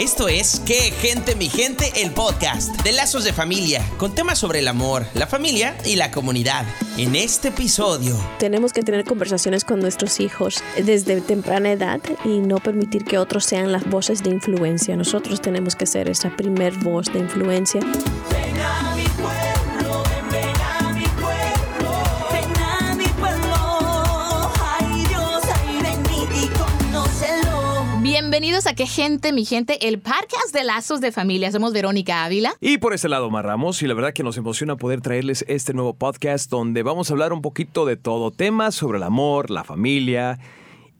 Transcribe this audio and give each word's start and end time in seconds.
Esto 0.00 0.28
es 0.28 0.60
¿Qué 0.66 0.92
gente 0.92 1.34
mi 1.34 1.50
gente? 1.50 1.92
El 1.94 2.10
podcast 2.12 2.74
de 2.82 2.92
Lazos 2.92 3.22
de 3.22 3.34
Familia, 3.34 3.86
con 3.98 4.14
temas 4.14 4.38
sobre 4.38 4.60
el 4.60 4.68
amor, 4.68 5.04
la 5.12 5.26
familia 5.26 5.76
y 5.84 5.96
la 5.96 6.10
comunidad. 6.10 6.64
En 6.96 7.14
este 7.14 7.48
episodio 7.48 8.18
tenemos 8.38 8.72
que 8.72 8.82
tener 8.82 9.04
conversaciones 9.04 9.62
con 9.62 9.78
nuestros 9.78 10.18
hijos 10.20 10.62
desde 10.82 11.20
temprana 11.20 11.72
edad 11.72 12.00
y 12.24 12.38
no 12.38 12.56
permitir 12.56 13.04
que 13.04 13.18
otros 13.18 13.44
sean 13.44 13.72
las 13.72 13.88
voces 13.90 14.22
de 14.22 14.30
influencia. 14.30 14.96
Nosotros 14.96 15.42
tenemos 15.42 15.76
que 15.76 15.84
ser 15.84 16.08
esa 16.08 16.34
primer 16.34 16.72
voz 16.78 17.12
de 17.12 17.18
influencia. 17.18 17.80
Bienvenidos 28.30 28.68
a 28.68 28.74
Qué 28.74 28.86
Gente, 28.86 29.32
mi 29.32 29.44
gente, 29.44 29.88
el 29.88 29.98
podcast 29.98 30.54
de 30.54 30.62
Lazos 30.62 31.00
de 31.00 31.10
Familia. 31.10 31.50
Somos 31.50 31.72
Verónica 31.72 32.24
Ávila. 32.24 32.54
Y 32.60 32.78
por 32.78 32.94
ese 32.94 33.08
lado, 33.08 33.28
Marramos, 33.28 33.82
y 33.82 33.88
la 33.88 33.94
verdad 33.94 34.12
que 34.12 34.22
nos 34.22 34.36
emociona 34.36 34.76
poder 34.76 35.00
traerles 35.00 35.44
este 35.48 35.74
nuevo 35.74 35.94
podcast 35.94 36.48
donde 36.48 36.84
vamos 36.84 37.10
a 37.10 37.14
hablar 37.14 37.32
un 37.32 37.42
poquito 37.42 37.86
de 37.86 37.96
todo, 37.96 38.30
temas 38.30 38.76
sobre 38.76 38.98
el 38.98 39.02
amor, 39.02 39.50
la 39.50 39.64
familia 39.64 40.38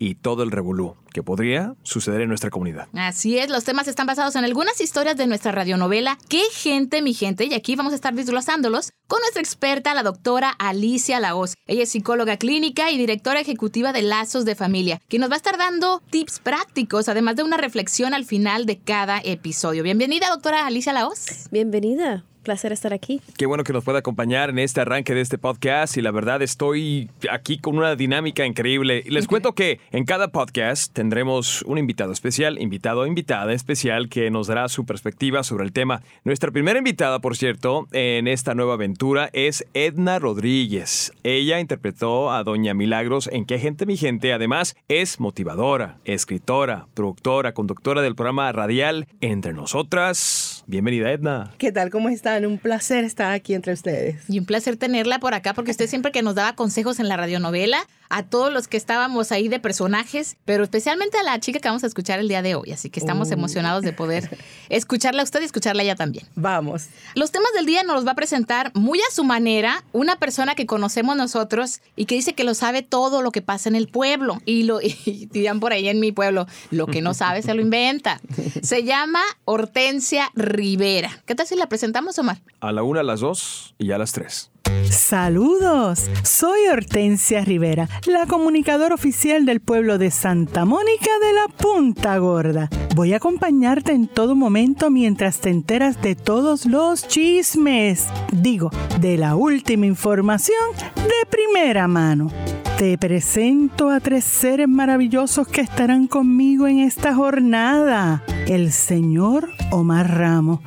y 0.00 0.14
todo 0.14 0.42
el 0.42 0.50
revolú 0.50 0.96
que 1.12 1.22
podría 1.22 1.74
suceder 1.82 2.22
en 2.22 2.28
nuestra 2.28 2.50
comunidad. 2.50 2.88
Así 2.94 3.38
es, 3.38 3.50
los 3.50 3.64
temas 3.64 3.86
están 3.86 4.06
basados 4.06 4.34
en 4.34 4.44
algunas 4.44 4.80
historias 4.80 5.16
de 5.16 5.26
nuestra 5.26 5.52
radionovela 5.52 6.18
Qué 6.28 6.42
gente, 6.52 7.02
mi 7.02 7.12
gente, 7.12 7.44
y 7.44 7.54
aquí 7.54 7.76
vamos 7.76 7.92
a 7.92 7.96
estar 7.96 8.14
desglosándolos 8.14 8.92
con 9.06 9.20
nuestra 9.20 9.42
experta, 9.42 9.94
la 9.94 10.02
doctora 10.02 10.50
Alicia 10.50 11.20
Laos. 11.20 11.54
Ella 11.66 11.82
es 11.82 11.90
psicóloga 11.90 12.38
clínica 12.38 12.90
y 12.90 12.96
directora 12.96 13.40
ejecutiva 13.40 13.92
de 13.92 14.02
Lazos 14.02 14.46
de 14.46 14.54
Familia, 14.54 15.00
que 15.08 15.18
nos 15.18 15.28
va 15.28 15.34
a 15.34 15.36
estar 15.36 15.58
dando 15.58 16.00
tips 16.10 16.40
prácticos, 16.40 17.08
además 17.10 17.36
de 17.36 17.42
una 17.42 17.58
reflexión 17.58 18.14
al 18.14 18.24
final 18.24 18.64
de 18.64 18.78
cada 18.78 19.20
episodio. 19.22 19.82
Bienvenida, 19.82 20.30
doctora 20.30 20.66
Alicia 20.66 20.94
Laos. 20.94 21.26
Bienvenida 21.50 22.24
placer 22.50 22.72
estar 22.72 22.92
aquí. 22.92 23.20
Qué 23.36 23.46
bueno 23.46 23.62
que 23.62 23.72
nos 23.72 23.84
pueda 23.84 24.00
acompañar 24.00 24.50
en 24.50 24.58
este 24.58 24.80
arranque 24.80 25.14
de 25.14 25.20
este 25.20 25.38
podcast 25.38 25.96
y 25.96 26.02
la 26.02 26.10
verdad 26.10 26.42
estoy 26.42 27.08
aquí 27.30 27.58
con 27.58 27.78
una 27.78 27.94
dinámica 27.94 28.44
increíble. 28.44 29.04
Les 29.06 29.28
cuento 29.28 29.52
que 29.52 29.78
en 29.92 30.04
cada 30.04 30.32
podcast 30.32 30.92
tendremos 30.92 31.62
un 31.62 31.78
invitado 31.78 32.10
especial, 32.10 32.60
invitado 32.60 33.02
o 33.02 33.06
invitada 33.06 33.52
especial 33.52 34.08
que 34.08 34.32
nos 34.32 34.48
dará 34.48 34.68
su 34.68 34.84
perspectiva 34.84 35.44
sobre 35.44 35.62
el 35.62 35.70
tema. 35.72 36.02
Nuestra 36.24 36.50
primera 36.50 36.80
invitada, 36.80 37.20
por 37.20 37.36
cierto, 37.36 37.86
en 37.92 38.26
esta 38.26 38.56
nueva 38.56 38.74
aventura 38.74 39.30
es 39.32 39.64
Edna 39.72 40.18
Rodríguez. 40.18 41.12
Ella 41.22 41.60
interpretó 41.60 42.32
a 42.32 42.42
Doña 42.42 42.74
Milagros 42.74 43.30
en 43.32 43.44
Qué 43.44 43.60
gente 43.60 43.86
mi 43.86 43.96
gente. 43.96 44.32
Además, 44.32 44.74
es 44.88 45.20
motivadora, 45.20 45.98
escritora, 46.04 46.88
productora, 46.94 47.54
conductora 47.54 48.02
del 48.02 48.16
programa 48.16 48.50
radial 48.50 49.06
Entre 49.20 49.52
Nosotras. 49.52 50.59
Bienvenida, 50.70 51.10
Edna. 51.10 51.50
¿Qué 51.58 51.72
tal? 51.72 51.90
¿Cómo 51.90 52.10
estás? 52.10 52.40
Un 52.44 52.56
placer 52.56 53.02
estar 53.02 53.32
aquí 53.32 53.54
entre 53.54 53.72
ustedes. 53.72 54.22
Y 54.28 54.38
un 54.38 54.44
placer 54.44 54.76
tenerla 54.76 55.18
por 55.18 55.34
acá, 55.34 55.52
porque 55.52 55.72
usted 55.72 55.88
siempre 55.88 56.12
que 56.12 56.22
nos 56.22 56.36
daba 56.36 56.54
consejos 56.54 57.00
en 57.00 57.08
la 57.08 57.16
radionovela, 57.16 57.78
a 58.10 58.24
todos 58.24 58.52
los 58.52 58.68
que 58.68 58.76
estábamos 58.76 59.32
ahí 59.32 59.48
de 59.48 59.58
personajes, 59.60 60.36
pero 60.44 60.64
especialmente 60.64 61.16
a 61.18 61.22
la 61.22 61.38
chica 61.40 61.60
que 61.60 61.68
vamos 61.68 61.84
a 61.84 61.86
escuchar 61.86 62.18
el 62.18 62.28
día 62.28 62.42
de 62.42 62.54
hoy. 62.56 62.72
Así 62.72 62.90
que 62.90 63.00
estamos 63.00 63.28
Uh. 63.30 63.34
emocionados 63.34 63.82
de 63.82 63.92
poder 63.92 64.36
escucharla 64.68 65.22
a 65.22 65.24
usted 65.24 65.40
y 65.40 65.44
escucharla 65.44 65.82
a 65.82 65.84
ella 65.84 65.94
también. 65.96 66.26
Vamos. 66.34 66.86
Los 67.14 67.30
temas 67.30 67.52
del 67.54 67.66
día 67.66 67.82
nos 67.84 67.94
los 67.96 68.06
va 68.06 68.12
a 68.12 68.14
presentar 68.16 68.72
muy 68.74 68.98
a 69.00 69.14
su 69.14 69.24
manera 69.24 69.84
una 69.92 70.16
persona 70.16 70.54
que 70.54 70.66
conocemos 70.66 71.16
nosotros 71.16 71.80
y 71.96 72.04
que 72.06 72.16
dice 72.16 72.34
que 72.34 72.44
lo 72.44 72.54
sabe 72.54 72.82
todo 72.82 73.22
lo 73.22 73.30
que 73.32 73.42
pasa 73.42 73.68
en 73.68 73.76
el 73.76 73.88
pueblo. 73.88 74.38
Y 74.44 74.64
lo 74.64 74.80
y 74.82 75.28
dirían 75.30 75.60
por 75.60 75.72
ahí 75.72 75.88
en 75.88 76.00
mi 76.00 76.12
pueblo, 76.12 76.46
lo 76.70 76.86
que 76.86 77.00
no 77.02 77.14
sabe 77.14 77.42
se 77.42 77.54
lo 77.54 77.62
inventa. 77.62 78.20
Se 78.62 78.82
llama 78.84 79.20
Hortensia 79.44 80.30
Rivera. 80.34 81.22
¿Qué 81.26 81.34
tal 81.34 81.46
si 81.46 81.54
la 81.56 81.68
presentamos, 81.68 82.18
Omar? 82.18 82.40
A 82.60 82.72
la 82.72 82.82
una, 82.82 83.00
a 83.00 83.02
las 83.02 83.20
dos 83.20 83.74
y 83.78 83.92
a 83.92 83.98
las 83.98 84.12
tres. 84.12 84.50
Saludos, 84.90 86.10
soy 86.22 86.66
Hortensia 86.70 87.44
Rivera, 87.44 87.88
la 88.06 88.26
comunicadora 88.26 88.94
oficial 88.94 89.46
del 89.46 89.60
pueblo 89.60 89.98
de 89.98 90.10
Santa 90.10 90.64
Mónica 90.64 91.10
de 91.20 91.32
la 91.32 91.48
Punta 91.48 92.18
Gorda. 92.18 92.68
Voy 92.94 93.12
a 93.12 93.16
acompañarte 93.16 93.92
en 93.92 94.08
todo 94.08 94.34
momento 94.34 94.90
mientras 94.90 95.40
te 95.40 95.50
enteras 95.50 96.00
de 96.02 96.14
todos 96.14 96.66
los 96.66 97.06
chismes, 97.06 98.06
digo, 98.32 98.70
de 99.00 99.16
la 99.16 99.36
última 99.36 99.86
información 99.86 100.58
de 100.96 101.26
primera 101.28 101.88
mano. 101.88 102.30
Te 102.78 102.96
presento 102.96 103.90
a 103.90 104.00
tres 104.00 104.24
seres 104.24 104.66
maravillosos 104.66 105.46
que 105.46 105.60
estarán 105.60 106.06
conmigo 106.06 106.66
en 106.66 106.78
esta 106.78 107.14
jornada. 107.14 108.22
El 108.46 108.72
señor 108.72 109.50
Omar 109.70 110.16
Ramos. 110.16 110.60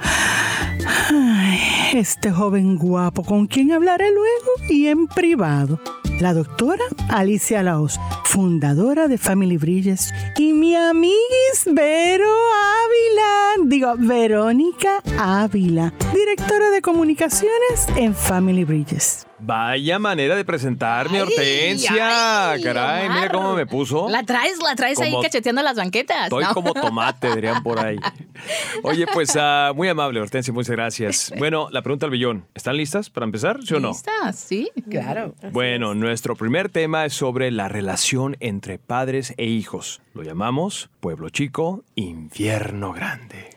Ay, 1.10 1.60
este 1.94 2.32
joven 2.32 2.78
guapo 2.78 3.24
con 3.24 3.48
quien 3.48 3.72
hablaré 3.72 4.10
luego 4.12 4.70
y 4.70 4.88
en 4.88 5.08
privado. 5.08 5.80
La 6.20 6.34
doctora 6.34 6.84
Alicia 7.10 7.64
Laos, 7.64 8.00
fundadora 8.24 9.08
de 9.08 9.18
Family 9.18 9.58
Bridges, 9.58 10.14
y 10.38 10.54
mi 10.54 10.76
amiguis 10.76 11.66
Vero 11.66 12.30
Ávila, 12.30 13.70
digo, 13.70 13.94
Verónica 13.98 15.02
Ávila, 15.18 15.94
directora 16.14 16.70
de 16.70 16.82
comunicaciones 16.82 17.88
en 17.98 18.16
Family 18.16 18.64
Bridges. 18.64 19.26
Vaya 19.46 20.00
manera 20.00 20.36
de 20.36 20.46
presentarme, 20.46 21.18
Ay, 21.18 21.24
Hortensia. 21.24 22.52
ay, 22.52 22.64
Caray, 22.64 23.06
Omar. 23.08 23.20
mira 23.20 23.32
cómo 23.32 23.54
me 23.56 23.66
puso. 23.66 24.08
La 24.10 24.24
traes, 24.24 24.58
la 24.64 24.76
traes 24.76 25.00
ahí 25.02 25.12
Como- 25.12 25.24
cacheteando 25.24 25.62
las 25.62 25.76
banquetas. 25.76 26.24
Estoy 26.24 26.44
¿no? 26.46 26.54
como 26.54 26.74
tomate, 26.74 27.36
dirían 27.36 27.62
por 27.62 27.80
ahí. 27.80 27.98
Oye, 28.84 29.06
pues 29.14 29.36
ah, 29.40 29.72
muy 29.76 29.88
amable, 29.90 30.22
Hortensia, 30.22 30.54
muchas 30.54 30.72
gracias. 30.72 31.34
Bueno, 31.44 31.68
la 31.72 31.82
pregunta 31.82 32.06
al 32.06 32.12
billón. 32.12 32.46
¿Están 32.54 32.78
listas 32.78 33.10
para 33.10 33.26
empezar, 33.26 33.60
sí 33.64 33.74
o 33.74 33.80
no? 33.82 33.90
¿Listas? 33.90 34.38
Sí. 34.40 34.72
Claro. 34.90 35.36
Bueno, 35.52 35.94
nuestro 35.94 36.36
primer 36.38 36.70
tema 36.70 37.06
es 37.06 37.14
sobre 37.14 37.52
la 37.52 37.68
relación 37.68 38.38
entre 38.40 38.80
padres 38.80 39.34
e 39.38 39.46
hijos. 39.46 40.02
Lo 40.14 40.24
llamamos 40.24 40.90
Pueblo 41.02 41.30
Chico, 41.30 41.84
Infierno 41.96 42.94
Grande. 42.94 43.50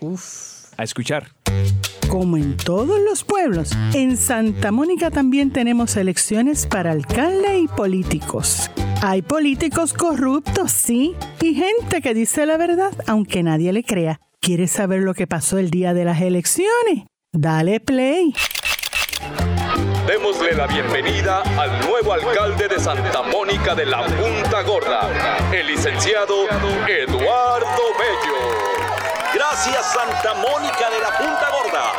A 0.76 0.82
escuchar. 0.82 1.35
Como 2.08 2.36
en 2.36 2.56
todos 2.56 3.00
los 3.00 3.24
pueblos, 3.24 3.72
en 3.92 4.16
Santa 4.16 4.72
Mónica 4.72 5.10
también 5.10 5.52
tenemos 5.52 5.96
elecciones 5.96 6.66
para 6.66 6.92
alcalde 6.92 7.58
y 7.58 7.68
políticos. 7.68 8.70
Hay 9.02 9.22
políticos 9.22 9.92
corruptos, 9.92 10.72
sí, 10.72 11.14
y 11.42 11.54
gente 11.54 12.00
que 12.00 12.14
dice 12.14 12.46
la 12.46 12.56
verdad, 12.56 12.92
aunque 13.06 13.42
nadie 13.42 13.72
le 13.72 13.82
crea. 13.84 14.20
¿Quieres 14.40 14.70
saber 14.70 15.02
lo 15.02 15.14
que 15.14 15.26
pasó 15.26 15.58
el 15.58 15.70
día 15.70 15.92
de 15.92 16.04
las 16.04 16.20
elecciones? 16.20 17.04
Dale 17.32 17.80
play. 17.80 18.32
Démosle 20.06 20.54
la 20.54 20.68
bienvenida 20.68 21.42
al 21.42 21.80
nuevo 21.86 22.12
alcalde 22.12 22.68
de 22.68 22.78
Santa 22.78 23.22
Mónica 23.22 23.74
de 23.74 23.86
la 23.86 24.06
Punta 24.06 24.62
Gorda, 24.62 25.10
el 25.52 25.66
licenciado 25.66 26.44
Eduardo 26.86 27.82
Bello. 27.98 28.75
Gracias 29.36 29.92
Santa 29.92 30.32
Mónica 30.32 30.88
de 30.88 30.98
la 30.98 31.10
Punta 31.18 31.50
Gorda. 31.50 31.92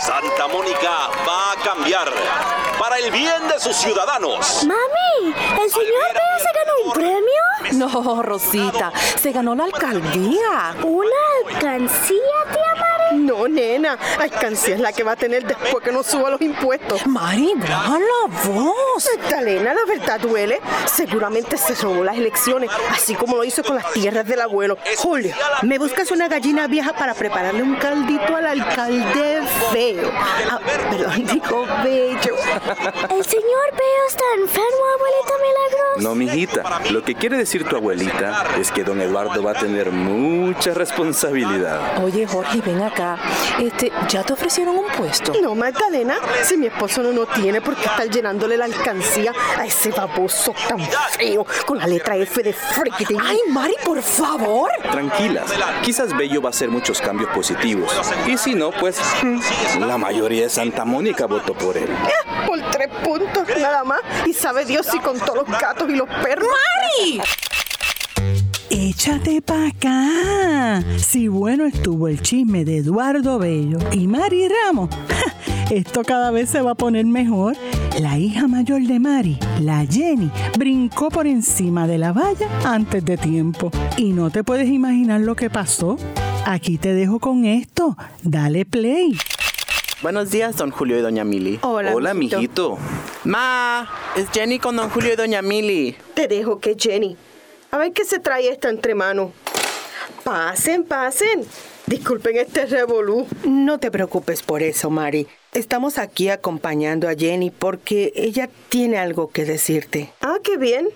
Santa 0.00 0.46
Mónica 0.46 1.10
va 1.26 1.50
a 1.50 1.56
cambiar 1.64 2.08
para 2.78 2.98
el 2.98 3.10
bien 3.10 3.48
de 3.48 3.58
sus 3.58 3.74
ciudadanos. 3.74 4.64
Mami, 4.64 5.34
¿el 5.64 5.68
señor 5.68 6.12
Bea 6.14 6.38
se 6.38 6.52
ganó 6.54 6.72
un 6.84 6.92
premio? 6.92 7.42
No, 7.72 8.22
Rosita, 8.22 8.92
se 9.20 9.32
ganó 9.32 9.56
la 9.56 9.64
alcaldía. 9.64 10.76
¿Una 10.84 11.10
alcancía, 11.44 12.20
tía? 12.52 12.75
No, 13.16 13.48
nena. 13.48 13.98
Alcancía 14.20 14.74
es 14.74 14.80
la 14.80 14.92
que 14.92 15.02
va 15.02 15.12
a 15.12 15.16
tener 15.16 15.46
después 15.46 15.82
que 15.82 15.92
no 15.92 16.02
suba 16.02 16.30
los 16.30 16.40
impuestos. 16.40 17.06
Mari, 17.06 17.52
baja 17.56 17.98
la 17.98 18.50
voz. 18.50 19.08
Magdalena, 19.18 19.74
la 19.74 19.84
verdad 19.86 20.20
duele. 20.20 20.60
Seguramente 20.86 21.56
se 21.56 21.74
robó 21.74 22.04
las 22.04 22.16
elecciones, 22.16 22.70
así 22.90 23.14
como 23.14 23.36
lo 23.36 23.44
hizo 23.44 23.62
con 23.62 23.76
las 23.76 23.92
tierras 23.92 24.26
del 24.26 24.40
abuelo. 24.40 24.76
Julio, 24.98 25.34
me 25.62 25.78
buscas 25.78 26.10
una 26.10 26.28
gallina 26.28 26.66
vieja 26.66 26.92
para 26.92 27.14
prepararle 27.14 27.62
un 27.62 27.76
caldito 27.76 28.36
al 28.36 28.46
alcalde 28.46 29.42
feo. 29.72 30.10
Ah, 30.50 30.60
perdón, 30.90 31.26
digo 31.32 31.66
bello. 31.82 32.34
¿El 33.10 33.24
señor 33.24 33.66
Bea 33.72 34.06
está 34.08 34.24
enfermo, 34.38 34.82
abuelita 34.94 35.32
Milagros? 35.40 36.02
No, 36.02 36.14
mijita. 36.14 36.80
Lo 36.90 37.02
que 37.02 37.14
quiere 37.14 37.36
decir 37.36 37.64
tu 37.64 37.76
abuelita 37.76 38.44
es 38.58 38.70
que 38.70 38.84
don 38.84 39.00
Eduardo 39.00 39.42
va 39.42 39.52
a 39.52 39.54
tener 39.54 39.90
mucha 39.90 40.72
responsabilidad. 40.74 42.02
Oye, 42.04 42.26
Jorge, 42.26 42.60
ven 42.64 42.82
acá. 42.82 43.05
Este, 43.60 43.92
¿ya 44.08 44.22
te 44.22 44.32
ofrecieron 44.32 44.76
un 44.76 44.86
puesto? 44.96 45.32
No, 45.40 45.54
Magdalena, 45.54 46.16
si 46.42 46.56
mi 46.56 46.66
esposo 46.66 47.02
no 47.02 47.10
lo 47.12 47.26
tiene, 47.26 47.60
¿por 47.60 47.76
qué 47.76 47.86
estar 47.86 48.08
llenándole 48.08 48.56
la 48.56 48.64
alcancía 48.64 49.32
a 49.58 49.66
ese 49.66 49.90
baboso 49.90 50.54
tan 50.68 50.80
feo 51.18 51.46
con 51.64 51.78
la 51.78 51.86
letra 51.86 52.16
F 52.16 52.42
de 52.42 52.52
friki? 52.52 53.16
Ay, 53.22 53.38
Mari, 53.48 53.74
por 53.84 54.02
favor. 54.02 54.70
Tranquilas, 54.90 55.50
quizás 55.82 56.16
Bello 56.16 56.40
va 56.42 56.48
a 56.48 56.50
hacer 56.50 56.68
muchos 56.68 57.00
cambios 57.00 57.30
positivos. 57.30 57.92
Y 58.26 58.36
si 58.36 58.54
no, 58.54 58.70
pues 58.70 58.98
la 59.78 59.98
mayoría 59.98 60.44
de 60.44 60.50
Santa 60.50 60.84
Mónica 60.84 61.26
votó 61.26 61.54
por 61.54 61.76
él. 61.76 61.88
Por 62.46 62.60
tres 62.70 62.88
puntos 63.02 63.48
nada 63.58 63.84
más. 63.84 64.00
Y 64.26 64.32
sabe 64.32 64.64
Dios 64.64 64.86
si 64.86 64.98
con 64.98 65.18
todos 65.18 65.48
los 65.48 65.60
gatos 65.60 65.88
y 65.88 65.96
los 65.96 66.08
perros. 66.08 66.48
¡Mari! 66.48 67.22
Échate 68.98 69.42
pa' 69.42 69.66
acá. 69.66 70.82
Si 70.96 71.28
bueno 71.28 71.66
estuvo 71.66 72.08
el 72.08 72.22
chisme 72.22 72.64
de 72.64 72.78
Eduardo 72.78 73.38
Bello 73.38 73.76
y 73.92 74.06
Mari 74.06 74.48
Ramos, 74.48 74.88
esto 75.70 76.02
cada 76.02 76.30
vez 76.30 76.48
se 76.48 76.62
va 76.62 76.70
a 76.70 76.74
poner 76.76 77.04
mejor. 77.04 77.56
La 78.00 78.16
hija 78.18 78.48
mayor 78.48 78.80
de 78.80 78.98
Mari, 78.98 79.38
la 79.60 79.84
Jenny, 79.84 80.30
brincó 80.58 81.10
por 81.10 81.26
encima 81.26 81.86
de 81.86 81.98
la 81.98 82.14
valla 82.14 82.48
antes 82.64 83.04
de 83.04 83.18
tiempo. 83.18 83.70
Y 83.98 84.12
no 84.14 84.30
te 84.30 84.42
puedes 84.42 84.66
imaginar 84.70 85.20
lo 85.20 85.36
que 85.36 85.50
pasó. 85.50 85.98
Aquí 86.46 86.78
te 86.78 86.94
dejo 86.94 87.20
con 87.20 87.44
esto. 87.44 87.98
Dale 88.22 88.64
play. 88.64 89.14
Buenos 90.00 90.30
días, 90.30 90.56
don 90.56 90.70
Julio 90.70 90.98
y 90.98 91.02
doña 91.02 91.22
Mili. 91.24 91.58
Hola, 91.60 91.94
Hola, 91.94 92.14
mijito. 92.14 92.38
mijito. 92.38 92.78
Ma, 93.24 93.86
es 94.16 94.30
Jenny 94.30 94.58
con 94.58 94.74
don 94.74 94.88
Julio 94.88 95.12
y 95.12 95.16
doña 95.16 95.42
Mili. 95.42 95.96
Te 96.14 96.28
dejo 96.28 96.60
que 96.60 96.76
Jenny. 96.78 97.18
A 97.70 97.78
ver 97.78 97.92
qué 97.92 98.04
se 98.04 98.18
trae 98.18 98.48
esta 98.48 98.68
entre 98.68 98.94
manos. 98.94 99.32
Pasen, 100.24 100.84
pasen. 100.84 101.46
Disculpen 101.86 102.36
este 102.36 102.66
revolú. 102.66 103.26
No 103.44 103.78
te 103.78 103.90
preocupes 103.90 104.42
por 104.42 104.62
eso, 104.62 104.90
Mari. 104.90 105.26
Estamos 105.52 105.98
aquí 105.98 106.28
acompañando 106.28 107.08
a 107.08 107.14
Jenny 107.14 107.50
porque 107.50 108.12
ella 108.16 108.48
tiene 108.68 108.98
algo 108.98 109.30
que 109.30 109.44
decirte. 109.44 110.12
Ah, 110.20 110.38
qué 110.42 110.56
bien. 110.56 110.88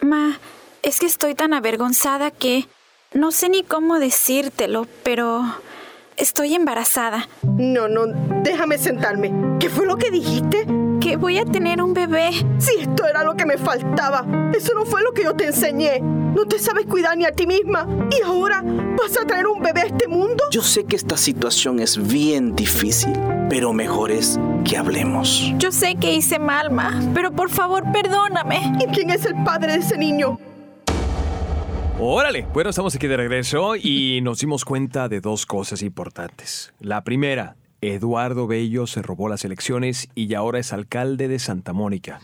Ma, 0.00 0.38
es 0.82 0.98
que 0.98 1.06
estoy 1.06 1.34
tan 1.34 1.54
avergonzada 1.54 2.30
que 2.32 2.66
no 3.12 3.30
sé 3.30 3.48
ni 3.48 3.62
cómo 3.62 4.00
decírtelo, 4.00 4.88
pero 5.04 5.44
estoy 6.16 6.54
embarazada. 6.54 7.28
No, 7.42 7.86
no, 7.88 8.06
déjame 8.42 8.78
sentarme. 8.78 9.32
¿Qué 9.60 9.68
fue 9.68 9.86
lo 9.86 9.96
que 9.96 10.10
dijiste? 10.10 10.66
Que 11.02 11.16
voy 11.16 11.38
a 11.38 11.44
tener 11.44 11.82
un 11.82 11.92
bebé. 11.94 12.30
Si 12.58 12.80
esto 12.80 13.04
era 13.06 13.24
lo 13.24 13.34
que 13.34 13.44
me 13.44 13.58
faltaba. 13.58 14.24
Eso 14.56 14.72
no 14.74 14.86
fue 14.86 15.02
lo 15.02 15.12
que 15.12 15.24
yo 15.24 15.34
te 15.34 15.46
enseñé. 15.46 15.98
No 16.00 16.46
te 16.46 16.60
sabes 16.60 16.86
cuidar 16.86 17.18
ni 17.18 17.24
a 17.24 17.32
ti 17.32 17.44
misma. 17.44 17.88
Y 18.16 18.22
ahora 18.24 18.62
vas 18.62 19.18
a 19.18 19.26
traer 19.26 19.48
un 19.48 19.60
bebé 19.60 19.80
a 19.80 19.86
este 19.86 20.06
mundo. 20.06 20.44
Yo 20.52 20.62
sé 20.62 20.84
que 20.84 20.94
esta 20.94 21.16
situación 21.16 21.80
es 21.80 22.00
bien 22.00 22.54
difícil, 22.54 23.12
pero 23.50 23.72
mejor 23.72 24.12
es 24.12 24.38
que 24.64 24.76
hablemos. 24.76 25.52
Yo 25.58 25.72
sé 25.72 25.96
que 25.96 26.14
hice 26.14 26.38
mal, 26.38 26.70
Ma, 26.70 27.00
pero 27.12 27.32
por 27.32 27.50
favor, 27.50 27.82
perdóname. 27.92 28.72
¿Y 28.80 28.86
quién 28.94 29.10
es 29.10 29.26
el 29.26 29.34
padre 29.42 29.72
de 29.72 29.78
ese 29.78 29.98
niño? 29.98 30.38
Órale, 31.98 32.46
bueno, 32.54 32.70
estamos 32.70 32.94
aquí 32.94 33.08
de 33.08 33.16
regreso 33.16 33.74
y 33.74 34.20
nos 34.22 34.38
dimos 34.38 34.64
cuenta 34.64 35.08
de 35.08 35.20
dos 35.20 35.46
cosas 35.46 35.82
importantes. 35.82 36.72
La 36.80 37.02
primera, 37.02 37.56
Eduardo 37.82 38.46
Bello 38.46 38.86
se 38.86 39.02
robó 39.02 39.28
las 39.28 39.44
elecciones 39.44 40.08
y 40.14 40.32
ahora 40.34 40.60
es 40.60 40.72
alcalde 40.72 41.28
de 41.28 41.38
Santa 41.38 41.72
Mónica. 41.72 42.20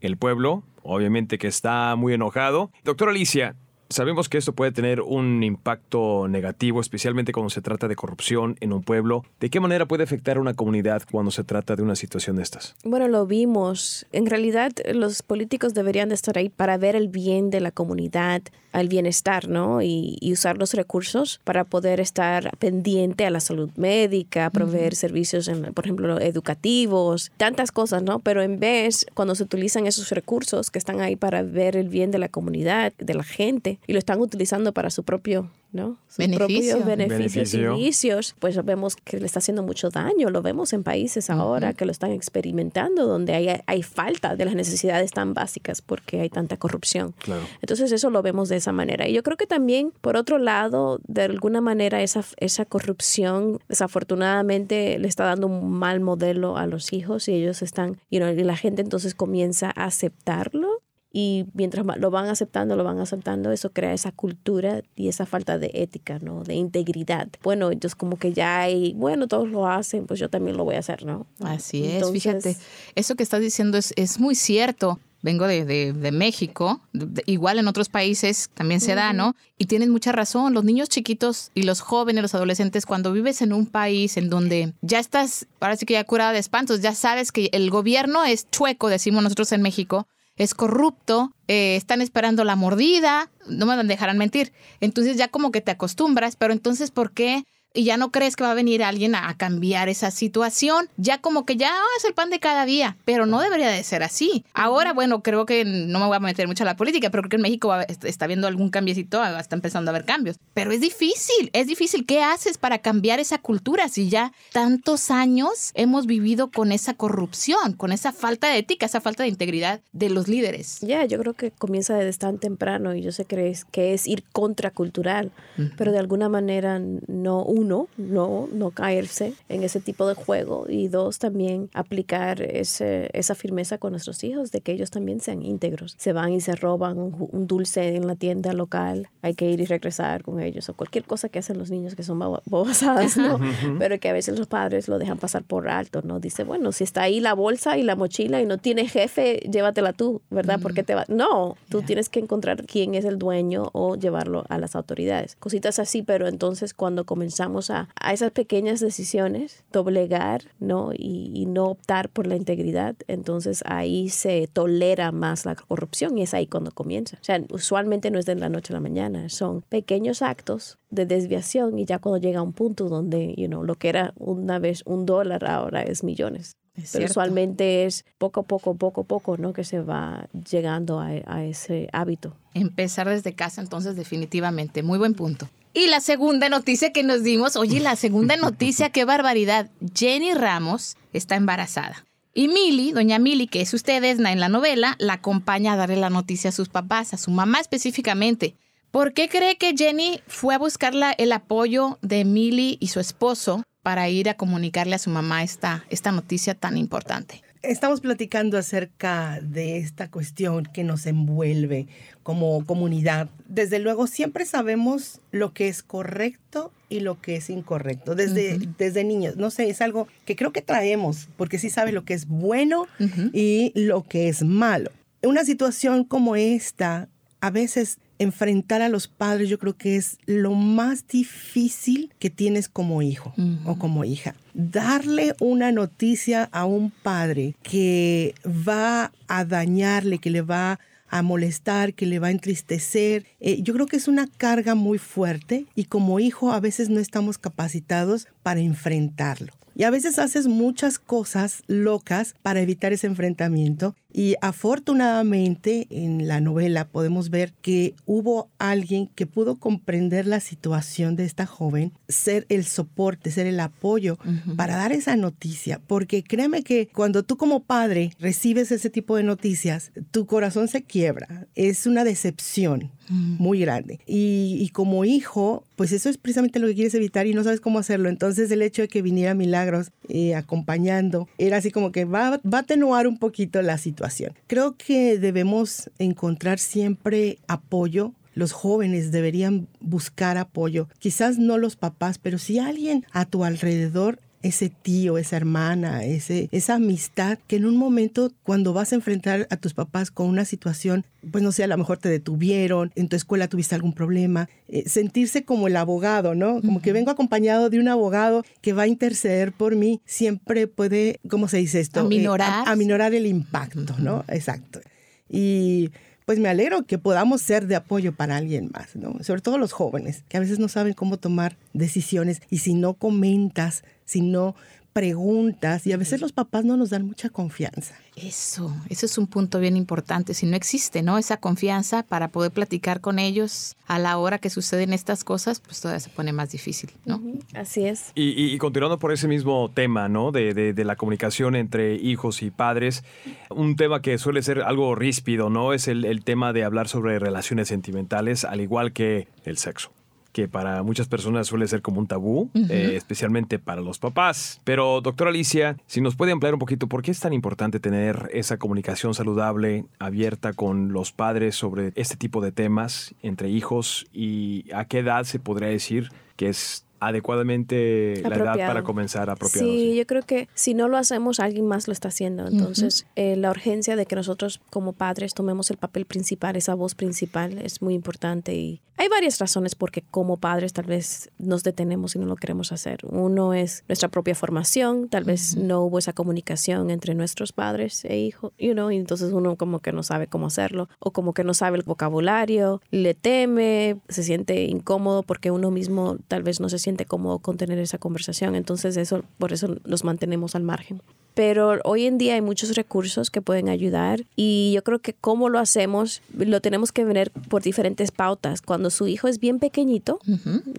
El 0.00 0.16
pueblo, 0.16 0.62
obviamente 0.82 1.36
que 1.36 1.48
está 1.48 1.94
muy 1.96 2.14
enojado. 2.14 2.70
Doctora 2.84 3.10
Alicia, 3.10 3.56
sabemos 3.90 4.28
que 4.28 4.38
esto 4.38 4.54
puede 4.54 4.72
tener 4.72 5.00
un 5.00 5.42
impacto 5.42 6.28
negativo, 6.28 6.80
especialmente 6.80 7.32
cuando 7.32 7.50
se 7.50 7.60
trata 7.60 7.88
de 7.88 7.96
corrupción 7.96 8.56
en 8.60 8.72
un 8.72 8.82
pueblo. 8.82 9.24
¿De 9.40 9.50
qué 9.50 9.60
manera 9.60 9.86
puede 9.86 10.04
afectar 10.04 10.38
a 10.38 10.40
una 10.40 10.54
comunidad 10.54 11.02
cuando 11.10 11.30
se 11.30 11.44
trata 11.44 11.76
de 11.76 11.82
una 11.82 11.96
situación 11.96 12.36
de 12.36 12.42
estas? 12.42 12.74
Bueno, 12.84 13.08
lo 13.08 13.26
vimos. 13.26 14.06
En 14.12 14.26
realidad, 14.26 14.72
los 14.94 15.22
políticos 15.22 15.74
deberían 15.74 16.08
de 16.08 16.14
estar 16.14 16.38
ahí 16.38 16.48
para 16.48 16.78
ver 16.78 16.96
el 16.96 17.08
bien 17.08 17.50
de 17.50 17.60
la 17.60 17.72
comunidad, 17.72 18.42
al 18.72 18.88
bienestar, 18.88 19.48
¿no? 19.48 19.82
Y, 19.82 20.16
y 20.20 20.32
usar 20.32 20.56
los 20.56 20.74
recursos 20.74 21.40
para 21.42 21.64
poder 21.64 21.98
estar 21.98 22.56
pendiente 22.58 23.26
a 23.26 23.30
la 23.30 23.40
salud 23.40 23.70
médica, 23.76 24.48
proveer 24.50 24.94
servicios, 24.94 25.48
en, 25.48 25.74
por 25.74 25.86
ejemplo, 25.86 26.20
educativos, 26.20 27.32
tantas 27.36 27.72
cosas, 27.72 28.04
¿no? 28.04 28.20
Pero 28.20 28.42
en 28.42 28.60
vez, 28.60 29.06
cuando 29.14 29.34
se 29.34 29.42
utilizan 29.42 29.88
esos 29.88 30.10
recursos 30.10 30.70
que 30.70 30.78
están 30.78 31.00
ahí 31.00 31.16
para 31.16 31.42
ver 31.42 31.76
el 31.76 31.88
bien 31.88 32.12
de 32.12 32.18
la 32.18 32.28
comunidad, 32.28 32.92
de 32.98 33.14
la 33.14 33.24
gente, 33.24 33.79
y 33.86 33.92
lo 33.92 33.98
están 33.98 34.20
utilizando 34.20 34.72
para 34.72 34.90
su 34.90 35.02
propio, 35.04 35.50
¿no? 35.72 35.96
Sus 36.08 36.18
Beneficio. 36.18 36.78
propios 36.78 36.84
beneficios 36.86 37.32
Beneficio. 37.34 37.76
y 37.76 37.84
vicios, 37.84 38.34
pues 38.38 38.64
vemos 38.64 38.96
que 38.96 39.18
le 39.18 39.26
está 39.26 39.38
haciendo 39.38 39.62
mucho 39.62 39.90
daño. 39.90 40.30
Lo 40.30 40.42
vemos 40.42 40.72
en 40.72 40.82
países 40.82 41.30
ahora 41.30 41.72
que 41.72 41.84
lo 41.86 41.92
están 41.92 42.12
experimentando, 42.12 43.06
donde 43.06 43.34
hay, 43.34 43.48
hay 43.66 43.82
falta 43.82 44.36
de 44.36 44.44
las 44.44 44.54
necesidades 44.54 45.10
tan 45.12 45.34
básicas 45.34 45.82
porque 45.82 46.20
hay 46.20 46.28
tanta 46.28 46.56
corrupción. 46.56 47.14
Claro. 47.18 47.42
Entonces 47.62 47.90
eso 47.92 48.10
lo 48.10 48.22
vemos 48.22 48.48
de 48.48 48.56
esa 48.56 48.72
manera. 48.72 49.08
Y 49.08 49.12
yo 49.12 49.22
creo 49.22 49.36
que 49.36 49.46
también, 49.46 49.92
por 50.00 50.16
otro 50.16 50.38
lado, 50.38 51.00
de 51.06 51.22
alguna 51.22 51.60
manera 51.60 52.02
esa, 52.02 52.24
esa 52.38 52.64
corrupción 52.64 53.60
desafortunadamente 53.68 54.98
le 54.98 55.08
está 55.08 55.24
dando 55.24 55.46
un 55.46 55.70
mal 55.70 56.00
modelo 56.00 56.56
a 56.56 56.66
los 56.66 56.92
hijos 56.92 57.28
y 57.28 57.32
ellos 57.34 57.62
están, 57.62 57.98
you 58.10 58.18
know, 58.20 58.30
y 58.30 58.44
la 58.44 58.56
gente 58.56 58.82
entonces 58.82 59.14
comienza 59.14 59.72
a 59.74 59.84
aceptarlo. 59.84 60.79
Y 61.12 61.46
mientras 61.54 61.84
lo 61.98 62.10
van 62.12 62.28
aceptando, 62.28 62.76
lo 62.76 62.84
van 62.84 63.00
aceptando, 63.00 63.50
eso 63.50 63.70
crea 63.72 63.92
esa 63.92 64.12
cultura 64.12 64.82
y 64.94 65.08
esa 65.08 65.26
falta 65.26 65.58
de 65.58 65.70
ética, 65.74 66.20
¿no? 66.20 66.44
De 66.44 66.54
integridad. 66.54 67.28
Bueno, 67.42 67.72
entonces 67.72 67.96
como 67.96 68.16
que 68.16 68.32
ya 68.32 68.60
hay, 68.60 68.92
bueno, 68.94 69.26
todos 69.26 69.48
lo 69.48 69.66
hacen, 69.66 70.06
pues 70.06 70.20
yo 70.20 70.28
también 70.30 70.56
lo 70.56 70.64
voy 70.64 70.76
a 70.76 70.78
hacer, 70.78 71.04
¿no? 71.04 71.26
Así 71.40 71.84
es, 71.84 71.94
Entonces- 71.94 72.22
fíjate. 72.22 72.56
Eso 72.94 73.16
que 73.16 73.24
estás 73.24 73.40
diciendo 73.40 73.76
es, 73.76 73.92
es 73.96 74.20
muy 74.20 74.36
cierto. 74.36 75.00
Vengo 75.22 75.46
de, 75.46 75.64
de- 75.66 75.92
de 75.92 76.12
México, 76.12 76.80
de- 76.94 77.22
igual 77.26 77.58
en 77.58 77.66
otros 77.68 77.88
países 77.90 78.48
también 78.54 78.80
se 78.80 78.94
da, 78.94 79.12
¿no? 79.12 79.34
Y 79.58 79.66
tienes 79.66 79.88
mucha 79.90 80.12
razón, 80.12 80.54
los 80.54 80.64
niños 80.64 80.88
chiquitos 80.88 81.50
y 81.54 81.64
los 81.64 81.80
jóvenes, 81.80 82.22
los 82.22 82.34
adolescentes, 82.36 82.86
cuando 82.86 83.12
vives 83.12 83.42
en 83.42 83.52
un 83.52 83.66
país 83.66 84.16
en 84.16 84.30
donde 84.30 84.72
ya 84.80 84.98
estás, 85.00 85.46
ahora 85.58 85.76
sí 85.76 85.84
que 85.84 85.92
ya 85.94 86.04
curada 86.04 86.32
de 86.32 86.38
espantos, 86.38 86.80
ya 86.80 86.94
sabes 86.94 87.32
que 87.32 87.50
el 87.52 87.68
gobierno 87.68 88.24
es 88.24 88.48
chueco, 88.50 88.88
decimos 88.88 89.22
nosotros 89.22 89.52
en 89.52 89.60
México, 89.60 90.06
es 90.36 90.54
corrupto, 90.54 91.32
eh, 91.48 91.76
están 91.76 92.00
esperando 92.00 92.44
la 92.44 92.56
mordida, 92.56 93.30
no 93.46 93.66
me 93.66 93.82
dejarán 93.84 94.18
mentir. 94.18 94.52
Entonces 94.80 95.16
ya 95.16 95.28
como 95.28 95.50
que 95.50 95.60
te 95.60 95.70
acostumbras, 95.70 96.36
pero 96.36 96.52
entonces 96.52 96.90
¿por 96.90 97.12
qué? 97.12 97.44
Y 97.72 97.84
ya 97.84 97.96
no 97.96 98.10
crees 98.10 98.34
que 98.34 98.42
va 98.42 98.50
a 98.50 98.54
venir 98.54 98.82
alguien 98.82 99.14
a, 99.14 99.28
a 99.28 99.36
cambiar 99.36 99.88
esa 99.88 100.10
situación. 100.10 100.88
Ya 100.96 101.20
como 101.20 101.46
que 101.46 101.56
ya 101.56 101.70
ah, 101.72 101.84
es 101.98 102.04
el 102.04 102.14
pan 102.14 102.28
de 102.30 102.40
cada 102.40 102.64
día, 102.64 102.96
pero 103.04 103.26
no 103.26 103.40
debería 103.40 103.68
de 103.68 103.82
ser 103.84 104.02
así. 104.02 104.44
Ahora, 104.54 104.92
bueno, 104.92 105.22
creo 105.22 105.46
que 105.46 105.64
no 105.64 106.00
me 106.00 106.06
voy 106.06 106.16
a 106.16 106.20
meter 106.20 106.48
mucho 106.48 106.64
a 106.64 106.66
la 106.66 106.76
política, 106.76 107.10
pero 107.10 107.22
creo 107.22 107.30
que 107.30 107.36
en 107.36 107.42
México 107.42 107.68
va- 107.68 107.82
está 107.84 108.26
viendo 108.26 108.48
algún 108.48 108.70
cambiecito, 108.70 109.24
está 109.24 109.54
empezando 109.54 109.90
a 109.90 109.92
haber 109.94 110.04
cambios. 110.04 110.36
Pero 110.52 110.72
es 110.72 110.80
difícil, 110.80 111.50
es 111.52 111.68
difícil. 111.68 112.06
¿Qué 112.06 112.22
haces 112.22 112.58
para 112.58 112.78
cambiar 112.78 113.20
esa 113.20 113.38
cultura 113.38 113.88
si 113.88 114.08
ya 114.08 114.32
tantos 114.52 115.10
años 115.12 115.70
hemos 115.74 116.06
vivido 116.06 116.50
con 116.50 116.72
esa 116.72 116.94
corrupción, 116.94 117.74
con 117.74 117.92
esa 117.92 118.10
falta 118.12 118.48
de 118.48 118.58
ética, 118.58 118.86
esa 118.86 119.00
falta 119.00 119.22
de 119.22 119.28
integridad 119.28 119.80
de 119.92 120.10
los 120.10 120.26
líderes? 120.26 120.80
Ya, 120.80 121.04
yo 121.04 121.18
creo 121.20 121.34
que 121.34 121.52
comienza 121.52 121.94
desde 121.94 122.18
tan 122.18 122.38
temprano 122.38 122.96
y 122.96 123.02
yo 123.02 123.12
sé 123.12 123.24
que 123.26 123.48
es, 123.48 123.64
que 123.64 123.94
es 123.94 124.08
ir 124.08 124.24
contracultural, 124.32 125.30
pero 125.76 125.92
de 125.92 125.98
alguna 125.98 126.28
manera 126.28 126.80
no, 127.06 127.42
uno, 127.60 127.88
no, 127.96 128.48
no 128.52 128.70
caerse 128.70 129.32
en 129.48 129.62
ese 129.62 129.80
tipo 129.80 130.06
de 130.06 130.14
juego 130.14 130.66
y 130.68 130.88
dos, 130.88 131.18
también 131.18 131.68
aplicar 131.74 132.42
ese, 132.42 133.10
esa 133.12 133.34
firmeza 133.34 133.78
con 133.78 133.92
nuestros 133.92 134.22
hijos 134.24 134.50
de 134.52 134.60
que 134.60 134.72
ellos 134.72 134.90
también 134.90 135.20
sean 135.20 135.42
íntegros. 135.42 135.94
Se 135.98 136.12
van 136.12 136.32
y 136.32 136.40
se 136.40 136.54
roban 136.56 136.98
un, 136.98 137.46
dulce 137.46 137.96
en 137.96 138.06
la 138.06 138.14
tienda 138.16 138.52
local, 138.52 139.08
hay 139.22 139.34
que 139.34 139.50
ir 139.50 139.60
y 139.60 139.64
regresar 139.66 140.22
con 140.22 140.40
ellos 140.40 140.68
o 140.68 140.74
cualquier 140.74 141.04
cosa 141.04 141.28
que 141.28 141.38
hacen 141.38 141.58
los 141.58 141.70
niños 141.70 141.94
que 141.94 142.02
son 142.02 142.18
boba- 142.18 142.42
bobasadas, 142.46 143.16
¿no? 143.16 143.38
pero 143.78 143.98
que 143.98 144.08
a 144.08 144.12
veces 144.12 144.38
los 144.38 144.46
padres 144.46 144.88
lo 144.88 144.98
dejan 144.98 145.18
pasar 145.18 145.42
por 145.42 145.68
alto, 145.68 146.02
¿no? 146.02 146.20
Dice, 146.20 146.44
bueno, 146.44 146.72
si 146.72 146.84
está 146.84 147.02
ahí 147.02 147.20
la 147.20 147.34
bolsa 147.34 147.76
y 147.78 147.82
la 147.82 147.96
mochila 147.96 148.40
y 148.40 148.46
no 148.46 148.58
tiene 148.58 148.86
jefe, 148.86 149.40
llévatela 149.50 149.92
tú, 149.92 150.22
¿verdad? 150.30 150.58
Porque 150.62 150.82
te 150.82 150.94
va... 150.94 151.04
No, 151.08 151.56
tú 151.68 151.82
tienes 151.82 152.08
que 152.08 152.20
encontrar 152.20 152.64
quién 152.66 152.94
es 152.94 153.04
el 153.04 153.18
dueño 153.18 153.70
o 153.72 153.96
llevarlo 153.96 154.44
a 154.48 154.58
las 154.58 154.76
autoridades. 154.76 155.36
Cositas 155.36 155.78
así, 155.78 156.02
pero 156.02 156.28
entonces 156.28 156.74
cuando 156.74 157.04
comenzamos 157.04 157.49
a, 157.70 157.88
a 158.00 158.12
esas 158.12 158.30
pequeñas 158.30 158.80
decisiones, 158.80 159.64
doblegar, 159.72 160.42
¿no? 160.60 160.92
Y, 160.92 161.32
y 161.34 161.46
no 161.46 161.66
optar 161.66 162.08
por 162.08 162.26
la 162.26 162.36
integridad, 162.36 162.94
entonces 163.08 163.62
ahí 163.66 164.08
se 164.08 164.46
tolera 164.46 165.12
más 165.12 165.44
la 165.44 165.56
corrupción 165.56 166.16
y 166.16 166.22
es 166.22 166.34
ahí 166.34 166.46
cuando 166.46 166.70
comienza. 166.70 167.18
O 167.20 167.24
sea, 167.24 167.42
usualmente 167.50 168.10
no 168.10 168.18
es 168.18 168.26
de 168.26 168.36
la 168.36 168.48
noche 168.48 168.72
a 168.72 168.76
la 168.76 168.80
mañana, 168.80 169.28
son 169.28 169.62
pequeños 169.62 170.22
actos 170.22 170.78
de 170.90 171.06
desviación 171.06 171.78
y 171.78 171.84
ya 171.84 171.98
cuando 171.98 172.18
llega 172.18 172.40
a 172.40 172.42
un 172.42 172.52
punto 172.52 172.88
donde, 172.88 173.34
you 173.36 173.46
know, 173.46 173.64
lo 173.64 173.74
que 173.74 173.88
era 173.88 174.12
una 174.16 174.58
vez 174.58 174.82
un 174.86 175.06
dólar 175.06 175.44
ahora 175.44 175.82
es 175.82 176.04
millones. 176.04 176.56
Es 176.76 176.92
Pero 176.92 177.06
usualmente 177.06 177.84
es 177.84 178.04
poco 178.18 178.40
a 178.40 178.42
poco, 178.44 178.74
poco 178.74 179.02
a 179.02 179.04
poco, 179.04 179.36
¿no? 179.36 179.52
Que 179.52 179.64
se 179.64 179.80
va 179.80 180.28
llegando 180.50 181.00
a, 181.00 181.08
a 181.26 181.44
ese 181.44 181.88
hábito. 181.92 182.34
Empezar 182.54 183.08
desde 183.08 183.34
casa, 183.34 183.60
entonces, 183.60 183.96
definitivamente. 183.96 184.82
Muy 184.82 184.98
buen 184.98 185.14
punto. 185.14 185.48
Y 185.72 185.86
la 185.88 186.00
segunda 186.00 186.48
noticia 186.48 186.92
que 186.92 187.02
nos 187.02 187.22
dimos, 187.22 187.56
oye, 187.56 187.80
la 187.80 187.96
segunda 187.96 188.36
noticia, 188.36 188.90
qué 188.90 189.04
barbaridad. 189.04 189.70
Jenny 189.94 190.34
Ramos 190.34 190.96
está 191.12 191.36
embarazada. 191.36 192.04
Y 192.34 192.48
Mili, 192.48 192.92
doña 192.92 193.18
Mili, 193.18 193.46
que 193.48 193.60
es 193.60 193.74
usted 193.74 194.02
Edna 194.02 194.32
en 194.32 194.40
la 194.40 194.48
novela, 194.48 194.96
la 194.98 195.14
acompaña 195.14 195.72
a 195.72 195.76
darle 195.76 195.96
la 195.96 196.10
noticia 196.10 196.50
a 196.50 196.52
sus 196.52 196.68
papás, 196.68 197.12
a 197.12 197.18
su 197.18 197.30
mamá 197.30 197.60
específicamente. 197.60 198.54
¿Por 198.92 199.12
qué 199.12 199.28
cree 199.28 199.56
que 199.56 199.74
Jenny 199.76 200.20
fue 200.26 200.54
a 200.54 200.58
buscar 200.58 200.94
la- 200.94 201.12
el 201.12 201.32
apoyo 201.32 201.98
de 202.02 202.24
Mili 202.24 202.76
y 202.80 202.88
su 202.88 202.98
esposo 203.00 203.62
para 203.82 204.08
ir 204.08 204.28
a 204.28 204.34
comunicarle 204.34 204.94
a 204.94 204.98
su 204.98 205.10
mamá 205.10 205.42
esta, 205.42 205.84
esta 205.90 206.12
noticia 206.12 206.54
tan 206.54 206.76
importante? 206.76 207.42
Estamos 207.62 208.00
platicando 208.00 208.56
acerca 208.56 209.38
de 209.42 209.76
esta 209.76 210.10
cuestión 210.10 210.64
que 210.64 210.82
nos 210.82 211.04
envuelve 211.04 211.88
como 212.22 212.64
comunidad. 212.64 213.28
Desde 213.48 213.78
luego, 213.78 214.06
siempre 214.06 214.46
sabemos 214.46 215.20
lo 215.30 215.52
que 215.52 215.68
es 215.68 215.82
correcto 215.82 216.72
y 216.88 217.00
lo 217.00 217.20
que 217.20 217.36
es 217.36 217.50
incorrecto. 217.50 218.14
Desde, 218.14 218.58
desde 218.78 219.04
niños, 219.04 219.36
no 219.36 219.50
sé, 219.50 219.68
es 219.68 219.82
algo 219.82 220.08
que 220.24 220.36
creo 220.36 220.52
que 220.52 220.62
traemos, 220.62 221.28
porque 221.36 221.58
sí 221.58 221.68
sabes 221.68 221.92
lo 221.92 222.06
que 222.06 222.14
es 222.14 222.26
bueno 222.26 222.86
y 223.34 223.72
lo 223.74 224.04
que 224.04 224.28
es 224.28 224.42
malo. 224.42 224.90
Una 225.22 225.44
situación 225.44 226.04
como 226.04 226.36
esta, 226.36 227.08
a 227.42 227.50
veces 227.50 227.98
enfrentar 228.20 228.82
a 228.82 228.90
los 228.90 229.08
padres 229.08 229.48
yo 229.48 229.58
creo 229.58 229.76
que 229.76 229.96
es 229.96 230.18
lo 230.26 230.52
más 230.54 231.08
difícil 231.08 232.12
que 232.18 232.28
tienes 232.28 232.68
como 232.68 233.02
hijo 233.02 233.34
o 233.64 233.78
como 233.78 234.04
hija. 234.04 234.34
Darle 234.52 235.34
una 235.40 235.72
noticia 235.72 236.48
a 236.52 236.66
un 236.66 236.90
padre 236.90 237.56
que 237.62 238.34
va 238.46 239.10
a 239.26 239.44
dañarle, 239.46 240.18
que 240.18 240.30
le 240.30 240.42
va 240.42 240.78
a 241.08 241.22
molestar, 241.22 241.94
que 241.94 242.06
le 242.06 242.18
va 242.18 242.28
a 242.28 242.30
entristecer. 242.32 243.24
Eh, 243.40 243.62
yo 243.62 243.72
creo 243.72 243.86
que 243.86 243.96
es 243.96 244.06
una 244.06 244.26
carga 244.26 244.74
muy 244.74 244.98
fuerte 244.98 245.64
y 245.74 245.84
como 245.84 246.20
hijo 246.20 246.52
a 246.52 246.60
veces 246.60 246.90
no 246.90 247.00
estamos 247.00 247.38
capacitados 247.38 248.28
para 248.42 248.60
enfrentarlo. 248.60 249.52
Y 249.74 249.84
a 249.84 249.90
veces 249.90 250.18
haces 250.18 250.46
muchas 250.46 250.98
cosas 250.98 251.62
locas 251.66 252.34
para 252.42 252.60
evitar 252.60 252.92
ese 252.92 253.06
enfrentamiento. 253.06 253.94
Y 254.12 254.36
afortunadamente 254.40 255.86
en 255.90 256.26
la 256.28 256.40
novela 256.40 256.88
podemos 256.88 257.30
ver 257.30 257.52
que 257.62 257.94
hubo 258.06 258.50
alguien 258.58 259.06
que 259.06 259.26
pudo 259.26 259.56
comprender 259.56 260.26
la 260.26 260.40
situación 260.40 261.16
de 261.16 261.24
esta 261.24 261.46
joven, 261.46 261.92
ser 262.08 262.46
el 262.48 262.64
soporte, 262.64 263.30
ser 263.30 263.46
el 263.46 263.60
apoyo 263.60 264.18
para 264.56 264.76
dar 264.76 264.92
esa 264.92 265.16
noticia. 265.16 265.80
Porque 265.86 266.22
créeme 266.22 266.62
que 266.62 266.88
cuando 266.88 267.22
tú 267.22 267.36
como 267.36 267.60
padre 267.60 268.12
recibes 268.18 268.72
ese 268.72 268.90
tipo 268.90 269.16
de 269.16 269.22
noticias, 269.22 269.92
tu 270.10 270.26
corazón 270.26 270.68
se 270.68 270.82
quiebra. 270.82 271.46
Es 271.54 271.86
una 271.86 272.04
decepción 272.04 272.90
muy 273.10 273.60
grande. 273.60 273.98
Y, 274.06 274.68
como 274.72 275.04
hijo, 275.04 275.64
pues 275.76 275.92
eso 275.92 276.08
es 276.08 276.16
precisamente 276.16 276.60
lo 276.60 276.68
que 276.68 276.74
quieres 276.74 276.94
evitar 276.94 277.26
y 277.26 277.34
no 277.34 277.42
sabes 277.42 277.60
cómo 277.60 277.78
hacerlo. 277.78 278.08
Entonces 278.08 278.50
el 278.50 278.62
hecho 278.62 278.82
de 278.82 278.88
que 278.88 279.02
viniera 279.02 279.34
Milagros 279.34 279.90
eh, 280.08 280.34
acompañando 280.34 281.28
era 281.38 281.56
así 281.56 281.70
como 281.70 281.90
que 281.90 282.04
va, 282.04 282.40
va 282.46 282.58
a 282.58 282.60
atenuar 282.60 283.08
un 283.08 283.18
poquito 283.18 283.60
la 283.62 283.78
situación. 283.78 283.99
Creo 284.46 284.76
que 284.76 285.18
debemos 285.18 285.90
encontrar 285.98 286.58
siempre 286.58 287.38
apoyo 287.46 288.14
los 288.34 288.52
jóvenes 288.52 289.12
deberían 289.12 289.68
buscar 289.80 290.38
apoyo. 290.38 290.88
Quizás 290.98 291.38
no 291.38 291.58
los 291.58 291.76
papás, 291.76 292.18
pero 292.18 292.38
si 292.38 292.58
alguien 292.58 293.04
a 293.12 293.24
tu 293.26 293.44
alrededor 293.44 294.20
ese 294.42 294.70
tío, 294.70 295.18
esa 295.18 295.36
hermana, 295.36 296.04
ese, 296.04 296.48
esa 296.52 296.74
amistad 296.74 297.38
que 297.46 297.56
en 297.56 297.66
un 297.66 297.76
momento 297.76 298.32
cuando 298.42 298.72
vas 298.72 298.92
a 298.92 298.96
enfrentar 298.96 299.46
a 299.50 299.56
tus 299.56 299.74
papás 299.74 300.10
con 300.10 300.28
una 300.28 300.44
situación, 300.44 301.04
pues 301.30 301.44
no 301.44 301.52
sé, 301.52 301.64
a 301.64 301.66
lo 301.66 301.76
mejor 301.76 301.98
te 301.98 302.08
detuvieron, 302.08 302.90
en 302.94 303.08
tu 303.08 303.16
escuela 303.16 303.48
tuviste 303.48 303.74
algún 303.74 303.92
problema, 303.92 304.48
eh, 304.68 304.88
sentirse 304.88 305.44
como 305.44 305.66
el 305.66 305.76
abogado, 305.76 306.34
¿no? 306.34 306.60
Como 306.62 306.80
que 306.80 306.92
vengo 306.92 307.10
acompañado 307.10 307.68
de 307.68 307.78
un 307.78 307.88
abogado 307.88 308.44
que 308.62 308.72
va 308.72 308.82
a 308.82 308.86
interceder 308.86 309.52
por 309.52 309.76
mí, 309.76 310.00
siempre 310.06 310.66
puede, 310.66 311.20
¿cómo 311.28 311.48
se 311.48 311.58
dice 311.58 311.80
esto? 311.80 312.00
Aminorar. 312.00 312.66
Eh, 312.66 312.70
aminorar 312.70 313.14
el 313.14 313.26
impacto, 313.26 313.96
¿no? 313.98 314.24
Exacto. 314.28 314.80
Y 315.28 315.90
pues 316.30 316.38
me 316.38 316.48
alegro 316.48 316.86
que 316.86 316.96
podamos 316.96 317.42
ser 317.42 317.66
de 317.66 317.74
apoyo 317.74 318.14
para 318.14 318.36
alguien 318.36 318.70
más, 318.72 318.94
¿no? 318.94 319.16
Sobre 319.22 319.40
todo 319.40 319.58
los 319.58 319.72
jóvenes, 319.72 320.22
que 320.28 320.36
a 320.36 320.40
veces 320.40 320.60
no 320.60 320.68
saben 320.68 320.94
cómo 320.94 321.16
tomar 321.16 321.56
decisiones 321.72 322.40
y 322.50 322.58
si 322.58 322.74
no 322.74 322.94
comentas, 322.94 323.82
si 324.10 324.22
no 324.22 324.56
preguntas 324.92 325.86
y 325.86 325.92
a 325.92 325.96
veces 325.96 326.20
los 326.20 326.32
papás 326.32 326.64
no 326.64 326.76
nos 326.76 326.90
dan 326.90 327.06
mucha 327.06 327.30
confianza. 327.30 327.94
Eso, 328.16 328.74
eso 328.88 329.06
es 329.06 329.18
un 329.18 329.28
punto 329.28 329.60
bien 329.60 329.76
importante. 329.76 330.34
Si 330.34 330.46
no 330.46 330.56
existe, 330.56 331.02
¿no? 331.02 331.16
Esa 331.16 331.36
confianza 331.36 332.02
para 332.02 332.28
poder 332.28 332.50
platicar 332.50 333.00
con 333.00 333.20
ellos 333.20 333.76
a 333.86 334.00
la 334.00 334.18
hora 334.18 334.38
que 334.38 334.50
suceden 334.50 334.92
estas 334.92 335.22
cosas, 335.22 335.60
pues 335.60 335.80
todavía 335.80 336.00
se 336.00 336.10
pone 336.10 336.32
más 336.32 336.50
difícil, 336.50 336.90
¿no? 337.04 337.22
Así 337.54 337.84
es. 337.84 338.10
Y, 338.16 338.58
continuando 338.58 338.98
por 338.98 339.12
ese 339.12 339.28
mismo 339.28 339.70
tema, 339.72 340.08
¿no? 340.08 340.32
De, 340.32 340.54
de, 340.54 340.84
la 340.84 340.96
comunicación 340.96 341.54
entre 341.54 341.94
hijos 341.94 342.42
y 342.42 342.50
padres, 342.50 343.04
un 343.48 343.76
tema 343.76 344.02
que 344.02 344.18
suele 344.18 344.42
ser 344.42 344.62
algo 344.62 344.96
ríspido, 344.96 345.50
¿no? 345.50 345.72
Es 345.72 345.86
el, 345.86 346.04
el 346.04 346.24
tema 346.24 346.52
de 346.52 346.64
hablar 346.64 346.88
sobre 346.88 347.18
relaciones 347.20 347.68
sentimentales, 347.68 348.44
al 348.44 348.60
igual 348.60 348.92
que 348.92 349.28
el 349.44 349.56
sexo 349.56 349.92
que 350.32 350.48
para 350.48 350.82
muchas 350.82 351.08
personas 351.08 351.46
suele 351.46 351.66
ser 351.68 351.82
como 351.82 352.00
un 352.00 352.06
tabú, 352.06 352.50
eh, 352.54 352.92
especialmente 352.94 353.58
para 353.58 353.80
los 353.80 353.98
papás. 353.98 354.60
Pero, 354.64 355.00
doctora 355.00 355.30
Alicia, 355.30 355.76
si 355.86 356.00
nos 356.00 356.16
puede 356.16 356.32
ampliar 356.32 356.54
un 356.54 356.60
poquito, 356.60 356.86
¿por 356.86 357.02
qué 357.02 357.10
es 357.10 357.20
tan 357.20 357.32
importante 357.32 357.80
tener 357.80 358.30
esa 358.32 358.58
comunicación 358.58 359.14
saludable, 359.14 359.86
abierta 359.98 360.52
con 360.52 360.92
los 360.92 361.12
padres 361.12 361.56
sobre 361.56 361.92
este 361.96 362.16
tipo 362.16 362.40
de 362.40 362.52
temas 362.52 363.14
entre 363.22 363.48
hijos 363.48 364.06
y 364.12 364.66
a 364.72 364.84
qué 364.84 364.98
edad 364.98 365.24
se 365.24 365.38
podría 365.38 365.68
decir 365.68 366.10
que 366.36 366.48
es 366.48 366.86
adecuadamente 367.00 368.22
la 368.22 368.36
edad 368.36 368.56
para 368.56 368.82
comenzar 368.82 369.30
apropiado. 369.30 369.66
Sí, 369.66 369.96
yo 369.96 370.06
creo 370.06 370.22
que 370.22 370.48
si 370.54 370.74
no 370.74 370.88
lo 370.88 370.96
hacemos, 370.96 371.40
alguien 371.40 371.66
más 371.66 371.88
lo 371.88 371.92
está 371.92 372.08
haciendo. 372.08 372.46
Entonces, 372.46 373.06
eh, 373.16 373.36
la 373.36 373.50
urgencia 373.50 373.96
de 373.96 374.06
que 374.06 374.16
nosotros 374.16 374.60
como 374.70 374.92
padres 374.92 375.34
tomemos 375.34 375.70
el 375.70 375.78
papel 375.78 376.04
principal, 376.04 376.56
esa 376.56 376.74
voz 376.74 376.94
principal, 376.94 377.58
es 377.58 377.82
muy 377.82 377.94
importante. 377.94 378.54
Y 378.54 378.80
hay 379.00 379.08
varias 379.08 379.38
razones 379.38 379.74
por 379.74 379.90
qué 379.90 380.02
como 380.02 380.36
padres 380.36 380.74
tal 380.74 380.84
vez 380.84 381.30
nos 381.38 381.62
detenemos 381.62 382.14
y 382.14 382.18
no 382.18 382.26
lo 382.26 382.36
queremos 382.36 382.70
hacer. 382.70 382.98
Uno 383.08 383.54
es 383.54 383.82
nuestra 383.88 384.10
propia 384.10 384.34
formación, 384.34 385.08
tal 385.08 385.24
vez 385.24 385.56
no 385.56 385.80
hubo 385.80 385.98
esa 385.98 386.12
comunicación 386.12 386.90
entre 386.90 387.14
nuestros 387.14 387.52
padres 387.52 388.04
e 388.04 388.18
hijos, 388.18 388.52
you 388.58 388.74
know, 388.74 388.90
y 388.90 388.96
entonces 388.96 389.32
uno 389.32 389.56
como 389.56 389.78
que 389.78 389.92
no 389.92 390.02
sabe 390.02 390.26
cómo 390.26 390.48
hacerlo, 390.48 390.90
o 390.98 391.12
como 391.12 391.32
que 391.32 391.44
no 391.44 391.54
sabe 391.54 391.78
el 391.78 391.82
vocabulario, 391.82 392.82
le 392.90 393.14
teme, 393.14 394.00
se 394.10 394.22
siente 394.22 394.64
incómodo 394.64 395.22
porque 395.22 395.50
uno 395.50 395.70
mismo 395.70 396.18
tal 396.28 396.42
vez 396.42 396.60
no 396.60 396.68
se 396.68 396.78
siente 396.78 396.89
cómo 396.96 397.38
contener 397.40 397.78
esa 397.78 397.98
conversación. 397.98 398.54
Entonces, 398.54 398.96
eso, 398.96 399.22
por 399.38 399.52
eso 399.52 399.76
nos 399.84 400.04
mantenemos 400.04 400.54
al 400.54 400.62
margen 400.62 401.02
pero 401.40 401.78
hoy 401.84 402.04
en 402.04 402.18
día 402.18 402.34
hay 402.34 402.42
muchos 402.42 402.76
recursos 402.76 403.30
que 403.30 403.40
pueden 403.40 403.70
ayudar 403.70 404.26
y 404.36 404.72
yo 404.74 404.84
creo 404.84 404.98
que 404.98 405.14
cómo 405.14 405.48
lo 405.48 405.58
hacemos 405.58 406.20
lo 406.36 406.60
tenemos 406.60 406.92
que 406.92 407.02
ver 407.02 407.30
por 407.30 407.62
diferentes 407.62 408.10
pautas. 408.10 408.60
Cuando 408.60 408.90
su 408.90 409.06
hijo 409.06 409.26
es 409.26 409.40
bien 409.40 409.58
pequeñito, 409.58 410.18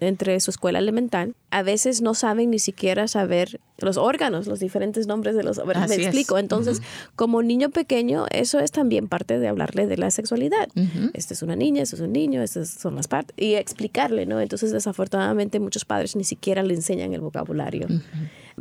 entre 0.01 0.39
su 0.39 0.51
escuela 0.51 0.77
elemental, 0.77 1.33
a 1.49 1.63
veces 1.63 2.03
no 2.03 2.13
saben 2.13 2.51
ni 2.51 2.59
siquiera 2.59 3.07
saber 3.07 3.59
los 3.79 3.97
órganos, 3.97 4.45
los 4.45 4.59
diferentes 4.59 5.07
nombres 5.07 5.35
de 5.35 5.43
los 5.43 5.57
órganos. 5.57 5.89
Me 5.89 5.95
explico. 5.95 6.37
Entonces, 6.37 6.83
como 7.15 7.41
niño 7.41 7.71
pequeño, 7.71 8.27
eso 8.29 8.59
es 8.59 8.71
también 8.71 9.07
parte 9.07 9.39
de 9.39 9.47
hablarle 9.47 9.87
de 9.87 9.97
la 9.97 10.11
sexualidad. 10.11 10.69
Esta 11.13 11.33
es 11.33 11.41
una 11.41 11.55
niña, 11.55 11.81
esto 11.81 11.95
es 11.95 12.03
un 12.03 12.13
niño, 12.13 12.43
estas 12.43 12.69
son 12.69 12.95
las 12.95 13.07
partes. 13.07 13.35
Y 13.35 13.55
explicarle, 13.55 14.27
¿no? 14.27 14.39
Entonces, 14.39 14.71
desafortunadamente, 14.71 15.59
muchos 15.59 15.85
padres 15.85 16.15
ni 16.15 16.23
siquiera 16.23 16.61
le 16.61 16.75
enseñan 16.75 17.13
el 17.13 17.21
vocabulario. 17.21 17.87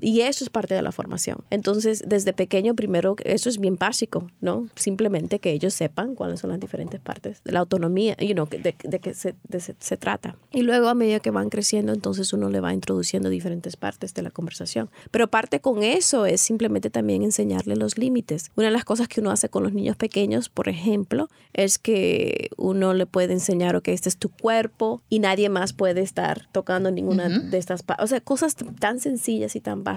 Y 0.01 0.23
eso 0.23 0.45
es 0.45 0.51
parte 0.51 0.75
de 0.75 0.83
la 0.83 0.93
formación. 0.93 1.39
Entonces, 1.51 2.03
desde 2.07 2.33
pequeño, 2.33 2.75
primero, 2.75 3.17
eso 3.25 3.49
es 3.49 3.59
bien 3.59 3.77
básico, 3.77 4.31
¿no? 4.41 4.69
Simplemente 4.75 5.39
que 5.39 5.53
ellos 5.53 5.75
sepan 5.75 6.15
cuáles 6.15 6.41
son 6.41 6.51
las 6.51 6.61
diferentes 6.61 7.01
partes 7.01 7.43
de 7.45 7.53
la 7.53 7.61
autonomía, 7.61 8.17
you 8.17 8.33
know, 8.33 8.49
de, 8.49 8.59
de 8.59 8.99
qué 8.99 9.15
se, 9.15 9.35
se, 9.79 9.97
trata. 9.97 10.37
Y 10.53 10.63
luego, 10.63 10.89
a 10.89 10.95
medida 10.95 11.21
que 11.21 11.31
van 11.31 11.51
creciendo, 11.51 11.93
entonces 11.93 12.33
uno 12.33 12.49
le 12.49 12.61
va 12.61 12.73
introduciendo 12.73 13.29
diferentes 13.29 13.77
partes 13.77 14.15
de 14.15 14.23
la 14.23 14.31
conversación. 14.31 14.91
Pero 15.11 15.29
parte 15.29 15.61
con 15.61 15.83
eso 15.83 16.27
es 16.27 16.41
simplemente 16.41 16.91
también 16.91 17.23
enseñarle 17.23 17.77
los 17.77 17.99
límites. 17.99 18.51
Una 18.57 18.69
de 18.69 18.73
las 18.73 18.85
cosas 18.85 19.09
que 19.09 19.21
uno 19.21 19.31
hace 19.31 19.49
con 19.49 19.63
los 19.63 19.73
niños 19.73 19.97
pequeños, 19.97 20.49
por 20.49 20.69
ejemplo, 20.69 21.29
es 21.53 21.79
que 21.79 22.51
uno 22.57 22.95
le 22.95 23.07
puede 23.07 23.35
enseñar, 23.35 23.77
ok, 23.77 23.89
este 23.89 24.09
es 24.09 24.17
tu 24.17 24.31
cuerpo 24.31 25.03
y 25.09 25.19
nadie 25.19 25.49
más 25.49 25.73
puede 25.73 26.01
estar 26.01 26.49
tocando 26.53 26.91
ninguna 26.91 27.29
de 27.29 27.59
estas 27.59 27.83
partes. 27.83 28.05
O 28.05 28.07
sea, 28.07 28.21
cosas 28.21 28.57
tan 28.79 29.01
sencillas 29.01 29.57
y 29.57 29.61
tan 29.61 29.85
básicas 29.85 29.90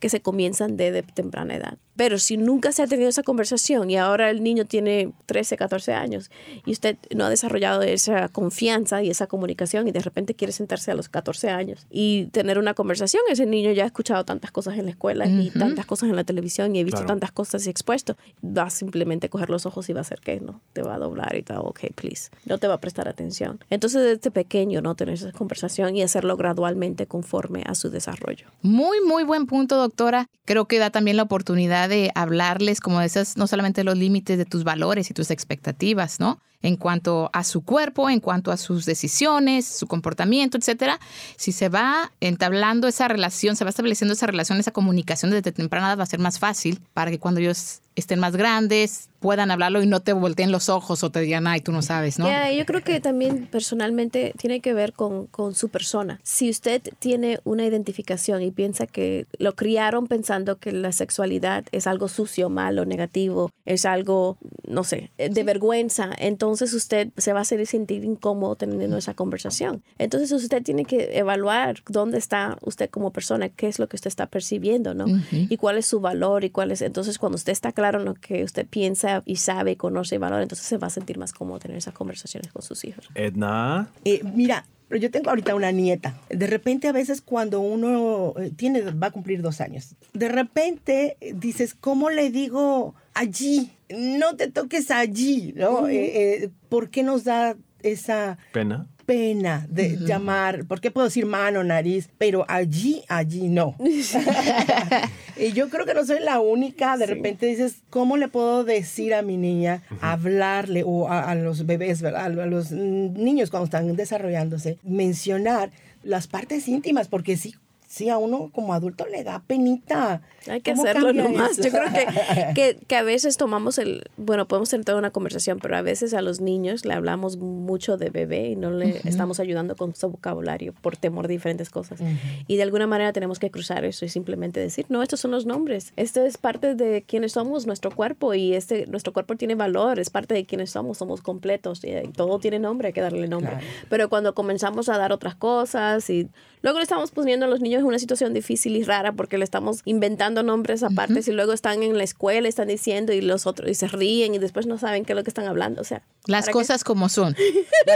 que 0.00 0.08
se 0.08 0.20
comienzan 0.20 0.76
de, 0.76 1.02
temprana 1.02 1.56
edad. 1.56 1.78
Pero 1.96 2.18
si 2.18 2.36
nunca 2.36 2.72
se 2.72 2.82
ha 2.82 2.86
tenido 2.86 3.08
esa 3.08 3.22
conversación 3.22 3.90
y 3.90 3.96
ahora 3.96 4.30
el 4.30 4.42
niño 4.42 4.64
tiene 4.64 5.12
13, 5.26 5.56
14 5.56 5.92
años 5.92 6.30
y 6.64 6.72
usted 6.72 6.96
no 7.14 7.24
ha 7.24 7.30
desarrollado 7.30 7.82
esa 7.82 8.28
confianza 8.28 9.02
y 9.02 9.10
esa 9.10 9.26
comunicación 9.26 9.88
y 9.88 9.90
de 9.90 10.00
repente 10.00 10.34
quiere 10.34 10.52
sentarse 10.52 10.90
a 10.90 10.94
los 10.94 11.08
14 11.08 11.48
años 11.48 11.86
y 11.90 12.26
tener 12.26 12.58
una 12.58 12.74
conversación, 12.74 13.22
ese 13.28 13.46
niño 13.46 13.72
ya 13.72 13.84
ha 13.84 13.86
escuchado 13.86 14.24
tantas 14.24 14.52
cosas 14.52 14.78
en 14.78 14.84
la 14.84 14.92
escuela 14.92 15.26
y 15.26 15.50
tantas 15.50 15.86
cosas 15.86 16.08
en 16.08 16.16
la 16.16 16.24
televisión 16.24 16.74
y 16.76 16.80
he 16.80 16.84
visto 16.84 17.04
tantas 17.04 17.32
cosas 17.32 17.66
y 17.66 17.70
expuesto, 17.70 18.16
va 18.44 18.64
a 18.64 18.70
simplemente 18.70 19.28
coger 19.28 19.50
los 19.50 19.66
ojos 19.66 19.88
y 19.88 19.92
va 19.92 20.00
a 20.00 20.02
hacer 20.02 20.20
que 20.20 20.40
no, 20.40 20.60
te 20.72 20.82
va 20.82 20.94
a 20.94 20.98
doblar 20.98 21.34
y 21.36 21.42
tal, 21.42 21.58
ok, 21.58 21.80
please, 21.94 22.30
no 22.46 22.58
te 22.58 22.68
va 22.68 22.74
a 22.74 22.80
prestar 22.80 23.08
atención. 23.08 23.58
Entonces 23.70 24.02
desde 24.02 24.30
pequeño, 24.30 24.80
¿no? 24.82 24.94
Tener 24.94 25.14
esa 25.14 25.32
conversación 25.32 25.96
y 25.96 26.02
hacerlo 26.02 26.36
gradualmente 26.36 27.06
conforme 27.06 27.62
a 27.66 27.74
su 27.74 27.90
desarrollo. 27.90 28.46
Muy, 28.62 29.00
muy 29.08 29.24
buen 29.24 29.46
punto, 29.46 29.76
doctora. 29.76 30.28
Creo 30.44 30.66
que 30.66 30.78
da 30.78 30.90
también 30.90 31.16
la 31.16 31.24
oportunidad 31.24 31.88
de 31.88 32.12
hablarles 32.14 32.80
como 32.80 33.00
de 33.00 33.06
esas, 33.06 33.36
no 33.36 33.46
solamente 33.46 33.82
los 33.82 33.98
límites 33.98 34.38
de 34.38 34.44
tus 34.44 34.62
valores 34.62 35.10
y 35.10 35.14
tus 35.14 35.30
expectativas, 35.30 36.20
¿no? 36.20 36.40
En 36.62 36.76
cuanto 36.76 37.30
a 37.32 37.44
su 37.44 37.62
cuerpo, 37.62 38.10
en 38.10 38.20
cuanto 38.20 38.50
a 38.50 38.56
sus 38.56 38.84
decisiones, 38.84 39.66
su 39.66 39.86
comportamiento, 39.86 40.58
etcétera, 40.58 40.98
si 41.36 41.52
se 41.52 41.68
va 41.68 42.12
entablando 42.20 42.88
esa 42.88 43.08
relación, 43.08 43.56
se 43.56 43.64
va 43.64 43.70
estableciendo 43.70 44.14
esa 44.14 44.26
relación, 44.26 44.58
esa 44.58 44.72
comunicación 44.72 45.30
desde 45.30 45.52
temprana 45.52 45.88
edad 45.88 45.98
va 45.98 46.02
a 46.02 46.06
ser 46.06 46.20
más 46.20 46.38
fácil 46.38 46.80
para 46.94 47.10
que 47.10 47.18
cuando 47.18 47.40
ellos 47.40 47.80
estén 47.98 48.20
más 48.20 48.36
grandes, 48.36 49.08
puedan 49.18 49.50
hablarlo 49.50 49.82
y 49.82 49.86
no 49.88 49.98
te 50.00 50.12
volteen 50.12 50.52
los 50.52 50.68
ojos 50.68 51.02
o 51.02 51.10
te 51.10 51.18
digan, 51.20 51.48
ay, 51.48 51.60
tú 51.60 51.72
no 51.72 51.82
sabes, 51.82 52.20
¿no? 52.20 52.26
Ya, 52.28 52.52
yo 52.52 52.64
creo 52.64 52.82
que 52.82 53.00
también 53.00 53.48
personalmente 53.50 54.32
tiene 54.38 54.60
que 54.60 54.72
ver 54.72 54.92
con, 54.92 55.26
con, 55.26 55.56
su 55.56 55.68
persona. 55.68 56.20
Si 56.22 56.48
usted 56.48 56.80
tiene 57.00 57.40
una 57.42 57.64
identificación 57.64 58.42
y 58.42 58.52
piensa 58.52 58.86
que 58.86 59.26
lo 59.38 59.56
criaron 59.56 60.06
pensando 60.06 60.58
que 60.58 60.70
la 60.70 60.92
sexualidad 60.92 61.64
es 61.72 61.88
algo 61.88 62.06
sucio, 62.06 62.48
malo, 62.48 62.84
negativo, 62.84 63.50
es 63.64 63.84
algo, 63.84 64.38
no 64.68 64.84
sé, 64.84 65.10
de 65.18 65.42
vergüenza, 65.42 66.10
entonces 66.18 66.47
usted 66.50 67.10
se 67.16 67.32
va 67.32 67.40
a 67.40 67.42
hacer 67.42 67.64
sentir 67.66 68.04
incómodo 68.04 68.56
teniendo 68.56 68.96
esa 68.96 69.14
conversación. 69.14 69.82
Entonces 69.98 70.30
usted 70.32 70.62
tiene 70.62 70.84
que 70.84 71.18
evaluar 71.18 71.82
dónde 71.88 72.18
está 72.18 72.58
usted 72.62 72.90
como 72.90 73.12
persona, 73.12 73.48
qué 73.48 73.68
es 73.68 73.78
lo 73.78 73.88
que 73.88 73.96
usted 73.96 74.08
está 74.08 74.26
percibiendo, 74.26 74.94
¿no? 74.94 75.06
Y 75.30 75.56
cuál 75.56 75.78
es 75.78 75.86
su 75.86 76.00
valor 76.00 76.44
y 76.44 76.50
cuál 76.50 76.70
es... 76.70 76.82
Entonces 76.82 77.18
cuando 77.18 77.36
usted 77.36 77.52
está 77.52 77.72
claro 77.72 77.98
en 77.98 78.04
lo 78.04 78.14
que 78.14 78.44
usted 78.44 78.66
piensa 78.66 79.22
y 79.24 79.36
sabe, 79.36 79.76
conoce 79.76 80.16
y 80.16 80.18
valora, 80.18 80.42
entonces 80.42 80.66
se 80.66 80.78
va 80.78 80.86
a 80.86 80.90
sentir 80.90 81.18
más 81.18 81.32
cómodo 81.32 81.58
tener 81.58 81.76
esas 81.76 81.94
conversaciones 81.94 82.52
con 82.52 82.62
sus 82.62 82.84
hijos. 82.84 83.08
Edna. 83.14 83.88
Eh, 84.04 84.22
mira, 84.34 84.64
pero 84.88 85.00
yo 85.00 85.10
tengo 85.10 85.30
ahorita 85.30 85.54
una 85.54 85.70
nieta. 85.70 86.18
De 86.30 86.46
repente 86.46 86.88
a 86.88 86.92
veces 86.92 87.20
cuando 87.20 87.60
uno 87.60 88.34
eh, 88.38 88.50
tiene, 88.56 88.82
va 88.82 89.08
a 89.08 89.10
cumplir 89.10 89.42
dos 89.42 89.60
años, 89.60 89.94
de 90.14 90.28
repente 90.28 91.16
dices, 91.34 91.74
¿cómo 91.74 92.10
le 92.10 92.30
digo 92.30 92.94
allí? 93.14 93.72
No 93.90 94.36
te 94.36 94.50
toques 94.50 94.90
allí, 94.90 95.52
¿no? 95.56 95.88
Eh, 95.88 96.42
eh, 96.44 96.50
¿Por 96.68 96.90
qué 96.90 97.02
nos 97.02 97.24
da 97.24 97.56
esa 97.82 98.38
pena? 98.52 98.88
pena 99.08 99.66
de 99.70 99.96
llamar, 99.96 100.66
¿por 100.66 100.82
qué 100.82 100.90
puedo 100.90 101.06
decir 101.06 101.24
mano, 101.24 101.64
nariz? 101.64 102.10
Pero 102.18 102.44
allí, 102.46 103.04
allí 103.08 103.48
no. 103.48 103.74
y 105.38 105.52
yo 105.52 105.70
creo 105.70 105.86
que 105.86 105.94
no 105.94 106.04
soy 106.04 106.20
la 106.20 106.40
única. 106.40 106.98
De 106.98 107.06
repente 107.06 107.46
dices, 107.46 107.76
¿cómo 107.88 108.18
le 108.18 108.28
puedo 108.28 108.64
decir 108.64 109.14
a 109.14 109.22
mi 109.22 109.38
niña, 109.38 109.82
hablarle 110.02 110.82
o 110.84 111.08
a, 111.08 111.30
a 111.30 111.34
los 111.34 111.64
bebés, 111.64 112.02
¿verdad? 112.02 112.26
a 112.26 112.46
los 112.46 112.70
niños 112.70 113.48
cuando 113.48 113.64
están 113.64 113.96
desarrollándose, 113.96 114.76
mencionar 114.82 115.70
las 116.02 116.26
partes 116.26 116.68
íntimas? 116.68 117.08
Porque 117.08 117.38
sí, 117.38 117.54
sí, 117.86 118.10
a 118.10 118.18
uno 118.18 118.50
como 118.52 118.74
adulto 118.74 119.06
le 119.06 119.24
da 119.24 119.42
penita. 119.46 120.20
Hay 120.48 120.60
que 120.60 120.72
hacerlo 120.72 121.12
nomás. 121.12 121.58
Eso? 121.58 121.62
Yo 121.62 121.70
creo 121.70 121.92
que, 121.92 122.06
que, 122.54 122.78
que, 122.86 122.96
a 122.96 123.02
veces 123.02 123.36
tomamos 123.36 123.78
el, 123.78 124.04
bueno, 124.16 124.46
podemos 124.46 124.68
tener 124.70 124.84
toda 124.84 124.98
una 124.98 125.10
conversación, 125.10 125.58
pero 125.60 125.76
a 125.76 125.82
veces 125.82 126.14
a 126.14 126.22
los 126.22 126.40
niños 126.40 126.84
le 126.84 126.94
hablamos 126.94 127.36
mucho 127.36 127.96
de 127.96 128.10
bebé 128.10 128.50
y 128.50 128.56
no 128.56 128.70
le 128.70 128.86
uh 128.86 128.88
-huh. 128.90 129.08
estamos 129.08 129.40
ayudando 129.40 129.76
con 129.76 129.94
su 129.94 130.08
vocabulario 130.08 130.72
por 130.72 130.96
temor 130.96 131.28
de 131.28 131.34
diferentes 131.34 131.70
cosas. 131.70 132.00
Uh 132.00 132.04
-huh. 132.04 132.44
Y 132.46 132.56
de 132.56 132.62
alguna 132.62 132.86
manera 132.86 133.12
tenemos 133.12 133.38
que 133.38 133.50
cruzar 133.50 133.84
eso 133.84 134.04
y 134.04 134.08
simplemente 134.08 134.60
decir, 134.60 134.86
no, 134.88 135.02
estos 135.02 135.20
son 135.20 135.30
los 135.30 135.46
nombres. 135.46 135.92
Esto 135.96 136.24
es 136.24 136.38
parte 136.38 136.74
de 136.74 137.02
quienes 137.06 137.32
somos, 137.32 137.66
nuestro 137.66 137.90
cuerpo, 137.90 138.34
y 138.34 138.54
este, 138.54 138.86
nuestro 138.86 139.12
cuerpo 139.12 139.36
tiene 139.36 139.54
valor, 139.54 139.98
es 139.98 140.10
parte 140.10 140.34
de 140.34 140.44
quienes 140.46 140.70
somos, 140.70 140.98
somos 140.98 141.20
completos, 141.22 141.84
y, 141.84 141.88
y 141.90 142.08
todo 142.08 142.38
tiene 142.38 142.58
nombre, 142.58 142.88
hay 142.88 142.92
que 142.92 143.00
darle 143.00 143.28
nombre. 143.28 143.52
Claro. 143.52 143.66
Pero 143.88 144.08
cuando 144.08 144.34
comenzamos 144.34 144.88
a 144.88 144.98
dar 144.98 145.12
otras 145.12 145.34
cosas 145.34 146.08
y 146.10 146.28
luego 146.62 146.78
le 146.78 146.84
estamos 146.84 147.10
poniendo 147.10 147.46
a 147.46 147.48
los 147.48 147.60
niños 147.60 147.80
en 147.80 147.86
una 147.86 147.98
situación 147.98 148.34
difícil 148.34 148.76
y 148.76 148.82
rara 148.82 149.12
porque 149.12 149.38
le 149.38 149.44
estamos 149.44 149.82
inventando 149.84 150.37
nombres 150.42 150.82
aparte 150.82 151.14
uh 151.14 151.16
-huh. 151.16 151.28
y 151.28 151.32
luego 151.32 151.52
están 151.52 151.82
en 151.82 151.96
la 151.96 152.04
escuela, 152.04 152.48
están 152.48 152.68
diciendo 152.68 153.12
y 153.12 153.20
los 153.20 153.46
otros 153.46 153.70
y 153.70 153.74
se 153.74 153.88
ríen 153.88 154.34
y 154.34 154.38
después 154.38 154.66
no 154.66 154.78
saben 154.78 155.04
qué 155.04 155.12
es 155.12 155.16
lo 155.16 155.24
que 155.24 155.30
están 155.30 155.46
hablando. 155.46 155.80
O 155.80 155.84
sea, 155.84 156.02
las 156.26 156.48
cosas 156.48 156.84
como 156.84 157.08
son. 157.08 157.36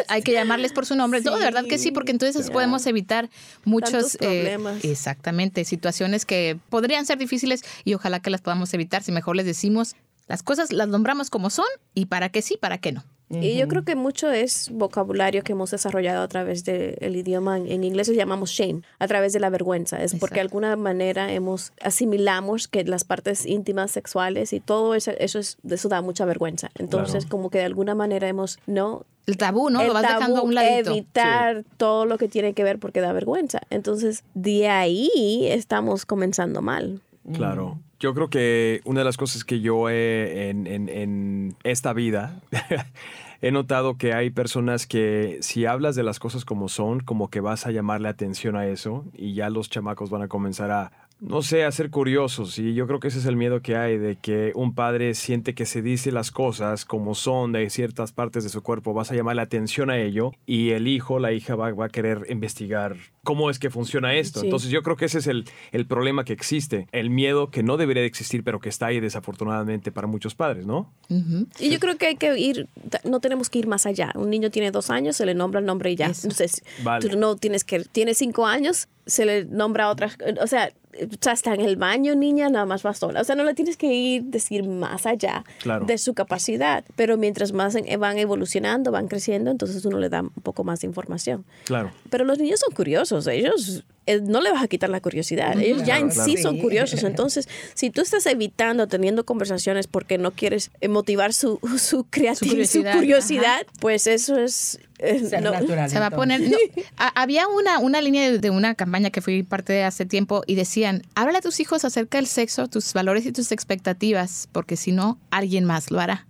Hay 0.09 0.23
que 0.23 0.33
llamarles 0.33 0.73
por 0.73 0.87
su 0.87 0.95
nombre. 0.95 1.21
Sí. 1.21 1.27
No, 1.27 1.37
de 1.37 1.45
verdad 1.45 1.65
que 1.65 1.79
sí, 1.79 1.93
porque 1.93 2.13
entonces 2.13 2.51
podemos 2.51 2.87
evitar 2.87 3.31
muchos 3.65 4.17
problemas. 4.17 4.85
Eh, 4.85 4.91
exactamente, 4.91 5.65
situaciones 5.65 6.25
que 6.25 6.59
podrían 6.69 7.07
ser 7.07 7.19
difíciles 7.19 7.63
y 7.85 7.95
ojalá 7.95 8.21
que 8.21 8.31
las 8.31 8.41
podamos 8.41 8.73
evitar 8.75 9.03
si 9.03 9.13
mejor 9.13 9.37
les 9.37 9.47
decimos 9.47 9.97
las 10.29 10.43
cosas 10.43 10.73
las 10.73 10.89
nombramos 10.89 11.31
como 11.31 11.51
son 11.51 11.67
y 11.95 12.07
para 12.07 12.29
qué 12.31 12.43
sí, 12.43 12.57
para 12.57 12.79
qué 12.79 12.93
no. 12.93 13.05
Y 13.41 13.57
yo 13.57 13.67
creo 13.69 13.85
que 13.85 13.97
mucho 13.97 14.31
es 14.31 14.71
vocabulario 14.71 15.43
que 15.43 15.53
hemos 15.53 15.71
desarrollado 15.71 16.23
a 16.23 16.29
través 16.29 16.65
del 16.65 16.97
de 16.97 17.19
idioma, 17.19 17.59
en 17.59 17.85
inglés 17.85 18.09
lo 18.09 18.15
llamamos 18.15 18.51
shame, 18.51 18.83
a 18.99 19.07
través 19.07 19.33
de 19.33 19.41
la 19.41 19.49
vergüenza. 19.49 19.97
Es 19.97 20.13
Exacto. 20.13 20.21
porque 20.21 20.35
de 20.37 20.41
alguna 20.43 20.77
manera 20.77 21.33
hemos 21.33 21.73
asimilamos 21.81 22.69
que 22.69 22.85
las 22.85 23.05
partes 23.05 23.47
íntimas 23.47 23.91
sexuales 23.91 24.53
y 24.53 24.61
todo 24.61 24.95
eso, 24.95 25.13
eso, 25.19 25.39
es, 25.39 25.57
eso 25.69 25.89
da 25.89 26.03
mucha 26.03 26.25
vergüenza. 26.25 26.71
Entonces, 26.79 27.25
claro. 27.25 27.31
como 27.31 27.51
que 27.51 27.59
de 27.59 27.65
alguna 27.65 27.95
manera 27.95 28.29
hemos, 28.29 28.59
¿no? 28.67 29.07
El 29.27 29.37
tabú, 29.37 29.71
¿no? 29.71 29.81
El 29.81 29.89
lo 29.89 29.95
vas 29.95 30.03
tabú, 30.03 30.15
dejando 30.15 30.41
a 30.41 30.43
un 30.43 30.55
ladito. 30.55 30.91
Evitar 30.91 31.63
sí. 31.63 31.69
todo 31.77 32.07
lo 32.07 32.19
que 32.19 32.29
tiene 32.29 32.55
que 32.55 32.65
ver 32.65 32.79
porque 32.79 33.01
da 33.01 33.13
vergüenza. 33.13 33.61
Entonces, 33.71 34.25
de 34.35 34.69
ahí 34.69 35.47
estamos 35.47 36.05
comenzando 36.07 36.61
mal. 36.61 37.01
Claro. 37.33 37.79
Yo 38.03 38.15
creo 38.15 38.29
que 38.31 38.81
una 38.85 39.03
de 39.03 39.05
las 39.05 39.17
cosas 39.17 39.45
que 39.45 39.61
yo 39.61 39.89
he 39.89 40.51
en, 40.51 40.67
en, 40.67 40.89
en 40.89 41.57
esta 41.63 41.93
vida 41.93 42.41
he 43.43 43.53
notado 43.53 43.97
que 43.97 44.13
hay 44.13 44.31
personas 44.31 44.89
que 44.89 45.39
si 45.41 45.67
hablas 45.67 45.95
de 45.95 46.03
las 46.03 46.19
cosas 46.19 46.45
como 46.45 46.69
son, 46.69 46.99
como 46.99 47.31
que 47.31 47.39
vas 47.39 47.65
a 47.65 47.71
llamarle 47.71 48.09
atención 48.09 48.57
a 48.57 48.67
eso 48.67 49.05
y 49.15 49.35
ya 49.35 49.51
los 49.51 49.71
chamacos 49.71 50.11
van 50.11 50.23
a 50.23 50.27
comenzar 50.27 50.73
a, 50.73 50.91
no 51.23 51.41
sé, 51.43 51.65
a 51.65 51.71
ser 51.71 51.91
curiosos. 51.91 52.59
Y 52.59 52.75
yo 52.75 52.87
creo 52.89 52.99
que 52.99 53.09
ese 53.09 53.21
es 53.21 53.27
el 53.27 53.37
miedo 53.37 53.63
que 53.63 53.77
hay 53.77 53.97
de 53.97 54.17
que 54.17 54.51
un 54.57 54.75
padre 54.75 55.15
siente 55.15 55.55
que 55.55 55.67
se 55.67 55.81
dice 55.81 56.11
las 56.11 56.33
cosas 56.33 56.85
como 56.85 57.15
son 57.15 57.53
de 57.53 57.71
ciertas 57.71 58.13
partes 58.13 58.43
de 58.43 58.51
su 58.51 58.63
cuerpo, 58.63 58.93
vas 58.93 59.13
a 59.13 59.15
llamarle 59.15 59.43
atención 59.43 59.89
a 59.89 59.99
ello 59.99 60.33
y 60.47 60.71
el 60.71 60.89
hijo, 60.89 61.21
la 61.21 61.33
hija 61.33 61.55
va, 61.55 61.73
va 61.73 61.87
a 61.87 61.89
querer 61.89 62.27
investigar 62.29 62.97
cómo 63.23 63.51
es 63.51 63.61
que 63.61 63.71
funciona 63.71 64.15
esto. 64.15 64.41
Sí. 64.41 64.47
Entonces 64.47 64.71
yo 64.71 64.83
creo 64.83 64.97
que 64.97 65.05
ese 65.05 65.19
es 65.19 65.29
el, 65.29 65.45
el 65.71 65.87
problema 65.87 66.25
que 66.25 66.33
existe, 66.33 66.89
el 66.91 67.09
miedo 67.09 67.51
que 67.51 67.63
no 67.63 67.77
debería 67.77 68.03
de 68.03 68.09
existir, 68.09 68.43
pero 68.43 68.59
que 68.59 68.69
está 68.69 68.87
ahí 68.87 68.99
desafortunadamente 68.99 69.93
para 69.93 70.09
muchos 70.09 70.35
padres, 70.35 70.67
¿no? 70.67 70.93
Uh 71.09 71.15
-huh. 71.15 71.47
Y 71.61 71.71
yo 71.71 71.79
creo 71.79 71.97
que 71.97 72.07
hay 72.07 72.17
que 72.17 72.37
ir, 72.37 72.69
no 73.05 73.21
tenemos 73.21 73.49
que 73.49 73.61
ir 73.61 73.69
más 73.69 73.87
allá. 73.87 74.13
Un 74.17 74.29
niño 74.29 74.51
tiene 74.51 74.73
dos 74.73 74.91
años, 74.91 75.17
se 75.17 75.25
le 75.25 75.35
nombra 75.35 75.61
el 75.61 75.67
nombre 75.67 75.93
y 75.93 75.97
ya. 75.97 76.07
Eso. 76.07 76.27
Entonces, 76.27 76.65
vale. 76.83 77.09
tú 77.09 77.17
no 77.17 77.37
tienes 77.37 77.63
que, 77.63 77.81
tiene 77.81 78.15
cinco 78.15 78.47
años, 78.47 78.89
se 79.07 79.25
le 79.25 79.45
nombra 79.45 79.89
otras, 79.89 80.17
o 80.41 80.47
sea, 80.47 80.73
está 80.93 81.55
en 81.55 81.61
el 81.61 81.77
baño, 81.77 82.15
niña, 82.15 82.49
nada 82.49 82.67
más 82.67 82.85
va 82.85 82.95
sola. 82.95 83.21
O 83.21 83.25
sea, 83.25 83.35
no 83.35 83.45
le 83.45 83.55
tienes 83.55 83.77
que 83.77 83.93
ir 83.93 84.25
decir 84.25 84.67
más 84.67 85.07
allá 85.07 85.45
claro. 85.61 85.87
de 85.87 85.99
su 85.99 86.15
capacidad. 86.15 86.85
Pero 86.97 87.17
mientras 87.17 87.53
más 87.53 87.77
van 87.99 88.19
evolucionando, 88.19 88.91
van 88.91 89.09
creciendo, 89.09 89.51
entonces 89.51 89.85
uno 89.85 89.99
le 89.99 90.09
da 90.09 90.23
un 90.23 90.31
poco 90.43 90.65
más 90.65 90.81
de 90.81 90.87
información. 90.87 91.45
Claro. 91.65 91.91
Pero 92.11 92.25
los 92.25 92.39
niños 92.39 92.61
son 92.61 92.75
curiosos. 92.75 93.27
Ellos 93.27 93.85
no 94.23 94.41
le 94.41 94.51
vas 94.51 94.63
a 94.63 94.69
quitar 94.69 94.91
la 94.91 95.01
curiosidad. 95.01 95.59
Ellos 95.61 95.85
ya 95.85 95.99
en 95.99 96.09
claro. 96.09 96.25
sí 96.25 96.37
son 96.37 96.59
curiosos. 96.59 97.05
Entonces, 97.05 97.49
si 97.75 97.91
tú 97.91 98.01
estás 98.01 98.27
evitando 98.27 98.89
teniendo 98.89 99.25
conversaciones 99.25 99.87
porque 99.87 100.19
no 100.19 100.33
quieres 100.33 100.71
eh, 100.81 100.89
motivar 100.89 101.33
su, 101.33 101.61
su 101.79 102.05
creatividad, 102.05 102.33
su 102.33 102.49
curiosidad, 102.49 102.93
su 102.93 102.99
curiosidad 102.99 103.67
pues 103.81 104.07
eso 104.07 104.39
es 104.39 104.81
eh, 104.99 105.41
no, 105.41 105.53
natural, 105.53 105.91
se 105.91 105.99
va 105.99 106.07
a 106.07 106.11
poner. 106.11 106.41
No, 106.41 106.57
había 107.15 107.49
una, 107.49 107.79
una 107.79 108.01
línea 108.01 108.31
de, 108.31 108.39
de, 108.39 108.51
una 108.51 108.75
campaña 108.75 109.11
que 109.11 109.21
fui 109.21 109.43
parte 109.43 109.73
de 109.73 109.85
hace 109.85 110.07
tiempo 110.07 110.43
y 110.47 110.55
decían: 110.55 111.03
háblale 111.15 111.39
a 111.39 111.43
tus 111.43 111.61
hijos 111.61 111.85
acerca 111.85 112.19
del 112.19 112.27
sexo, 112.27 112.69
tus 112.69 112.93
valores 112.93 113.27
y 113.27 113.33
tus 113.33 113.53
expectativas, 113.53 114.49
porque 114.53 114.77
si 114.77 114.93
no, 114.93 115.19
alguien 115.31 115.65
más 115.65 115.91
lo 115.91 116.01
hará. 116.01 116.27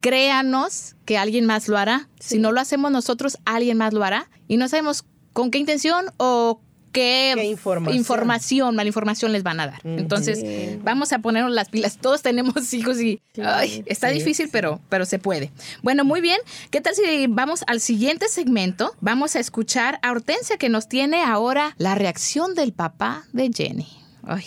Créanos 0.00 0.96
que 1.06 1.16
alguien 1.16 1.46
más 1.46 1.68
lo 1.68 1.78
hará. 1.78 2.08
Sí. 2.20 2.34
Si 2.34 2.38
no 2.38 2.52
lo 2.52 2.60
hacemos 2.60 2.92
nosotros, 2.92 3.38
alguien 3.46 3.78
más 3.78 3.94
lo 3.94 4.04
hará. 4.04 4.28
Y 4.48 4.58
no 4.58 4.68
sabemos 4.68 5.04
con 5.34 5.50
qué 5.50 5.58
intención 5.58 6.06
o 6.16 6.60
qué, 6.94 7.32
¿Qué 7.34 7.44
información? 7.44 7.96
información, 7.96 8.76
malinformación 8.76 9.32
les 9.32 9.42
van 9.42 9.60
a 9.60 9.66
dar. 9.66 9.80
Entonces, 9.84 10.42
vamos 10.82 11.12
a 11.12 11.18
ponernos 11.18 11.52
las 11.52 11.68
pilas. 11.68 11.98
Todos 11.98 12.22
tenemos 12.22 12.54
hijos 12.72 12.98
y 13.00 13.20
sí, 13.34 13.42
ay, 13.42 13.82
está 13.86 14.08
sí, 14.08 14.14
difícil, 14.14 14.48
Pero, 14.50 14.80
pero 14.88 15.04
se 15.04 15.18
puede. 15.18 15.50
Bueno, 15.82 16.04
muy 16.04 16.20
bien. 16.22 16.38
¿Qué 16.70 16.80
tal 16.80 16.94
si 16.94 17.26
vamos 17.26 17.64
al 17.66 17.80
siguiente 17.80 18.28
segmento? 18.28 18.94
Vamos 19.00 19.36
a 19.36 19.40
escuchar 19.40 19.98
a 20.02 20.12
Hortensia 20.12 20.56
que 20.56 20.68
nos 20.68 20.88
tiene 20.88 21.22
ahora 21.22 21.74
la 21.76 21.94
reacción 21.94 22.54
del 22.54 22.72
papá 22.72 23.24
de 23.32 23.50
Jenny. 23.54 23.88
Ay. 24.22 24.44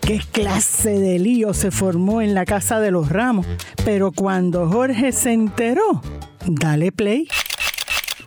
¿Qué 0.00 0.20
clase 0.32 0.98
de 0.98 1.20
lío 1.20 1.54
se 1.54 1.70
formó 1.70 2.20
en 2.20 2.34
la 2.34 2.44
casa 2.44 2.80
de 2.80 2.90
los 2.90 3.08
Ramos? 3.08 3.46
Pero 3.84 4.10
cuando 4.10 4.68
Jorge 4.68 5.12
se 5.12 5.32
enteró, 5.32 6.02
dale 6.44 6.90
play. 6.90 7.28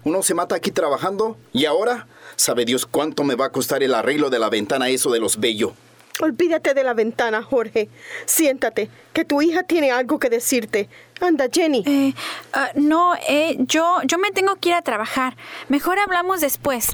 Uno 0.05 0.23
se 0.23 0.33
mata 0.33 0.55
aquí 0.55 0.71
trabajando 0.71 1.37
y 1.51 1.65
ahora 1.65 2.07
Sabe 2.35 2.65
Dios 2.65 2.85
cuánto 2.85 3.23
me 3.23 3.35
va 3.35 3.45
a 3.45 3.51
costar 3.51 3.83
el 3.83 3.93
arreglo 3.93 4.29
de 4.29 4.39
la 4.39 4.49
ventana 4.49 4.89
eso 4.89 5.11
de 5.11 5.19
los 5.19 5.39
bello. 5.39 5.73
Olvídate 6.21 6.73
de 6.73 6.83
la 6.83 6.93
ventana, 6.93 7.43
Jorge. 7.43 7.89
Siéntate, 8.25 8.89
que 9.11 9.25
tu 9.25 9.41
hija 9.41 9.63
tiene 9.63 9.91
algo 9.91 10.17
que 10.17 10.29
decirte. 10.29 10.87
Anda, 11.19 11.47
Jenny. 11.51 11.83
Eh, 11.85 12.13
uh, 12.55 12.79
no, 12.79 13.15
eh, 13.27 13.57
yo, 13.59 13.99
yo 14.05 14.17
me 14.17 14.31
tengo 14.31 14.55
que 14.55 14.69
ir 14.69 14.75
a 14.75 14.81
trabajar. 14.81 15.35
Mejor 15.67 15.99
hablamos 15.99 16.39
después. 16.39 16.89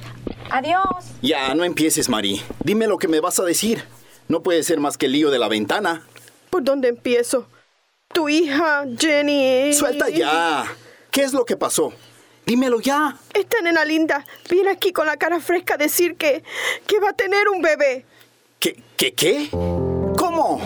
Adiós. 0.49 1.05
Ya, 1.21 1.53
no 1.53 1.63
empieces, 1.63 2.09
Mari. 2.09 2.41
Dime 2.63 2.87
lo 2.87 2.97
que 2.97 3.07
me 3.07 3.19
vas 3.19 3.39
a 3.39 3.43
decir. 3.43 3.83
No 4.27 4.41
puede 4.41 4.63
ser 4.63 4.79
más 4.79 4.97
que 4.97 5.05
el 5.05 5.11
lío 5.11 5.29
de 5.29 5.37
la 5.37 5.47
ventana. 5.49 6.03
¿Por 6.49 6.63
dónde 6.63 6.87
empiezo? 6.87 7.47
Tu 8.13 8.27
hija, 8.27 8.85
Jenny. 8.97 9.73
Suelta 9.73 10.09
ya. 10.09 10.65
¿Qué 11.11 11.23
es 11.23 11.33
lo 11.33 11.45
que 11.45 11.57
pasó? 11.57 11.93
Dímelo 12.45 12.79
ya. 12.79 13.17
Esta 13.33 13.61
nena 13.61 13.85
linda 13.85 14.25
viene 14.49 14.71
aquí 14.71 14.91
con 14.91 15.05
la 15.05 15.17
cara 15.17 15.39
fresca 15.39 15.75
a 15.75 15.77
decir 15.77 16.15
que, 16.15 16.43
que 16.87 16.99
va 16.99 17.09
a 17.09 17.13
tener 17.13 17.47
un 17.49 17.61
bebé. 17.61 18.05
¿Qué, 18.59 18.81
qué, 18.97 19.13
qué? 19.13 19.49
¿Cómo? 19.51 20.59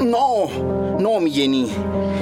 No, 0.00 0.98
no, 0.98 1.20
mi 1.20 1.30
Jenny. 1.30 1.70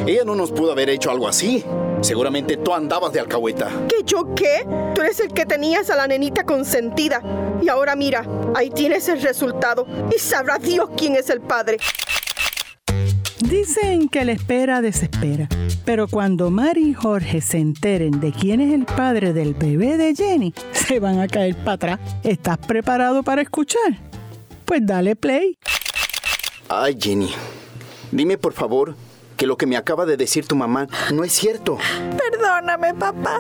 Ella 0.07 0.25
no 0.25 0.35
nos 0.35 0.53
pudo 0.53 0.73
haber 0.73 0.89
hecho 0.91 1.11
algo 1.11 1.29
así. 1.29 1.65
Seguramente 2.01 2.57
tú 2.57 2.73
andabas 2.73 3.13
de 3.13 3.21
alcahueta. 3.21 3.71
¿Que 3.89 4.05
yo 4.05 4.35
qué? 4.35 4.67
Tú 4.95 5.01
eres 5.01 5.19
el 5.21 5.33
que 5.33 5.47
tenías 5.47 5.91
a 5.91 5.97
la 5.97 6.07
nenita 6.07 6.45
consentida. 6.45 7.23
Y 7.63 7.69
ahora 7.69 7.97
mira, 7.97 8.25
ahí 8.55 8.71
tienes 8.71 9.09
el 9.09 9.23
resultado. 9.23 9.87
Y 10.15 10.19
sabrá 10.19 10.59
Dios 10.59 10.91
quién 10.97 11.17
es 11.17 11.31
el 11.31 11.41
padre. 11.41 11.79
Dicen 13.41 14.09
que 14.09 14.25
la 14.25 14.33
espera 14.33 14.81
desespera, 14.81 15.49
pero 15.85 16.09
cuando 16.09 16.51
Mari 16.51 16.91
y 16.91 16.95
Jorge 16.95 17.41
se 17.41 17.59
enteren 17.59 18.21
de 18.21 18.33
quién 18.33 18.61
es 18.61 18.73
el 18.73 18.85
padre 18.85 19.33
del 19.33 19.55
bebé 19.55 19.97
de 19.97 20.15
Jenny, 20.15 20.55
se 20.73 20.99
van 21.01 21.21
a 21.21 21.29
caer 21.29 21.57
para 21.57 21.73
atrás. 21.73 22.01
¿Estás 22.25 22.59
preparado 22.59 23.23
para 23.23 23.43
escuchar? 23.43 23.99
Pues 24.65 24.81
dale 24.85 25.17
play. 25.17 25.59
Ay, 26.69 26.97
Jenny. 27.01 27.31
Dime 28.11 28.39
por 28.39 28.53
favor 28.53 28.95
que 29.37 29.47
lo 29.47 29.57
que 29.57 29.67
me 29.67 29.77
acaba 29.77 30.07
de 30.07 30.17
decir 30.17 30.47
tu 30.47 30.57
mamá 30.57 30.89
no 31.13 31.25
es 31.25 31.33
cierto. 31.33 31.79
Perdóname, 32.19 32.95
papá. 32.95 33.39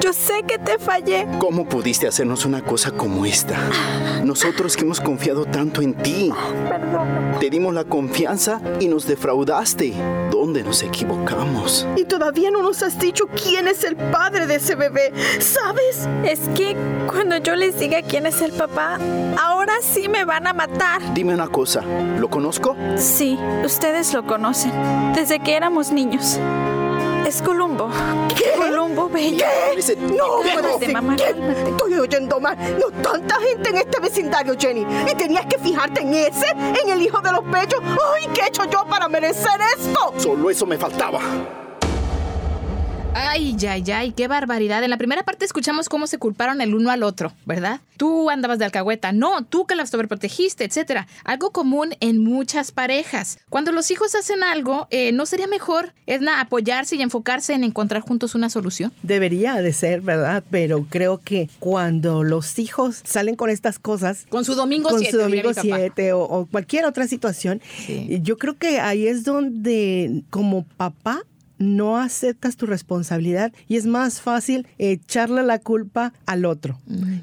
Yo 0.00 0.12
sé 0.12 0.42
que 0.46 0.58
te 0.58 0.78
fallé. 0.78 1.26
¿Cómo 1.38 1.68
pudiste 1.68 2.06
hacernos 2.06 2.44
una 2.44 2.62
cosa 2.62 2.90
como 2.90 3.24
esta? 3.24 3.56
Nosotros 4.24 4.76
que 4.76 4.82
hemos 4.82 5.00
confiado 5.00 5.44
tanto 5.44 5.80
en 5.82 5.94
ti. 5.94 6.32
Perdón. 6.68 7.38
Te 7.40 7.50
dimos 7.50 7.74
la 7.74 7.84
confianza 7.84 8.60
y 8.80 8.88
nos 8.88 9.06
defraudaste. 9.06 9.94
¿Dónde 10.38 10.62
nos 10.62 10.82
equivocamos? 10.82 11.86
Y 11.96 12.04
todavía 12.04 12.50
no 12.50 12.60
nos 12.60 12.82
has 12.82 12.98
dicho 12.98 13.24
quién 13.42 13.68
es 13.68 13.84
el 13.84 13.96
padre 13.96 14.46
de 14.46 14.56
ese 14.56 14.74
bebé, 14.74 15.10
¿sabes? 15.40 16.06
Es 16.24 16.40
que 16.54 16.76
cuando 17.06 17.38
yo 17.38 17.56
les 17.56 17.78
diga 17.80 18.02
quién 18.02 18.26
es 18.26 18.42
el 18.42 18.52
papá, 18.52 18.98
ahora 19.42 19.72
sí 19.80 20.10
me 20.10 20.26
van 20.26 20.46
a 20.46 20.52
matar. 20.52 21.00
Dime 21.14 21.32
una 21.32 21.48
cosa, 21.48 21.80
¿lo 22.18 22.28
conozco? 22.28 22.76
Sí, 22.96 23.38
ustedes 23.64 24.12
lo 24.12 24.26
conocen. 24.26 24.72
Desde 25.14 25.40
que 25.40 25.56
éramos 25.56 25.90
niños. 25.90 26.38
Es 27.26 27.40
Columbo. 27.40 27.88
¿Qué? 28.36 28.55
¿Qué? 29.36 29.96
No, 29.98 30.42
mamá, 30.92 31.16
¿Qué? 31.16 31.34
Estoy 31.70 31.94
oyendo 31.94 32.40
mal. 32.40 32.56
No 32.78 32.90
tanta 33.02 33.36
gente 33.36 33.70
en 33.70 33.76
este 33.76 34.00
vecindario, 34.00 34.54
Jenny. 34.58 34.86
Y 35.10 35.14
tenías 35.14 35.46
que 35.46 35.58
fijarte 35.58 36.00
en 36.00 36.14
ese, 36.14 36.46
en 36.50 36.90
el 36.90 37.02
hijo 37.02 37.20
de 37.20 37.32
los 37.32 37.44
bellos. 37.44 37.80
¡Ay, 37.82 38.28
qué 38.34 38.42
he 38.42 38.48
hecho 38.48 38.64
yo 38.64 38.84
para 38.88 39.08
merecer 39.08 39.60
esto! 39.78 40.14
Solo 40.16 40.50
eso 40.50 40.66
me 40.66 40.78
faltaba. 40.78 41.20
Ay, 43.18 43.54
ya, 43.56 43.78
ya, 43.78 44.04
y 44.04 44.12
qué 44.12 44.28
barbaridad. 44.28 44.84
En 44.84 44.90
la 44.90 44.98
primera 44.98 45.22
parte 45.22 45.46
escuchamos 45.46 45.88
cómo 45.88 46.06
se 46.06 46.18
culparon 46.18 46.60
el 46.60 46.74
uno 46.74 46.90
al 46.90 47.02
otro, 47.02 47.32
¿verdad? 47.46 47.80
Tú 47.96 48.28
andabas 48.28 48.58
de 48.58 48.66
alcahueta, 48.66 49.12
no, 49.12 49.42
tú 49.42 49.64
que 49.64 49.74
la 49.74 49.86
sobreprotegiste, 49.86 50.64
etcétera. 50.64 51.06
Algo 51.24 51.50
común 51.50 51.94
en 52.00 52.22
muchas 52.22 52.72
parejas. 52.72 53.38
Cuando 53.48 53.72
los 53.72 53.90
hijos 53.90 54.14
hacen 54.14 54.42
algo, 54.42 54.86
eh, 54.90 55.12
¿no 55.12 55.24
sería 55.24 55.46
mejor, 55.46 55.94
Edna, 56.04 56.42
apoyarse 56.42 56.96
y 56.96 57.00
enfocarse 57.00 57.54
en 57.54 57.64
encontrar 57.64 58.02
juntos 58.02 58.34
una 58.34 58.50
solución? 58.50 58.92
Debería 59.02 59.54
de 59.62 59.72
ser, 59.72 60.02
¿verdad? 60.02 60.44
Pero 60.50 60.84
creo 60.90 61.22
que 61.22 61.48
cuando 61.58 62.22
los 62.22 62.58
hijos 62.58 63.00
salen 63.02 63.34
con 63.34 63.48
estas 63.48 63.78
cosas... 63.78 64.26
Con 64.28 64.44
su 64.44 64.54
domingo 64.54 64.90
con 64.90 64.98
7, 64.98 65.12
su 65.12 65.18
domingo 65.22 65.48
diría 65.54 65.62
mi 65.62 65.70
papá. 65.70 65.82
7 65.96 66.12
o, 66.12 66.20
o 66.20 66.44
cualquier 66.44 66.84
otra 66.84 67.08
situación, 67.08 67.62
yo 67.88 68.36
creo 68.36 68.58
que 68.58 68.78
ahí 68.78 69.06
es 69.06 69.24
donde 69.24 70.22
como 70.28 70.66
papá 70.76 71.22
no 71.58 71.98
aceptas 71.98 72.56
tu 72.56 72.66
responsabilidad 72.66 73.52
y 73.68 73.76
es 73.76 73.86
más 73.86 74.20
fácil 74.20 74.66
echarle 74.78 75.42
la 75.42 75.58
culpa 75.58 76.12
al 76.26 76.44
otro. 76.44 76.78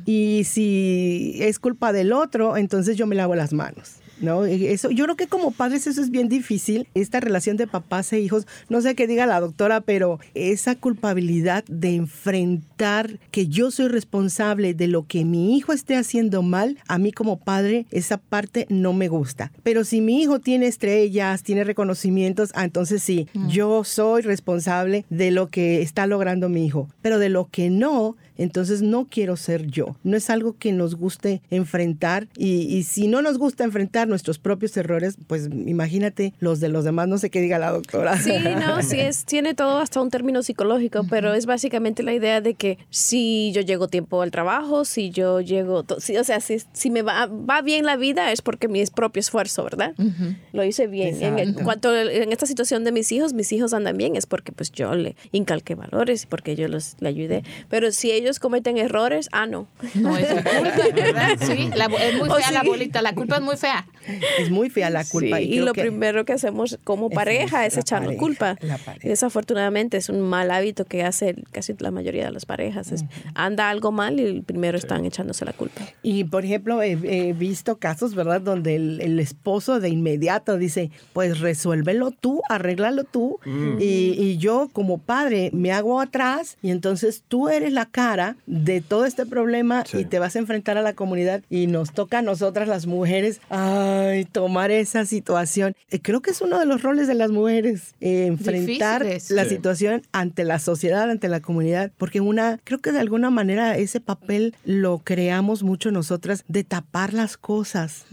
Y 0.06 0.44
si 0.46 1.38
es 1.40 1.60
culpa 1.60 1.94
del 1.94 2.14
otro, 2.14 2.58
entonces 2.58 2.98
yo 2.98 3.08
me 3.08 3.16
lavo 3.16 3.36
las 3.36 3.54
manos. 3.54 4.03
¿No? 4.20 4.46
Eso, 4.46 4.92
yo 4.92 5.06
creo 5.06 5.16
que 5.16 5.28
como 5.28 5.52
padres 5.52 5.88
eso 5.88 6.02
es 6.02 6.10
bien 6.10 6.30
difícil, 6.30 6.88
esta 6.94 7.20
relación 7.20 7.58
de 7.58 7.68
papás 7.68 8.14
e 8.14 8.20
hijos, 8.20 8.48
no 8.70 8.82
sé 8.82 8.96
qué 8.96 9.08
diga 9.08 9.26
la 9.26 9.40
doctora, 9.40 9.82
pero 9.82 10.20
esa 10.34 10.76
culpabilidad 10.76 11.64
de 11.66 11.96
enfrentar 11.96 13.20
que 13.32 13.48
yo 13.48 13.72
soy 13.72 13.88
responsable 13.88 14.74
de 14.74 14.88
lo 14.88 15.08
que 15.08 15.26
mi 15.26 15.58
hijo 15.58 15.74
esté 15.74 15.96
haciendo 15.96 16.42
mal, 16.42 16.78
a 16.88 16.98
mí 16.98 17.12
como 17.12 17.38
padre 17.38 17.86
esa 17.92 18.18
parte 18.18 18.66
no 18.70 18.94
me 18.94 19.08
gusta. 19.08 19.52
Pero 19.64 19.84
si 19.84 20.02
mi 20.02 20.22
hijo 20.22 20.40
tiene 20.40 20.68
estrellas, 20.68 21.44
tiene 21.44 21.64
reconocimientos, 21.64 22.52
ah, 22.56 22.64
entonces 22.64 23.04
sí, 23.04 23.28
yo 23.48 23.84
soy 23.84 24.22
responsable 24.22 25.06
de 25.10 25.32
lo 25.32 25.48
que 25.48 25.82
está 25.82 26.08
logrando 26.08 26.50
mi 26.50 26.66
hijo, 26.66 26.90
pero 27.02 27.20
de 27.20 27.30
lo 27.30 27.50
que 27.50 27.70
no, 27.70 28.16
entonces 28.38 28.82
no 28.82 29.08
quiero 29.10 29.36
ser 29.38 29.68
yo. 29.68 29.96
No 30.04 30.18
es 30.18 30.30
algo 30.30 30.58
que 30.58 30.72
nos 30.72 30.96
guste 30.96 31.42
enfrentar 31.50 32.28
y, 32.38 32.64
y 32.76 32.84
si 32.84 33.08
no 33.08 33.22
nos 33.22 33.38
gusta 33.38 33.64
enfrentar 33.64 34.08
nuestros 34.08 34.40
propios 34.40 34.76
errores, 34.78 35.18
pues 35.28 35.50
imagínate 35.66 36.34
los 36.40 36.60
de 36.60 36.70
los 36.70 36.84
demás, 36.84 37.08
no 37.08 37.18
sé 37.18 37.30
qué 37.30 37.42
diga 37.42 37.60
la 37.60 37.72
doctora. 37.72 38.18
Sí, 38.18 38.34
no, 38.60 38.82
sí, 38.84 39.00
es, 39.00 39.26
tiene 39.26 39.54
todo 39.54 39.80
hasta 39.80 40.02
un 40.02 40.10
término 40.10 40.44
psicológico, 40.44 41.06
pero 41.10 41.34
es 41.34 41.46
básicamente 41.46 42.04
la 42.04 42.14
idea 42.14 42.42
de 42.42 42.54
que 42.54 42.78
si 42.90 43.52
yo 43.54 43.62
llego 43.62 43.88
tiempo 43.88 44.22
al 44.22 44.32
trabajo, 44.32 44.86
si 44.86 45.10
yo 45.10 45.42
llego, 45.42 45.86
si, 46.00 46.18
o 46.18 46.24
sea, 46.24 46.40
si, 46.40 46.62
si 46.74 46.90
me 46.90 47.02
va, 47.02 47.28
va 47.28 47.62
bien 47.62 47.86
la 47.86 47.96
vida 47.96 48.32
es 48.32 48.42
porque 48.42 48.68
mi 48.68 48.84
propio 48.86 49.20
esfuerzo, 49.20 49.64
¿verdad? 49.64 49.94
Lo 50.52 50.64
hice 50.64 50.88
bien. 50.88 51.22
En, 51.22 51.54
cuanto 51.54 51.96
en 51.96 52.32
esta 52.32 52.46
situación 52.46 52.84
de 52.84 52.92
mis 52.92 53.12
hijos, 53.12 53.34
mis 53.34 53.52
hijos 53.52 53.74
andan 53.74 53.98
bien, 53.98 54.16
es 54.16 54.26
porque 54.26 54.52
pues 54.52 54.72
yo 54.72 54.94
le 54.96 55.16
incalqué 55.32 55.76
valores 55.76 56.26
porque 56.26 56.56
yo 56.56 56.68
los 56.68 56.96
le 57.00 57.10
ayudé. 57.10 57.44
Pero 57.70 57.92
si 57.92 58.12
ellos 58.12 58.23
cometen 58.40 58.78
errores, 58.78 59.30
ah, 59.32 59.46
no. 59.46 59.68
No 59.96 60.18
es 60.18 60.28
su 60.28 60.36
culpa, 60.36 60.92
¿verdad? 60.94 61.38
Sí, 61.40 61.70
la 61.76 61.86
es 61.86 62.16
muy 62.18 62.30
fea 62.38 62.52
la 62.52 62.62
sí. 62.62 62.68
bolita, 62.68 63.02
la 63.02 63.14
culpa 63.14 63.36
es 63.38 63.42
muy 63.42 63.58
fea. 63.58 63.86
Es 64.40 64.50
muy 64.50 64.70
fea 64.70 64.90
la 64.90 65.04
culpa. 65.06 65.38
Sí, 65.38 65.44
y 65.44 65.50
creo 65.54 65.66
lo 65.66 65.74
que- 65.74 65.82
primero 65.82 66.26
que 66.26 66.34
hacemos 66.34 66.80
como 66.84 67.10
pareja 67.10 67.66
es 67.66 67.74
es 67.74 67.78
la 67.78 67.82
echarnos 67.82 68.08
pareja, 68.08 68.20
culpa. 68.20 68.58
la 68.62 68.78
pareja. 68.78 69.06
Y 69.08 69.10
desafortunadamente 69.10 69.98
es 69.98 70.10
un 70.10 70.22
mal 70.22 70.52
hábito 70.52 70.86
que 70.86 71.04
hace 71.04 71.36
casi 71.52 71.74
la 71.80 71.92
mayoría 71.92 72.26
de 72.26 72.32
las 72.32 72.46
parejas. 72.46 72.92
Es, 72.92 73.04
anda 73.36 73.70
algo 73.70 73.92
mal 73.92 74.20
y 74.20 74.42
primero 74.42 74.78
están 74.78 75.06
echándose 75.06 75.46
la 75.46 75.54
culpa. 75.54 75.82
Y 76.04 76.24
por 76.26 76.46
ejemplo, 76.46 76.82
he, 76.82 76.92
he 77.04 77.34
visto 77.34 77.78
casos, 77.78 78.16
¿verdad?, 78.16 78.42
donde 78.42 78.76
el, 78.76 79.02
el 79.02 79.20
esposo 79.20 79.80
de 79.80 79.90
inmediato 79.90 80.58
dice, 80.58 80.92
pues 81.14 81.40
resuélvelo 81.40 82.12
tú, 82.12 82.42
arréglalo 82.50 83.04
tú, 83.04 83.40
Mm. 83.46 83.78
y, 83.80 83.86
y 84.18 84.38
yo 84.38 84.70
como 84.74 84.98
padre 84.98 85.50
me 85.54 85.72
hago 85.72 86.00
atrás, 86.00 86.58
y 86.62 86.70
entonces 86.72 87.24
tú 87.28 87.50
eres 87.50 87.74
la 87.74 87.86
cara 87.86 88.36
de 88.46 88.82
todo 88.82 89.06
este 89.06 89.26
problema 89.26 89.84
y 89.94 90.06
te 90.06 90.20
vas 90.20 90.36
a 90.36 90.40
enfrentar 90.40 90.78
a 90.78 90.82
la 90.82 90.94
comunidad 90.94 91.42
y 91.50 91.68
nos 91.68 91.92
toca 91.94 92.20
a 92.20 92.22
nosotras 92.22 92.68
las 92.68 92.86
mujeres, 92.86 93.40
ay, 94.00 94.26
tomar 94.26 94.72
esa 94.72 95.06
situación. 95.06 95.76
Eh, 95.90 96.00
Creo 96.02 96.22
que 96.22 96.32
es 96.32 96.42
uno 96.42 96.60
de 96.60 96.66
los 96.66 96.82
roles 96.82 97.08
de 97.08 97.14
las 97.16 97.32
mujeres, 97.32 97.94
eh, 98.02 98.26
enfrentar 98.28 99.04
Difíciles. 99.04 99.32
la 99.32 99.44
Sí. 99.44 99.50
situación 99.52 100.02
ante 100.12 100.44
la 100.44 100.60
sociedad, 100.60 101.10
ante 101.10 101.28
la 101.30 101.40
comunidad, 101.42 101.92
porque 101.98 102.22
una, 102.22 102.60
creo 102.64 102.80
que 102.80 102.92
de 102.92 103.00
alguna 103.00 103.30
manera 103.30 103.78
ese 103.78 104.00
papel 104.00 104.56
lo 104.66 105.00
creamos 105.00 105.64
mucho 105.64 105.92
nosotras 105.92 106.44
de 106.48 106.64
tapar 106.64 107.14
las 107.14 107.38
cosas, 107.38 108.06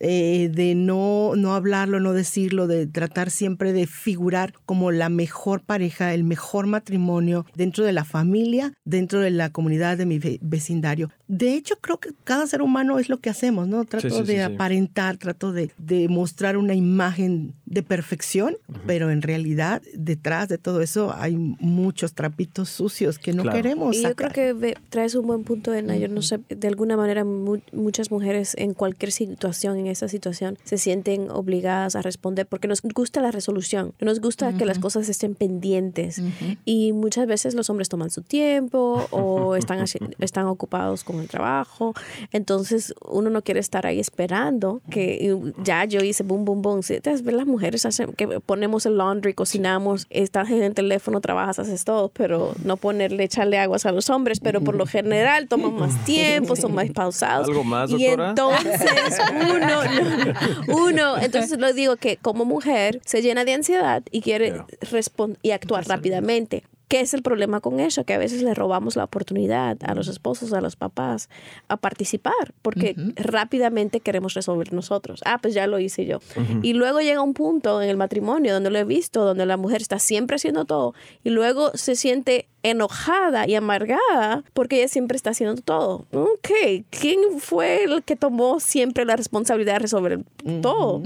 eh, 0.00 0.50
de 0.52 0.74
no, 0.74 1.32
no 1.36 1.54
hablarlo, 1.54 2.00
no 2.00 2.12
decirlo, 2.12 2.66
de 2.66 2.86
tratar 2.86 3.30
siempre 3.30 3.72
de 3.72 3.86
figurar 3.86 4.54
como 4.66 4.90
la 4.92 5.08
mejor 5.08 5.62
pareja, 5.62 6.14
el 6.14 6.24
mejor 6.24 6.66
matrimonio 6.66 7.46
dentro 7.54 7.84
de 7.84 7.92
la 7.92 8.04
familia, 8.04 8.72
dentro 8.84 9.20
de 9.20 9.30
la 9.30 9.50
comunidad 9.50 9.96
de 9.96 10.06
mi 10.06 10.18
ve- 10.18 10.38
vecindario. 10.42 11.10
De 11.28 11.54
hecho, 11.54 11.74
creo 11.80 11.98
que 11.98 12.10
cada 12.24 12.46
ser 12.46 12.62
humano 12.62 12.98
es 12.98 13.08
lo 13.08 13.18
que 13.18 13.30
hacemos, 13.30 13.66
¿no? 13.66 13.84
Trato 13.84 14.08
sí, 14.10 14.16
sí, 14.16 14.22
de 14.22 14.34
sí. 14.36 14.40
aparentar, 14.54 15.16
trato 15.16 15.52
de, 15.52 15.70
de 15.76 16.08
mostrar 16.08 16.56
una 16.56 16.74
imagen 16.74 17.52
de 17.66 17.82
perfección, 17.82 18.56
pero 18.86 19.10
en 19.10 19.22
realidad 19.22 19.82
detrás 19.94 20.48
de 20.48 20.58
todo 20.58 20.80
eso 20.82 21.12
hay 21.16 21.36
muchos 21.36 22.14
trapitos 22.14 22.68
sucios 22.68 23.18
que 23.18 23.32
no 23.32 23.42
Claro. 23.42 23.56
queremos 23.56 23.96
Y 23.96 24.02
yo 24.02 24.08
sacar. 24.10 24.32
creo 24.32 24.58
que 24.60 24.76
traes 24.88 25.14
un 25.16 25.26
buen 25.26 25.42
punto, 25.44 25.74
Edna. 25.74 25.96
Yo 25.96 26.08
no 26.08 26.22
sé, 26.22 26.38
de 26.48 26.68
alguna 26.68 26.96
manera 26.96 27.24
mu- 27.24 27.58
muchas 27.72 28.10
mujeres 28.10 28.54
en 28.56 28.72
cualquier 28.74 29.10
situación, 29.10 29.78
en 29.78 29.88
esa 29.88 30.06
situación, 30.08 30.58
se 30.64 30.78
sienten 30.78 31.30
obligadas 31.30 31.96
a 31.96 32.02
responder 32.02 32.46
porque 32.46 32.68
nos 32.68 32.82
gusta 32.82 33.20
la 33.20 33.32
resolución, 33.32 33.92
no 34.00 34.04
nos 34.06 34.20
gusta 34.20 34.56
que 34.56 34.64
las 34.64 34.78
cosas 34.78 35.08
estén 35.08 35.34
pendientes. 35.34 36.22
Y 36.64 36.92
muchas 36.92 37.26
veces 37.26 37.54
los 37.54 37.68
hombres 37.68 37.88
toman 37.88 38.10
su 38.10 38.22
tiempo 38.22 39.06
o 39.10 39.56
están, 39.56 39.84
están 40.20 40.46
ocupados 40.46 41.02
con 41.04 41.15
el 41.20 41.28
trabajo. 41.28 41.94
Entonces 42.32 42.94
uno 43.04 43.30
no 43.30 43.42
quiere 43.42 43.60
estar 43.60 43.86
ahí 43.86 44.00
esperando 44.00 44.80
que 44.90 45.36
ya 45.62 45.84
yo 45.84 46.00
hice 46.02 46.22
boom, 46.22 46.44
boom, 46.44 46.62
boom. 46.62 46.82
Si 46.82 47.00
te 47.00 47.10
ves 47.10 47.22
las 47.22 47.46
mujeres 47.46 47.84
hacen, 47.86 48.12
que 48.12 48.40
ponemos 48.40 48.86
el 48.86 48.96
laundry, 48.96 49.34
cocinamos, 49.34 50.06
estás 50.10 50.50
en 50.50 50.62
el 50.62 50.74
teléfono, 50.74 51.20
trabajas, 51.20 51.58
haces 51.58 51.84
todo, 51.84 52.08
pero 52.08 52.54
no 52.64 52.76
ponerle, 52.76 53.24
echarle 53.24 53.58
aguas 53.58 53.86
a 53.86 53.92
los 53.92 54.10
hombres, 54.10 54.40
pero 54.40 54.60
por 54.60 54.74
lo 54.74 54.86
general 54.86 55.48
toman 55.48 55.74
más 55.74 56.04
tiempo, 56.04 56.56
son 56.56 56.74
más 56.74 56.90
pausados. 56.90 57.48
¿Algo 57.48 57.64
más, 57.64 57.90
Y 57.90 58.06
entonces 58.06 58.80
uno, 59.54 59.58
no, 59.58 60.76
uno, 60.76 61.18
entonces 61.18 61.58
lo 61.58 61.72
digo 61.72 61.96
que 61.96 62.16
como 62.16 62.44
mujer 62.44 63.00
se 63.04 63.22
llena 63.22 63.44
de 63.44 63.54
ansiedad 63.54 64.02
y 64.10 64.20
quiere 64.20 64.62
responder 64.90 65.38
y 65.42 65.50
actuar 65.50 65.86
rápidamente. 65.86 66.64
¿Qué 66.88 67.00
es 67.00 67.14
el 67.14 67.22
problema 67.22 67.60
con 67.60 67.80
eso? 67.80 68.04
Que 68.04 68.14
a 68.14 68.18
veces 68.18 68.42
le 68.42 68.54
robamos 68.54 68.94
la 68.94 69.04
oportunidad 69.04 69.76
a 69.82 69.94
los 69.94 70.06
esposos, 70.06 70.52
a 70.52 70.60
los 70.60 70.76
papás, 70.76 71.28
a 71.68 71.76
participar, 71.76 72.54
porque 72.62 72.94
rápidamente 73.16 74.00
queremos 74.00 74.34
resolver 74.34 74.72
nosotros. 74.72 75.20
Ah, 75.24 75.38
pues 75.42 75.54
ya 75.54 75.66
lo 75.66 75.80
hice 75.80 76.06
yo. 76.06 76.20
Y 76.62 76.74
luego 76.74 77.00
llega 77.00 77.22
un 77.22 77.34
punto 77.34 77.82
en 77.82 77.90
el 77.90 77.96
matrimonio 77.96 78.54
donde 78.54 78.70
lo 78.70 78.78
he 78.78 78.84
visto, 78.84 79.24
donde 79.24 79.46
la 79.46 79.56
mujer 79.56 79.82
está 79.82 79.98
siempre 79.98 80.36
haciendo 80.36 80.64
todo 80.64 80.94
y 81.24 81.30
luego 81.30 81.72
se 81.74 81.96
siente 81.96 82.48
enojada 82.70 83.46
y 83.48 83.54
amargada 83.54 84.42
porque 84.52 84.78
ella 84.78 84.88
siempre 84.88 85.16
está 85.16 85.30
haciendo 85.30 85.60
todo. 85.62 86.04
Ok, 86.12 86.50
¿quién 86.90 87.20
fue 87.38 87.84
el 87.84 88.02
que 88.02 88.16
tomó 88.16 88.60
siempre 88.60 89.04
la 89.04 89.16
responsabilidad 89.16 89.74
de 89.74 89.78
resolver 89.80 90.20
todo? 90.62 91.02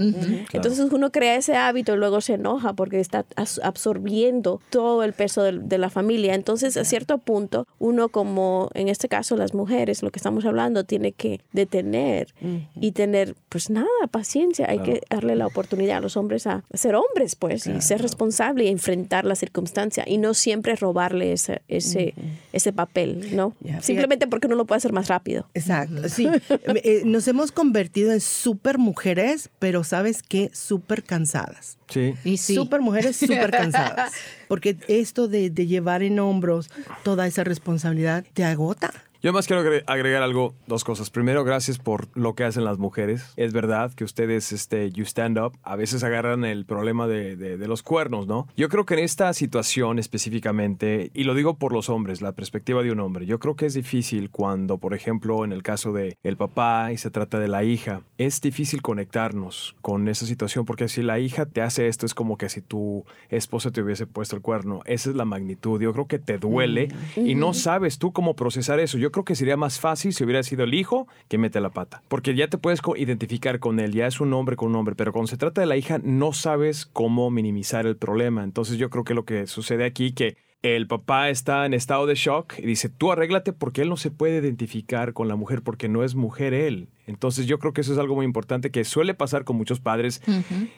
Entonces 0.52 0.90
uno 0.92 1.10
crea 1.12 1.36
ese 1.36 1.56
hábito 1.56 1.94
y 1.94 1.96
luego 1.98 2.20
se 2.20 2.34
enoja 2.34 2.72
porque 2.72 3.00
está 3.00 3.24
absorbiendo 3.62 4.60
todo 4.70 5.02
el 5.02 5.12
peso 5.12 5.42
de, 5.42 5.78
la 5.78 5.90
familia. 5.90 6.34
Entonces 6.34 6.76
a 6.76 6.84
cierto 6.84 7.18
punto 7.18 7.66
uno 7.78 8.08
como 8.08 8.70
en 8.74 8.88
este 8.88 9.08
caso 9.08 9.36
las 9.36 9.54
mujeres, 9.54 10.02
lo 10.02 10.10
que 10.10 10.18
estamos 10.18 10.44
hablando, 10.44 10.84
tiene 10.84 11.12
que 11.12 11.40
detener 11.52 12.34
y 12.80 12.92
tener 12.92 13.34
pues 13.48 13.70
nada, 13.70 13.86
paciencia. 14.10 14.66
Hay 14.68 14.78
Claro. 14.80 14.94
que 14.94 15.02
darle 15.10 15.36
la 15.36 15.46
oportunidad 15.46 15.98
a 15.98 16.00
los 16.00 16.16
hombres 16.16 16.46
a 16.46 16.62
ser 16.72 16.94
hombres 16.94 17.36
pues 17.36 17.66
y 17.66 17.80
ser 17.82 18.00
responsable 18.00 18.64
y 18.64 18.68
enfrentar 18.68 19.24
la 19.26 19.34
circunstancia 19.34 20.04
y 20.06 20.16
no 20.18 20.32
siempre 20.34 20.74
robarle 20.76 21.32
ese, 21.50 21.62
ese, 21.68 22.14
ese 22.52 22.72
papel, 22.72 23.34
¿no? 23.36 23.54
Simplemente 23.80 24.26
porque 24.26 24.46
uno 24.46 24.56
lo 24.56 24.66
puede 24.66 24.78
hacer 24.78 24.92
más 24.92 25.08
rápido. 25.08 25.48
Exacto, 25.54 26.08
sí. 26.08 26.28
Eh, 26.82 27.02
nos 27.04 27.26
hemos 27.28 27.52
convertido 27.52 28.12
en 28.12 28.20
súper 28.20 28.78
mujeres, 28.78 29.50
pero 29.58 29.82
¿sabes 29.84 30.22
qué? 30.22 30.50
Súper 30.52 31.02
cansadas. 31.02 31.78
Sí. 31.88 32.14
Súper 32.36 32.80
mujeres, 32.80 33.16
súper 33.16 33.50
cansadas. 33.50 34.12
Porque 34.48 34.76
esto 34.88 35.28
de, 35.28 35.50
de 35.50 35.66
llevar 35.66 36.02
en 36.02 36.18
hombros 36.18 36.70
toda 37.02 37.26
esa 37.26 37.44
responsabilidad 37.44 38.24
te 38.34 38.44
agota. 38.44 38.92
Yo 39.22 39.34
más 39.34 39.46
quiero 39.46 39.62
agre- 39.62 39.82
agregar 39.86 40.22
algo, 40.22 40.54
dos 40.66 40.82
cosas. 40.82 41.10
Primero, 41.10 41.44
gracias 41.44 41.78
por 41.78 42.08
lo 42.16 42.34
que 42.34 42.44
hacen 42.44 42.64
las 42.64 42.78
mujeres. 42.78 43.34
Es 43.36 43.52
verdad 43.52 43.92
que 43.92 44.04
ustedes, 44.04 44.50
este, 44.50 44.90
you 44.92 45.04
stand 45.04 45.38
up, 45.38 45.52
a 45.62 45.76
veces 45.76 46.02
agarran 46.04 46.46
el 46.46 46.64
problema 46.64 47.06
de, 47.06 47.36
de- 47.36 47.58
de 47.58 47.68
los 47.68 47.82
cuernos, 47.82 48.26
¿no? 48.26 48.48
Yo 48.56 48.70
creo 48.70 48.86
que 48.86 48.94
en 48.94 49.00
esta 49.00 49.32
situación 49.34 49.98
específicamente, 49.98 51.10
y 51.12 51.24
lo 51.24 51.34
digo 51.34 51.58
por 51.58 51.72
los 51.74 51.90
hombres, 51.90 52.22
la 52.22 52.32
perspectiva 52.32 52.82
de 52.82 52.92
un 52.92 53.00
hombre, 53.00 53.26
yo 53.26 53.38
creo 53.38 53.56
que 53.56 53.66
es 53.66 53.74
difícil 53.74 54.30
cuando, 54.30 54.78
por 54.78 54.94
ejemplo, 54.94 55.44
en 55.44 55.52
el 55.52 55.62
caso 55.62 55.92
de 55.92 56.16
el 56.22 56.38
papá 56.38 56.90
y 56.92 56.96
se 56.96 57.10
trata 57.10 57.38
de 57.38 57.48
la 57.48 57.62
hija, 57.62 58.00
es 58.16 58.40
difícil 58.40 58.80
conectarnos 58.80 59.76
con 59.82 60.08
esa 60.08 60.24
situación 60.24 60.64
porque 60.64 60.88
si 60.88 61.02
la 61.02 61.18
hija 61.18 61.44
te 61.44 61.60
hace 61.60 61.88
esto 61.88 62.06
es 62.06 62.14
como 62.14 62.38
que 62.38 62.48
si 62.48 62.62
tu 62.62 63.04
esposa 63.28 63.70
te 63.70 63.82
hubiese 63.82 64.06
puesto 64.06 64.34
el 64.34 64.40
cuerno. 64.42 64.80
Esa 64.86 65.10
es 65.10 65.16
la 65.16 65.24
magnitud. 65.26 65.80
Yo 65.80 65.92
creo 65.92 66.06
que 66.06 66.18
te 66.18 66.38
duele 66.38 66.88
y 67.16 67.34
no 67.34 67.52
sabes 67.52 67.98
tú 67.98 68.12
cómo 68.12 68.34
procesar 68.34 68.80
eso. 68.80 68.96
Yo 68.96 69.09
creo 69.10 69.24
que 69.24 69.34
sería 69.34 69.56
más 69.56 69.80
fácil 69.80 70.12
si 70.12 70.24
hubiera 70.24 70.42
sido 70.42 70.64
el 70.64 70.74
hijo 70.74 71.06
que 71.28 71.38
mete 71.38 71.60
la 71.60 71.70
pata. 71.70 72.02
Porque 72.08 72.34
ya 72.34 72.48
te 72.48 72.58
puedes 72.58 72.80
identificar 72.96 73.58
con 73.60 73.80
él, 73.80 73.92
ya 73.92 74.06
es 74.06 74.20
un 74.20 74.32
hombre 74.32 74.56
con 74.56 74.68
un 74.70 74.76
hombre, 74.76 74.94
pero 74.94 75.12
cuando 75.12 75.28
se 75.28 75.36
trata 75.36 75.60
de 75.60 75.66
la 75.66 75.76
hija 75.76 75.98
no 76.02 76.32
sabes 76.32 76.86
cómo 76.86 77.30
minimizar 77.30 77.86
el 77.86 77.96
problema. 77.96 78.44
Entonces 78.44 78.78
yo 78.78 78.90
creo 78.90 79.04
que 79.04 79.14
lo 79.14 79.24
que 79.24 79.46
sucede 79.46 79.84
aquí 79.84 80.12
que 80.12 80.36
el 80.62 80.86
papá 80.86 81.30
está 81.30 81.64
en 81.64 81.72
estado 81.72 82.04
de 82.04 82.14
shock 82.14 82.58
y 82.58 82.66
dice, 82.66 82.90
tú 82.90 83.10
arréglate 83.10 83.54
porque 83.54 83.80
él 83.80 83.88
no 83.88 83.96
se 83.96 84.10
puede 84.10 84.40
identificar 84.40 85.14
con 85.14 85.26
la 85.26 85.34
mujer 85.34 85.62
porque 85.62 85.88
no 85.88 86.04
es 86.04 86.14
mujer 86.14 86.52
él. 86.52 86.90
Entonces 87.06 87.46
yo 87.46 87.58
creo 87.58 87.72
que 87.72 87.80
eso 87.80 87.94
es 87.94 87.98
algo 87.98 88.14
muy 88.14 88.26
importante 88.26 88.70
que 88.70 88.84
suele 88.84 89.14
pasar 89.14 89.44
con 89.44 89.56
muchos 89.56 89.80
padres, 89.80 90.20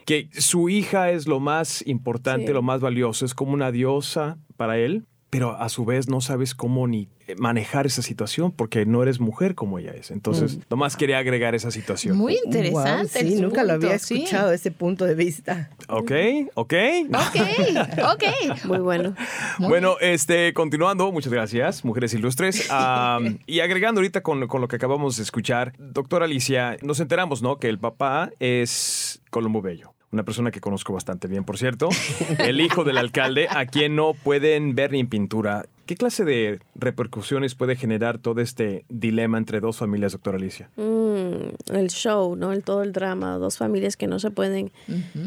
que 0.06 0.28
su 0.32 0.68
hija 0.68 1.10
es 1.10 1.26
lo 1.26 1.40
más 1.40 1.84
importante, 1.84 2.46
Sí. 2.46 2.52
lo 2.52 2.62
más 2.62 2.80
valioso, 2.80 3.24
es 3.24 3.34
como 3.34 3.52
una 3.54 3.72
diosa 3.72 4.38
para 4.56 4.78
él, 4.78 5.04
pero 5.32 5.56
a 5.58 5.70
su 5.70 5.86
vez 5.86 6.10
no 6.10 6.20
sabes 6.20 6.54
cómo 6.54 6.86
ni 6.86 7.08
eh, 7.26 7.34
manejar 7.38 7.86
esa 7.86 8.02
situación 8.02 8.52
porque 8.52 8.84
no 8.84 9.02
eres 9.02 9.18
mujer 9.18 9.54
como 9.54 9.78
ella 9.78 9.92
es. 9.92 10.10
Entonces, 10.10 10.58
nomás 10.68 10.94
quería 10.94 11.16
agregar 11.16 11.54
esa 11.54 11.70
situación. 11.70 12.18
Muy 12.18 12.34
Wow, 12.34 12.44
interesante. 12.44 13.20
sí, 13.20 13.32
el 13.32 13.40
nunca 13.40 13.64
lo 13.64 13.72
había 13.72 13.98
sí. 13.98 14.16
escuchado 14.16 14.52
ese 14.52 14.70
punto 14.70 15.06
de 15.06 15.14
vista. 15.14 15.70
Ok, 15.88 16.12
ok. 16.52 16.74
Ok, 17.08 17.36
ok. 18.12 18.24
Muy 18.66 18.78
bueno. 18.80 19.14
Bueno, 19.58 19.96
este, 20.02 20.52
continuando, 20.52 21.10
muchas 21.10 21.32
gracias, 21.32 21.82
mujeres 21.82 22.12
ilustres. 22.12 22.68
Y 23.46 23.60
agregando 23.60 24.00
ahorita 24.00 24.22
con, 24.22 24.46
con 24.48 24.60
lo 24.60 24.68
que 24.68 24.76
acabamos 24.76 25.16
de 25.16 25.22
escuchar, 25.22 25.72
doctora 25.78 26.26
Alicia, 26.26 26.76
nos 26.82 27.00
enteramos, 27.00 27.40
¿no? 27.40 27.56
Que 27.58 27.68
el 27.70 27.78
papá 27.78 28.30
es 28.38 29.22
Colombo 29.30 29.62
Bello. 29.62 29.94
Una 30.12 30.24
persona 30.24 30.50
que 30.50 30.60
conozco 30.60 30.92
bastante 30.92 31.26
bien, 31.26 31.42
por 31.44 31.56
cierto. 31.56 31.88
El 32.38 32.60
hijo 32.60 32.84
del 32.84 32.98
alcalde, 32.98 33.48
a 33.50 33.64
quien 33.64 33.96
no 33.96 34.12
pueden 34.12 34.74
ver 34.74 34.92
ni 34.92 35.00
en 35.00 35.08
pintura. 35.08 35.64
¿Qué 35.86 35.96
clase 35.96 36.24
de 36.24 36.60
repercusiones 36.74 37.54
puede 37.54 37.76
generar 37.76 38.18
todo 38.18 38.40
este 38.40 38.84
dilema 38.88 39.38
entre 39.38 39.60
dos 39.60 39.76
familias, 39.76 40.12
doctora 40.12 40.38
Alicia? 40.38 40.70
Mm, 40.76 41.72
el 41.74 41.88
show, 41.90 42.36
¿no? 42.36 42.52
El, 42.52 42.64
todo 42.64 42.82
el 42.82 42.92
drama. 42.92 43.36
Dos 43.38 43.58
familias 43.58 43.96
que 43.96 44.06
no 44.06 44.18
se 44.18 44.30
pueden 44.30 44.72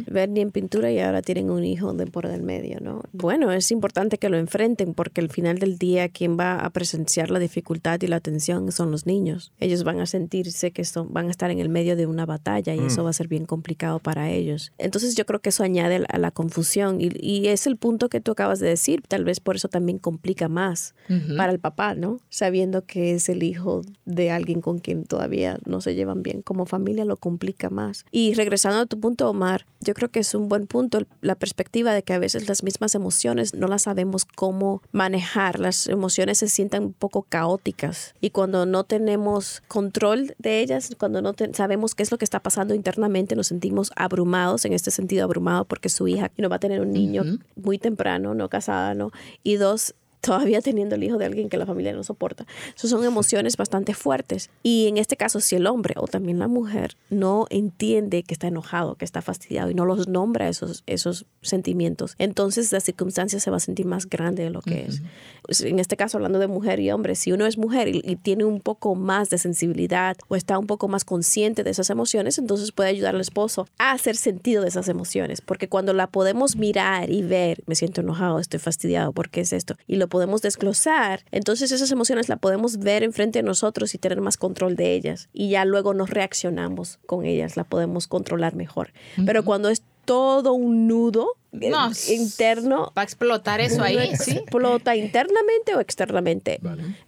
ver 0.08 0.30
ni 0.30 0.42
en 0.42 0.52
pintura 0.52 0.92
y 0.92 1.00
ahora 1.00 1.22
tienen 1.22 1.50
un 1.50 1.64
hijo 1.64 1.94
de 1.94 2.08
por 2.08 2.28
del 2.28 2.44
medio, 2.44 2.80
¿no? 2.82 3.04
Bueno, 3.14 3.52
es 3.52 3.72
importante 3.72 4.18
que 4.18 4.30
lo 4.30 4.38
enfrenten 4.38 4.94
porque 4.94 5.22
al 5.22 5.30
final 5.30 5.60
del 5.60 5.78
día 5.78 6.10
quien 6.10 6.38
va 6.38 6.60
a 6.60 6.70
presenciar 6.70 7.30
la 7.32 7.40
dificultad 7.40 8.02
y 8.02 8.08
la 8.08 8.20
tensión 8.20 8.72
son 8.72 8.92
los 8.92 9.06
niños. 9.06 9.52
Ellos 9.60 9.84
van 9.84 10.00
a 10.00 10.06
sentirse 10.06 10.72
que 10.72 10.84
son, 10.86 11.14
van 11.14 11.28
a 11.28 11.32
estar 11.32 11.52
en 11.52 11.60
el 11.60 11.70
medio 11.70 11.96
de 11.96 12.06
una 12.06 12.26
batalla 12.26 12.74
y 12.74 12.80
Mm. 12.80 12.88
eso 12.88 13.04
va 13.04 13.10
a 13.10 13.14
ser 13.14 13.28
bien 13.28 13.46
complicado 13.46 14.00
para 14.00 14.30
ellos. 14.30 14.72
Entonces 14.78 15.16
yo 15.16 15.26
creo 15.26 15.40
que 15.40 15.50
eso 15.50 15.64
añade 15.64 16.04
a 16.10 16.18
la 16.18 16.32
confusión 16.32 17.02
y, 17.02 17.10
y 17.20 17.48
es 17.48 17.68
el 17.68 17.78
punto 17.78 18.10
que 18.10 18.22
tú 18.22 18.32
acabas 18.32 18.60
de 18.60 18.68
decir. 18.68 19.02
Tal 19.08 19.24
vez 19.24 19.40
por 19.40 19.56
eso 19.56 19.68
también 19.68 19.98
complica 20.00 20.48
más 20.48 20.94
Para 21.38 21.52
el 21.52 21.60
papá, 21.60 21.96
¿no? 21.96 22.20
Sabiendo 22.30 22.86
que 22.86 23.14
es 23.14 23.30
el 23.30 23.44
hijo 23.44 23.82
de 24.06 24.32
alguien 24.32 24.62
con 24.62 24.80
quien 24.80 25.06
todavía 25.06 25.60
no 25.66 25.82
se 25.82 25.96
llevan 25.96 26.24
bien. 26.24 26.42
Como 26.42 26.66
familia 26.66 27.06
lo 27.06 27.18
complica 27.18 27.70
más. 27.70 28.06
Y 28.12 28.34
regresando 28.34 28.80
a 28.80 28.86
tu 28.86 29.00
punto, 29.00 29.30
Omar, 29.30 29.66
yo 29.80 29.94
creo 29.94 30.10
que 30.10 30.20
es 30.20 30.34
un 30.34 30.50
buen 30.50 30.68
punto 30.68 31.00
la 31.22 31.36
perspectiva 31.36 31.94
de 31.94 32.04
que 32.04 32.14
a 32.14 32.20
veces 32.20 32.48
las 32.48 32.64
mismas 32.64 32.96
emociones 32.96 33.54
no 33.54 33.68
las 33.68 33.84
sabemos 33.84 34.26
cómo 34.26 34.82
manejar. 34.92 35.60
Las 35.60 35.88
emociones 35.88 36.40
se 36.40 36.48
sienten 36.48 36.84
un 36.84 36.94
poco 36.94 37.24
caóticas 37.24 38.14
y 38.22 38.30
cuando 38.30 38.66
no 38.66 38.84
tenemos 38.84 39.62
control 39.68 40.36
de 40.40 40.62
ellas, 40.62 40.96
cuando 40.98 41.22
no 41.22 41.34
sabemos 41.54 41.96
qué 41.96 42.04
es 42.04 42.12
lo 42.12 42.18
que 42.18 42.26
está 42.26 42.40
pasando 42.40 42.74
internamente, 42.74 43.36
nos 43.36 43.48
sentimos 43.48 43.92
abrumados, 43.96 44.66
en 44.66 44.74
este 44.74 44.92
sentido 44.92 45.24
abrumado 45.24 45.66
porque 45.66 45.90
su 45.90 46.08
hija 46.08 46.32
no 46.38 46.50
va 46.50 46.58
a 46.58 46.60
tener 46.60 46.82
un 46.82 46.92
niño 46.92 47.24
muy 47.56 47.78
temprano, 47.78 48.34
no 48.34 48.50
casada, 48.50 48.94
¿no? 48.94 49.12
Y 49.44 49.56
dos, 49.56 49.96
todavía 50.26 50.62
teniendo 50.62 50.96
el 50.96 51.04
hijo 51.04 51.18
de 51.18 51.26
alguien 51.26 51.50
que 51.50 51.58
la 51.58 51.66
familia 51.66 51.94
no 51.94 52.04
soporta. 52.04 52.46
Esas 52.76 52.90
son 52.90 53.04
emociones 53.04 53.58
bastante 53.58 53.94
fuertes. 53.94 54.50
Y 54.64 54.88
en 54.88 54.98
este 54.98 55.18
caso, 55.18 55.40
si 55.40 55.56
el 55.56 55.68
hombre 55.68 55.94
o 55.98 56.08
también 56.08 56.40
la 56.40 56.48
mujer 56.48 56.98
no 57.10 57.46
entiende 57.50 58.24
que 58.24 58.34
está 58.34 58.48
enojado, 58.48 58.96
que 58.96 59.06
está 59.06 59.22
fastidiado 59.22 59.70
y 59.70 59.76
no 59.76 59.86
los 59.86 60.08
nombra 60.08 60.50
esos, 60.50 60.84
esos 60.88 61.26
sentimientos, 61.42 62.16
entonces 62.18 62.72
la 62.72 62.80
circunstancia 62.80 63.40
se 63.40 63.52
va 63.52 63.58
a 63.58 63.60
sentir 63.60 63.86
más 63.86 64.10
grande 64.10 64.44
de 64.44 64.50
lo 64.50 64.62
que 64.62 64.86
es. 64.86 65.02
Pues, 65.44 65.62
En 65.62 65.80
este 65.80 65.96
caso, 65.96 66.18
hablando 66.18 66.40
de 66.40 66.48
mujer 66.48 66.80
y 66.80 66.92
hombre, 66.92 67.16
si 67.16 67.32
uno 67.32 67.46
es 67.46 67.58
mujer 67.58 67.88
y, 67.88 68.02
y 68.04 68.16
tiene 68.16 68.46
un 68.46 68.62
poco 68.62 68.96
más 68.96 69.30
de 69.30 69.38
sensibilidad 69.38 70.18
o 70.28 70.36
está 70.36 70.58
un 70.58 70.66
poco 70.66 70.88
más 70.88 71.06
consciente 71.06 71.64
de 71.64 71.70
esas 71.70 71.90
emociones, 71.90 72.40
entonces 72.40 72.72
puede 72.72 72.90
ayudar 72.90 73.16
al 73.16 73.22
esposo 73.22 73.68
a 73.78 73.92
hacer 73.92 74.16
sentido 74.16 74.64
de 74.64 74.70
esas 74.70 74.88
emociones. 74.88 75.42
Porque 75.42 75.70
cuando 75.70 75.94
la 75.94 76.08
podemos 76.08 76.56
mirar 76.56 77.12
y 77.12 77.22
ver, 77.22 77.64
me 77.68 77.76
siento 77.76 78.02
enojado, 78.02 78.40
estoy 78.40 78.60
fastidiado, 78.60 79.12
¿por 79.12 79.30
qué 79.30 79.42
es 79.42 79.54
esto? 79.54 79.76
Y 79.88 79.98
lo 79.98 80.08
podemos 80.16 80.42
desglosar, 80.42 81.26
entonces 81.32 81.74
esas 81.74 81.92
emociones 81.92 82.30
la 82.30 82.38
podemos 82.38 82.78
ver 82.78 83.04
enfrente 83.04 83.40
de 83.40 83.44
nosotros 83.44 83.94
y 83.94 83.98
tener 83.98 84.22
más 84.22 84.38
control 84.38 84.78
de 84.78 84.94
ellas. 84.94 85.28
Y 85.34 85.50
ya 85.50 85.66
luego 85.66 85.94
nos 85.94 86.10
reaccionamos 86.10 87.00
con 87.06 87.26
ellas, 87.26 87.58
la 87.58 87.66
podemos 87.66 88.08
controlar 88.08 88.56
mejor. 88.56 88.94
Pero 89.26 89.44
cuando 89.44 89.68
es 89.68 89.84
todo 90.06 90.54
un 90.54 90.88
nudo 90.88 91.34
No, 91.56 91.92
interno. 92.10 92.92
Va 92.98 93.02
a 93.02 93.06
explotar 93.06 93.62
eso 93.62 93.84
ahí, 93.84 94.12
no 94.12 94.18
sí. 94.18 94.32
explota 94.32 94.96
internamente 94.96 95.76
o 95.76 95.80
externamente. 95.80 96.60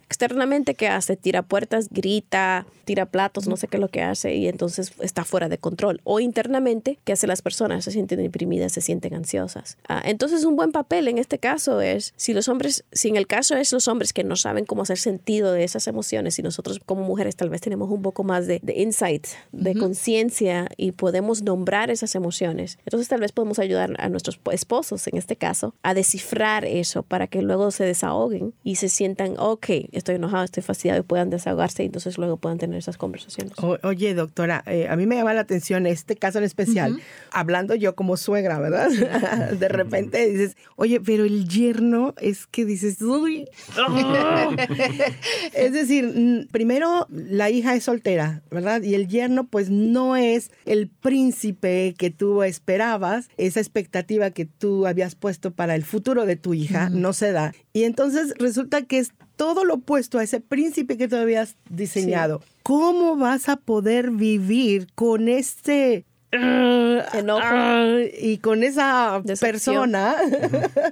Externamente, 0.06 0.74
¿qué 0.74 0.88
hace? 0.88 1.16
Tira 1.16 1.42
puertas, 1.42 1.88
grita, 1.90 2.66
tira 2.84 3.06
platos, 3.06 3.46
no 3.46 3.58
sé 3.58 3.68
qué 3.68 3.76
es 3.76 3.80
lo 3.80 3.88
que 3.88 4.00
hace 4.02 4.34
y 4.34 4.48
entonces 4.48 4.92
está 5.00 5.24
fuera 5.24 5.48
de 5.50 5.58
control. 5.58 6.00
O 6.04 6.20
internamente, 6.20 6.98
¿qué 7.04 7.12
hace 7.12 7.26
las 7.26 7.42
personas? 7.42 7.84
Se 7.84 7.90
sienten 7.90 8.18
deprimidas, 8.18 8.72
se 8.72 8.80
sienten 8.80 9.14
ansiosas. 9.14 9.76
Ah, 9.88 10.00
entonces, 10.04 10.44
un 10.44 10.56
buen 10.56 10.72
papel 10.72 11.08
en 11.08 11.18
este 11.18 11.38
caso 11.38 11.82
es, 11.82 12.14
si 12.16 12.32
los 12.32 12.48
hombres, 12.48 12.84
si 12.92 13.08
en 13.08 13.16
el 13.16 13.26
caso 13.26 13.56
es 13.56 13.72
los 13.72 13.88
hombres 13.88 14.14
que 14.14 14.24
no 14.24 14.36
saben 14.36 14.64
cómo 14.64 14.82
hacer 14.82 14.96
sentido 14.96 15.52
de 15.52 15.64
esas 15.64 15.86
emociones 15.86 16.38
y 16.38 16.42
nosotros 16.42 16.80
como 16.86 17.02
mujeres 17.02 17.36
tal 17.36 17.50
vez 17.50 17.60
tenemos 17.60 17.90
un 17.90 18.00
poco 18.00 18.24
más 18.24 18.46
de, 18.46 18.60
de 18.62 18.80
insight, 18.80 19.26
de 19.52 19.74
conciencia 19.74 20.68
y 20.76 20.92
podemos 20.92 21.42
nombrar 21.42 21.90
esas 21.90 22.14
emociones, 22.14 22.78
entonces 22.84 23.08
tal 23.08 23.20
vez 23.20 23.32
podemos 23.32 23.58
ayudar 23.58 23.94
a 23.98 24.08
nuestros 24.08 24.37
los 24.44 24.54
esposos 24.54 25.06
en 25.08 25.16
este 25.16 25.36
caso 25.36 25.74
a 25.82 25.94
descifrar 25.94 26.64
eso 26.64 27.02
para 27.02 27.26
que 27.26 27.42
luego 27.42 27.70
se 27.70 27.84
desahoguen 27.84 28.54
y 28.64 28.76
se 28.76 28.88
sientan, 28.88 29.34
ok, 29.38 29.66
estoy 29.92 30.16
enojado, 30.16 30.44
estoy 30.44 30.62
fastidiado 30.62 31.00
y 31.00 31.02
puedan 31.02 31.30
desahogarse 31.30 31.82
y 31.82 31.86
entonces 31.86 32.18
luego 32.18 32.36
puedan 32.36 32.58
tener 32.58 32.78
esas 32.78 32.96
conversaciones. 32.96 33.52
O- 33.62 33.78
oye, 33.82 34.14
doctora, 34.14 34.62
eh, 34.66 34.86
a 34.88 34.96
mí 34.96 35.06
me 35.06 35.16
llama 35.16 35.34
la 35.34 35.40
atención 35.40 35.86
este 35.86 36.16
caso 36.16 36.38
en 36.38 36.44
especial, 36.44 37.00
hablando 37.32 37.74
yo 37.74 37.94
como 37.94 38.16
suegra, 38.16 38.58
¿verdad? 38.58 38.88
De 39.58 39.68
repente 39.68 40.28
dices, 40.28 40.56
oye, 40.76 41.00
pero 41.00 41.24
el 41.24 41.48
yerno 41.48 42.14
es 42.20 42.46
que 42.46 42.64
dices, 42.64 43.00
uy. 43.02 43.46
ah". 43.76 44.48
es 45.54 45.72
decir, 45.72 46.46
primero 46.50 47.06
la 47.10 47.50
hija 47.50 47.74
es 47.74 47.84
soltera, 47.84 48.42
¿verdad? 48.50 48.82
Y 48.82 48.94
el 48.94 49.08
yerno 49.08 49.46
pues 49.46 49.70
no 49.70 50.16
es 50.16 50.50
el 50.66 50.88
príncipe 50.88 51.94
que 51.98 52.10
tú 52.10 52.42
esperabas, 52.42 53.28
esa 53.36 53.60
expectativa 53.60 54.27
que 54.30 54.44
tú 54.44 54.86
habías 54.86 55.14
puesto 55.14 55.50
para 55.50 55.74
el 55.74 55.84
futuro 55.84 56.26
de 56.26 56.36
tu 56.36 56.54
hija 56.54 56.88
no 56.90 57.12
se 57.12 57.32
da. 57.32 57.52
Y 57.72 57.84
entonces 57.84 58.34
resulta 58.38 58.82
que 58.82 58.98
es 58.98 59.12
todo 59.36 59.64
lo 59.64 59.74
opuesto 59.74 60.18
a 60.18 60.24
ese 60.24 60.40
príncipe 60.40 60.96
que 60.96 61.08
tú 61.08 61.16
habías 61.16 61.56
diseñado. 61.70 62.42
¿Cómo 62.62 63.16
vas 63.16 63.48
a 63.48 63.56
poder 63.56 64.10
vivir 64.10 64.88
con 64.94 65.28
este 65.28 66.04
Enojo. 66.32 68.00
y 68.20 68.38
con 68.38 68.62
esa 68.62 69.22
Decepción. 69.24 69.92
persona, 69.92 70.16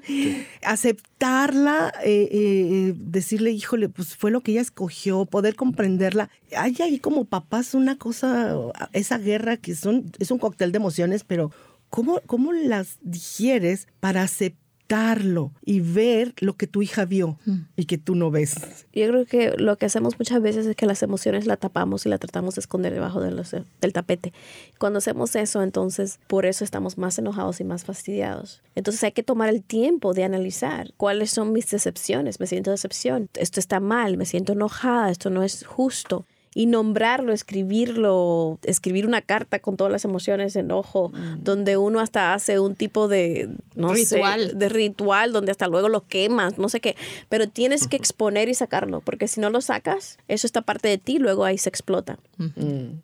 aceptarla, 0.63 1.93
eh, 2.03 2.29
eh, 2.31 2.95
decirle, 2.97 3.51
híjole, 3.51 3.91
pues 3.91 4.17
fue 4.17 4.31
lo 4.31 4.41
que 4.41 4.53
ella 4.53 4.63
escogió, 4.63 5.27
poder 5.27 5.55
comprenderla. 5.55 6.31
Hay 6.57 6.77
ahí 6.81 6.99
como 6.99 7.27
papás 7.27 7.75
una 7.75 7.97
cosa, 7.97 8.55
esa 8.93 9.19
guerra 9.19 9.59
que 9.59 9.75
son, 9.75 10.11
es 10.19 10.31
un 10.31 10.39
cóctel 10.39 10.73
de 10.73 10.77
emociones, 10.77 11.23
pero 11.25 11.51
¿cómo, 11.97 12.21
cómo 12.27 12.53
las 12.53 12.99
digieres 13.01 13.89
para 14.01 14.23
aceptarlo 14.23 15.53
y 15.65 15.81
ver 15.81 16.35
lo 16.41 16.57
que 16.57 16.67
tu 16.67 16.81
hija 16.83 17.05
vio 17.07 17.39
y 17.75 17.87
que 17.87 17.99
tú 17.99 18.15
no 18.15 18.31
ves? 18.31 18.55
Yo 18.93 19.09
creo 19.09 19.25
que 19.27 19.55
lo 19.57 19.77
que 19.77 19.87
hacemos 19.87 20.19
muchas 20.19 20.41
veces 20.43 20.67
es 20.67 20.77
que 20.77 20.87
las 20.87 21.03
emociones 21.03 21.47
la 21.47 21.57
tapamos 21.57 22.07
y 22.07 22.09
la 22.09 22.19
tratamos 22.19 22.55
de 22.55 22.61
esconder 22.61 22.93
debajo 22.93 23.21
de 23.21 23.31
los- 23.33 23.51
del 23.81 23.93
tapete. 23.93 24.33
Cuando 24.79 24.99
hacemos 24.99 25.35
eso, 25.37 25.63
entonces 25.63 26.21
por 26.27 26.47
eso 26.47 26.63
estamos 26.65 26.99
más 26.99 27.19
enojados 27.19 27.61
y 27.61 27.65
más 27.65 27.85
fastidiados. 27.85 28.63
Entonces 28.75 29.03
hay 29.03 29.13
que 29.13 29.23
tomar 29.23 29.49
el 29.49 29.63
tiempo 29.65 30.13
de 30.15 30.25
analizar 30.25 30.93
cuáles 30.97 31.31
son 31.31 31.53
mis 31.53 31.69
decepciones. 31.71 32.39
Me 32.41 32.47
siento 32.47 32.71
decepción. 32.71 33.29
Esto 33.35 33.59
está 33.59 33.81
mal. 33.81 34.17
Me 34.19 34.27
siento 34.27 34.53
enojada. 34.53 35.11
Esto 35.11 35.31
no 35.31 35.43
es 35.43 35.65
justo. 35.65 36.27
Y 36.59 36.65
nombrarlo, 36.65 37.35
escribirlo, 37.35 38.59
escribir 38.63 39.07
una 39.07 39.21
carta 39.21 39.59
con 39.59 39.77
todas 39.77 39.93
las 39.93 40.05
emociones, 40.07 40.57
enojo, 40.57 41.13
donde 41.39 41.77
uno 41.77 42.01
hasta 42.01 42.33
hace 42.33 42.59
un 42.59 42.75
tipo 42.75 43.09
de, 43.09 43.51
no 43.75 43.95
sé, 43.95 44.17
Ritual. 44.17 44.59
de 44.59 44.69
ritual, 44.71 45.33
donde 45.33 45.51
hasta 45.53 45.69
luego 45.69 45.91
lo 45.91 46.07
quemas, 46.07 46.57
no 46.59 46.69
sé 46.71 46.81
qué. 46.81 46.97
Pero 47.29 47.47
tienes 47.49 47.87
que 47.89 47.97
exponer 47.97 48.49
y 48.49 48.55
sacarlo, 48.55 49.01
porque 49.03 49.29
si 49.29 49.41
no 49.41 49.51
lo 49.51 49.61
sacas, 49.61 50.19
eso 50.29 50.47
está 50.47 50.63
parte 50.63 50.89
de 50.89 50.97
ti, 50.99 51.19
luego 51.19 51.45
ahí 51.45 51.59
se 51.59 51.69
explota. 51.69 52.19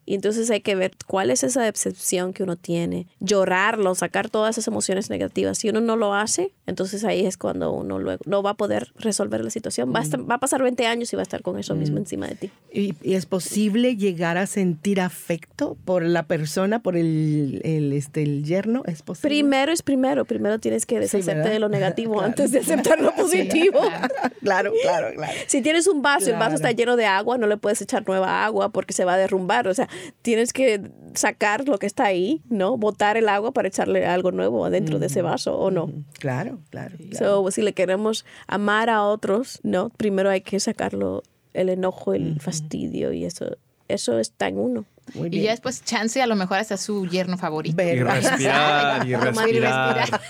Y 0.06 0.14
entonces 0.14 0.50
hay 0.50 0.60
que 0.60 0.74
ver 0.74 0.92
cuál 1.06 1.30
es 1.30 1.42
esa 1.42 1.62
decepción 1.62 2.32
que 2.32 2.42
uno 2.42 2.56
tiene, 2.56 3.06
llorarlo, 3.20 3.94
sacar 3.94 4.30
todas 4.30 4.56
esas 4.56 4.68
emociones 4.68 5.10
negativas. 5.10 5.58
Si 5.58 5.68
uno 5.68 5.80
no 5.80 5.96
lo 5.96 6.14
hace, 6.14 6.52
entonces 6.66 7.04
ahí 7.04 7.26
es 7.26 7.36
cuando 7.36 7.72
uno 7.72 7.98
luego 7.98 8.22
no 8.26 8.42
va 8.42 8.50
a 8.50 8.54
poder 8.54 8.92
resolver 8.96 9.42
la 9.44 9.50
situación. 9.50 9.92
Va, 9.94 10.00
a 10.00 10.02
estar- 10.02 10.30
va 10.30 10.36
a 10.36 10.40
pasar 10.40 10.62
20 10.62 10.86
años 10.86 11.12
y 11.12 11.16
va 11.16 11.22
a 11.22 11.24
estar 11.24 11.42
con 11.42 11.58
eso 11.58 11.74
mismo 11.74 11.98
encima 11.98 12.26
de 12.28 12.34
ti. 12.34 12.50
¿Y, 12.72 12.94
y 13.02 13.14
es 13.14 13.26
posible 13.26 13.41
llegar 13.42 14.38
a 14.38 14.46
sentir 14.46 15.00
afecto 15.00 15.76
por 15.84 16.02
la 16.04 16.24
persona, 16.24 16.82
por 16.82 16.96
el, 16.96 17.60
el, 17.64 17.92
este, 17.92 18.22
el 18.22 18.44
yerno? 18.44 18.82
¿Es 18.86 19.02
posible? 19.02 19.28
Primero 19.28 19.72
es 19.72 19.82
primero, 19.82 20.24
primero 20.24 20.58
tienes 20.58 20.86
que 20.86 20.98
deshacerte 21.00 21.48
de 21.48 21.58
lo 21.58 21.68
negativo 21.68 22.12
Claro. 22.22 22.26
antes 22.26 22.52
de 22.52 22.58
aceptar 22.60 23.00
lo 23.00 23.14
positivo. 23.16 23.80
claro, 24.42 24.72
claro, 24.82 25.08
claro. 25.14 25.32
Si 25.46 25.62
tienes 25.62 25.86
un 25.86 26.02
vaso 26.02 26.26
y 26.26 26.32
el 26.32 26.34
vaso 26.38 26.42
Claro. 26.52 26.54
está 26.56 26.72
lleno 26.72 26.96
de 26.96 27.06
agua, 27.06 27.38
no 27.38 27.46
le 27.46 27.56
puedes 27.56 27.80
echar 27.80 28.06
nueva 28.06 28.44
agua 28.44 28.70
porque 28.70 28.92
se 28.92 29.04
va 29.04 29.14
a 29.14 29.18
derrumbar. 29.18 29.68
O 29.68 29.74
sea, 29.74 29.88
tienes 30.22 30.52
que 30.52 30.80
sacar 31.14 31.66
lo 31.68 31.78
que 31.78 31.86
está 31.86 32.04
ahí, 32.04 32.42
¿no? 32.48 32.76
Botar 32.76 33.16
el 33.16 33.28
agua 33.28 33.52
para 33.52 33.68
echarle 33.68 34.06
algo 34.06 34.32
nuevo 34.32 34.64
adentro 34.64 34.98
de 34.98 35.06
ese 35.06 35.22
vaso, 35.22 35.58
¿o 35.58 35.70
no? 35.70 35.90
Claro, 36.18 36.58
claro. 36.70 36.96
So, 37.18 37.50
si 37.50 37.62
le 37.62 37.72
queremos 37.72 38.24
amar 38.46 38.90
a 38.90 39.02
otros, 39.04 39.60
¿no? 39.62 39.90
Primero 39.90 40.30
hay 40.30 40.40
que 40.40 40.58
sacarlo, 40.60 41.22
el 41.54 41.68
enojo, 41.68 42.14
el 42.14 42.40
fastidio 42.40 43.12
y 43.12 43.24
eso. 43.24 43.56
Eso 43.88 44.18
está 44.18 44.48
en 44.48 44.58
uno. 44.58 44.84
Y 45.30 45.42
ya 45.42 45.50
después 45.50 45.84
chance 45.84 46.22
a 46.22 46.26
lo 46.26 46.36
mejor 46.36 46.58
hasta 46.58 46.76
su 46.78 47.06
yerno 47.06 47.36
favorito. 47.36 47.82
Y 47.82 48.02
respirar, 48.02 49.06
y 49.06 49.14
respirar. 49.16 50.20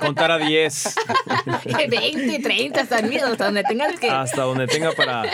Contar 0.00 0.30
a 0.32 0.38
10. 0.38 0.94
20, 1.88 2.38
30, 2.40 2.80
hasta 2.80 2.98
el 2.98 3.08
miedo, 3.10 3.26
hasta 3.28 3.44
donde 3.44 3.62
tengas 3.62 4.00
que... 4.00 4.08
Hasta 4.10 4.42
donde 4.42 4.66
tenga 4.66 4.90
para. 4.92 5.24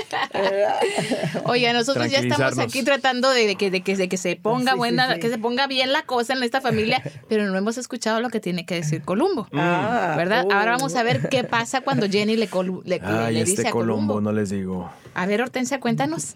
Oye, 1.45 1.73
nosotros 1.73 2.11
ya 2.11 2.19
estamos 2.19 2.59
aquí 2.59 2.83
tratando 2.83 3.31
de, 3.31 3.47
de 3.47 3.57
que, 3.57 3.71
de, 3.71 3.81
que, 3.83 3.97
de 3.97 4.09
que 4.09 4.17
se 4.17 4.37
ponga 4.37 4.73
Sí, 4.73 4.79
buena, 4.79 5.15
sí. 5.15 5.21
que 5.21 5.31
se 5.31 5.39
ponga 5.39 5.67
bien 5.67 5.93
la 5.93 6.03
cosa 6.03 6.35
en 6.35 6.43
esta 6.43 6.61
familia, 6.61 7.03
pero 7.29 7.47
no 7.47 7.57
hemos 7.57 7.79
escuchado 7.79 8.21
lo 8.21 8.29
que 8.29 8.41
tiene 8.41 8.67
que 8.67 8.75
decir 8.75 9.03
Columbo. 9.03 9.47
Ah, 9.55 10.15
¿Verdad? 10.17 10.45
oh. 10.49 10.53
Ahora 10.53 10.73
vamos 10.73 10.95
a 10.97 11.03
ver 11.03 11.29
qué 11.29 11.45
pasa 11.45 11.81
cuando 11.81 12.09
Jenny 12.09 12.37
le, 12.37 12.49
le, 12.49 12.73
le- 12.85 13.01
Ay, 13.03 13.35
le 13.35 13.41
este 13.43 13.51
dice 13.57 13.69
a 13.69 13.71
Colombo, 13.71 14.15
Columbo. 14.15 14.21
no 14.21 14.33
les 14.33 14.51
digo. 14.51 14.91
A 15.15 15.27
ver, 15.27 15.43
Hortensia, 15.43 15.81
cuéntanos. 15.81 16.35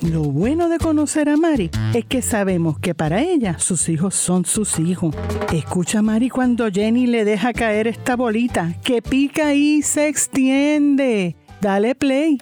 Lo 0.00 0.22
bueno 0.22 0.68
de 0.68 0.78
conocer 0.78 1.30
a 1.30 1.36
Mari 1.36 1.70
es 1.94 2.04
que 2.04 2.20
sabemos 2.20 2.78
que 2.78 2.94
para 2.94 3.22
ella 3.22 3.58
sus 3.58 3.88
hijos 3.88 4.14
son 4.14 4.44
sus 4.44 4.78
hijos. 4.78 5.14
Escucha 5.50 6.00
a 6.00 6.02
Mari 6.02 6.28
cuando 6.28 6.70
Jenny 6.70 7.06
le 7.06 7.24
deja 7.24 7.54
caer 7.54 7.86
esta 7.86 8.14
bolita 8.14 8.74
que 8.84 9.00
pica 9.00 9.54
y 9.54 9.80
se 9.80 10.08
extiende. 10.08 11.36
Dale 11.62 11.94
play. 11.94 12.38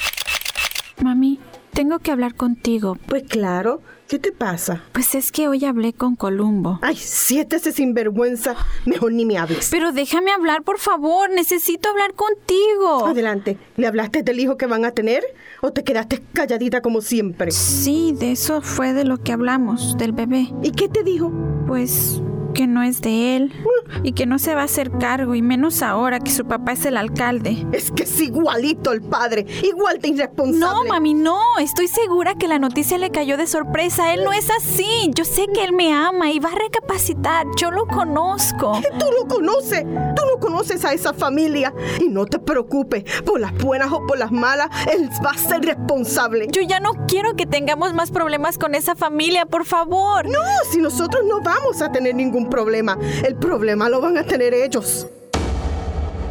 Mami, 1.01 1.39
tengo 1.73 2.01
que 2.01 2.11
hablar 2.11 2.35
contigo. 2.35 2.99
Pues 3.07 3.23
claro, 3.29 3.81
¿qué 4.13 4.19
te 4.19 4.31
pasa? 4.31 4.83
Pues 4.93 5.15
es 5.15 5.33
que 5.33 5.49
hoy 5.49 5.65
hablé 5.65 5.95
con 5.95 6.17
Columbo. 6.17 6.79
Ay, 6.83 6.97
si 6.97 7.41
es 7.41 7.47
sinvergüenza, 7.75 8.55
mejor 8.85 9.11
ni 9.15 9.25
me 9.25 9.39
hables. 9.39 9.71
Pero 9.71 9.91
déjame 9.91 10.33
hablar, 10.33 10.65
por 10.65 10.79
favor. 10.79 11.31
Necesito 11.31 11.89
hablar 11.89 12.13
contigo. 12.13 13.07
Adelante, 13.07 13.57
¿le 13.79 13.87
hablaste 13.87 14.23
del 14.23 14.39
hijo 14.39 14.59
que 14.59 14.67
van 14.67 14.85
a 14.85 14.91
tener 14.91 15.25
o 15.63 15.73
te 15.73 15.83
quedaste 15.83 16.23
calladita 16.35 16.83
como 16.83 17.01
siempre? 17.01 17.53
Sí, 17.53 18.15
de 18.19 18.33
eso 18.33 18.61
fue 18.61 18.93
de 18.93 19.05
lo 19.05 19.17
que 19.17 19.33
hablamos, 19.33 19.97
del 19.97 20.13
bebé. 20.13 20.53
¿Y 20.63 20.73
qué 20.73 20.91
te 20.91 21.05
dijo? 21.05 21.33
Pues 21.67 22.21
que 22.53 22.67
no 22.67 22.83
es 22.83 23.01
de 23.01 23.37
él 23.37 23.53
y 24.03 24.13
que 24.13 24.27
no 24.27 24.39
se 24.39 24.55
va 24.55 24.63
a 24.63 24.65
hacer 24.65 24.91
cargo 24.91 25.35
y 25.35 25.43
menos 25.43 25.83
ahora 25.83 26.21
que 26.21 26.31
su 26.31 26.45
papá 26.45 26.73
es 26.73 26.85
el 26.87 26.97
alcalde. 26.97 27.67
Es 27.73 27.91
que 27.91 28.05
es 28.05 28.21
igualito 28.21 28.93
el 28.93 29.03
padre, 29.03 29.47
igual 29.63 29.99
de 30.01 30.09
irresponsable. 30.09 30.59
No, 30.59 30.85
mami, 30.85 31.15
no. 31.15 31.39
Estoy 31.59 31.89
segura 31.89 32.35
que 32.35 32.49
la 32.49 32.59
noticia 32.59 32.99
le 32.99 33.11
cayó 33.11 33.37
de 33.37 33.47
sorpresa. 33.47 34.13
Él 34.15 34.25
no 34.25 34.33
es 34.33 34.51
así. 34.51 35.11
Yo 35.15 35.25
sé 35.25 35.47
que 35.53 35.65
él 35.65 35.73
me 35.73 35.93
ama 35.93 36.31
y 36.31 36.39
va 36.39 36.51
a 36.51 36.55
recapacitar. 36.55 37.47
Yo 37.57 37.71
lo 37.71 37.87
conozco. 37.87 38.81
Tú 38.99 39.07
lo 39.19 39.29
conoces, 39.29 39.83
tú 39.83 40.23
no 40.31 40.41
conoces 40.41 40.85
a 40.85 40.93
esa 40.93 41.13
familia. 41.13 41.73
Y 42.01 42.09
no 42.09 42.27
te 42.27 42.39
preocupes, 42.39 43.05
por 43.23 43.41
las 43.41 43.55
buenas 43.59 43.93
o 43.93 44.07
por 44.07 44.19
las 44.19 44.33
malas, 44.33 44.69
él 44.93 45.09
va 45.25 45.31
a 45.31 45.39
ser 45.39 45.65
responsable. 45.65 46.49
Yo 46.51 46.63
ya 46.63 46.81
no 46.81 46.93
quiero 47.07 47.35
que 47.35 47.47
tengamos 47.47 47.95
más 47.95 48.11
problemas 48.11 48.59
con 48.59 48.75
esa 48.75 48.95
familia, 48.95 49.47
por 49.47 49.65
favor. 49.65 50.27
No, 50.29 50.41
si 50.71 50.79
nosotros 50.79 51.23
no 51.27 51.41
vamos 51.41 51.81
a 51.83 51.91
tener 51.91 52.15
ningún 52.15 52.42
problema, 52.49 52.99
el 53.27 53.37
problema 53.37 53.89
lo 53.89 54.01
van 54.01 54.19
a 54.19 54.25
tener 54.25 54.55
ellos. 54.55 55.09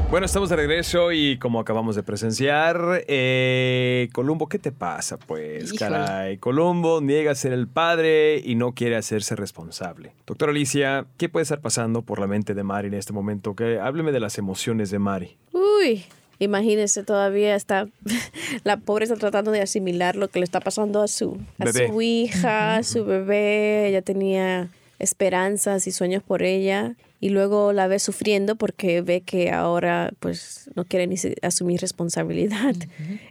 Bueno, 0.10 0.26
estamos 0.26 0.50
de 0.50 0.58
regreso 0.58 1.14
y 1.14 1.38
como 1.40 1.62
acabamos 1.62 1.96
de 1.96 2.04
presenciar, 2.04 3.06
eh, 3.08 4.10
Columbo, 4.12 4.50
¿qué 4.50 4.60
te 4.60 4.74
pasa? 4.74 5.18
Pues, 5.18 5.72
Híjole. 5.72 5.80
caray, 5.80 6.38
Columbo 6.38 7.00
niega 7.00 7.34
ser 7.34 7.54
el 7.54 7.66
padre 7.70 8.42
y 8.44 8.56
no 8.56 8.74
quiere 8.74 8.98
hacerse 8.98 9.38
responsable. 9.38 10.12
Doctora 10.28 10.52
Alicia, 10.52 11.06
¿qué 11.18 11.30
puede 11.30 11.44
estar 11.44 11.62
pasando 11.62 12.02
por 12.02 12.20
la 12.20 12.28
mente 12.28 12.54
de 12.54 12.62
Mari 12.64 12.90
en 12.90 12.96
este 12.96 13.14
momento? 13.14 13.56
Que 13.56 13.80
hábleme 13.80 14.12
de 14.12 14.20
las 14.20 14.38
emociones 14.38 14.92
de 14.92 15.00
Mari. 15.00 15.38
Uy, 15.54 16.04
imagínese, 16.40 17.04
todavía 17.04 17.56
está, 17.56 17.88
la 18.66 18.76
pobre 18.76 19.06
está 19.06 19.16
tratando 19.16 19.52
de 19.52 19.62
asimilar 19.62 20.18
lo 20.18 20.28
que 20.28 20.40
le 20.40 20.44
está 20.44 20.60
pasando 20.60 21.02
a 21.02 21.08
su, 21.08 21.38
a 21.58 21.64
Bebé. 21.64 21.88
su 21.88 22.02
hija, 22.02 22.76
a 22.76 22.84
su 22.84 23.06
bebé. 23.06 23.88
Ella 23.88 24.02
tenía 24.02 24.68
esperanzas 25.02 25.88
y 25.88 25.92
sueños 25.92 26.24
por 26.24 26.44
ella 26.44 26.96
y 27.20 27.30
luego 27.30 27.72
la 27.72 27.88
ve 27.88 28.00
sufriendo 28.00 28.56
porque 28.56 29.02
ve 29.02 29.22
que 29.22 29.52
ahora 29.52 30.12
pues 30.20 30.70
no 30.76 30.86
quiere 30.86 31.06
ni 31.06 31.16
asumir 31.44 31.80
responsabilidad 31.80 32.76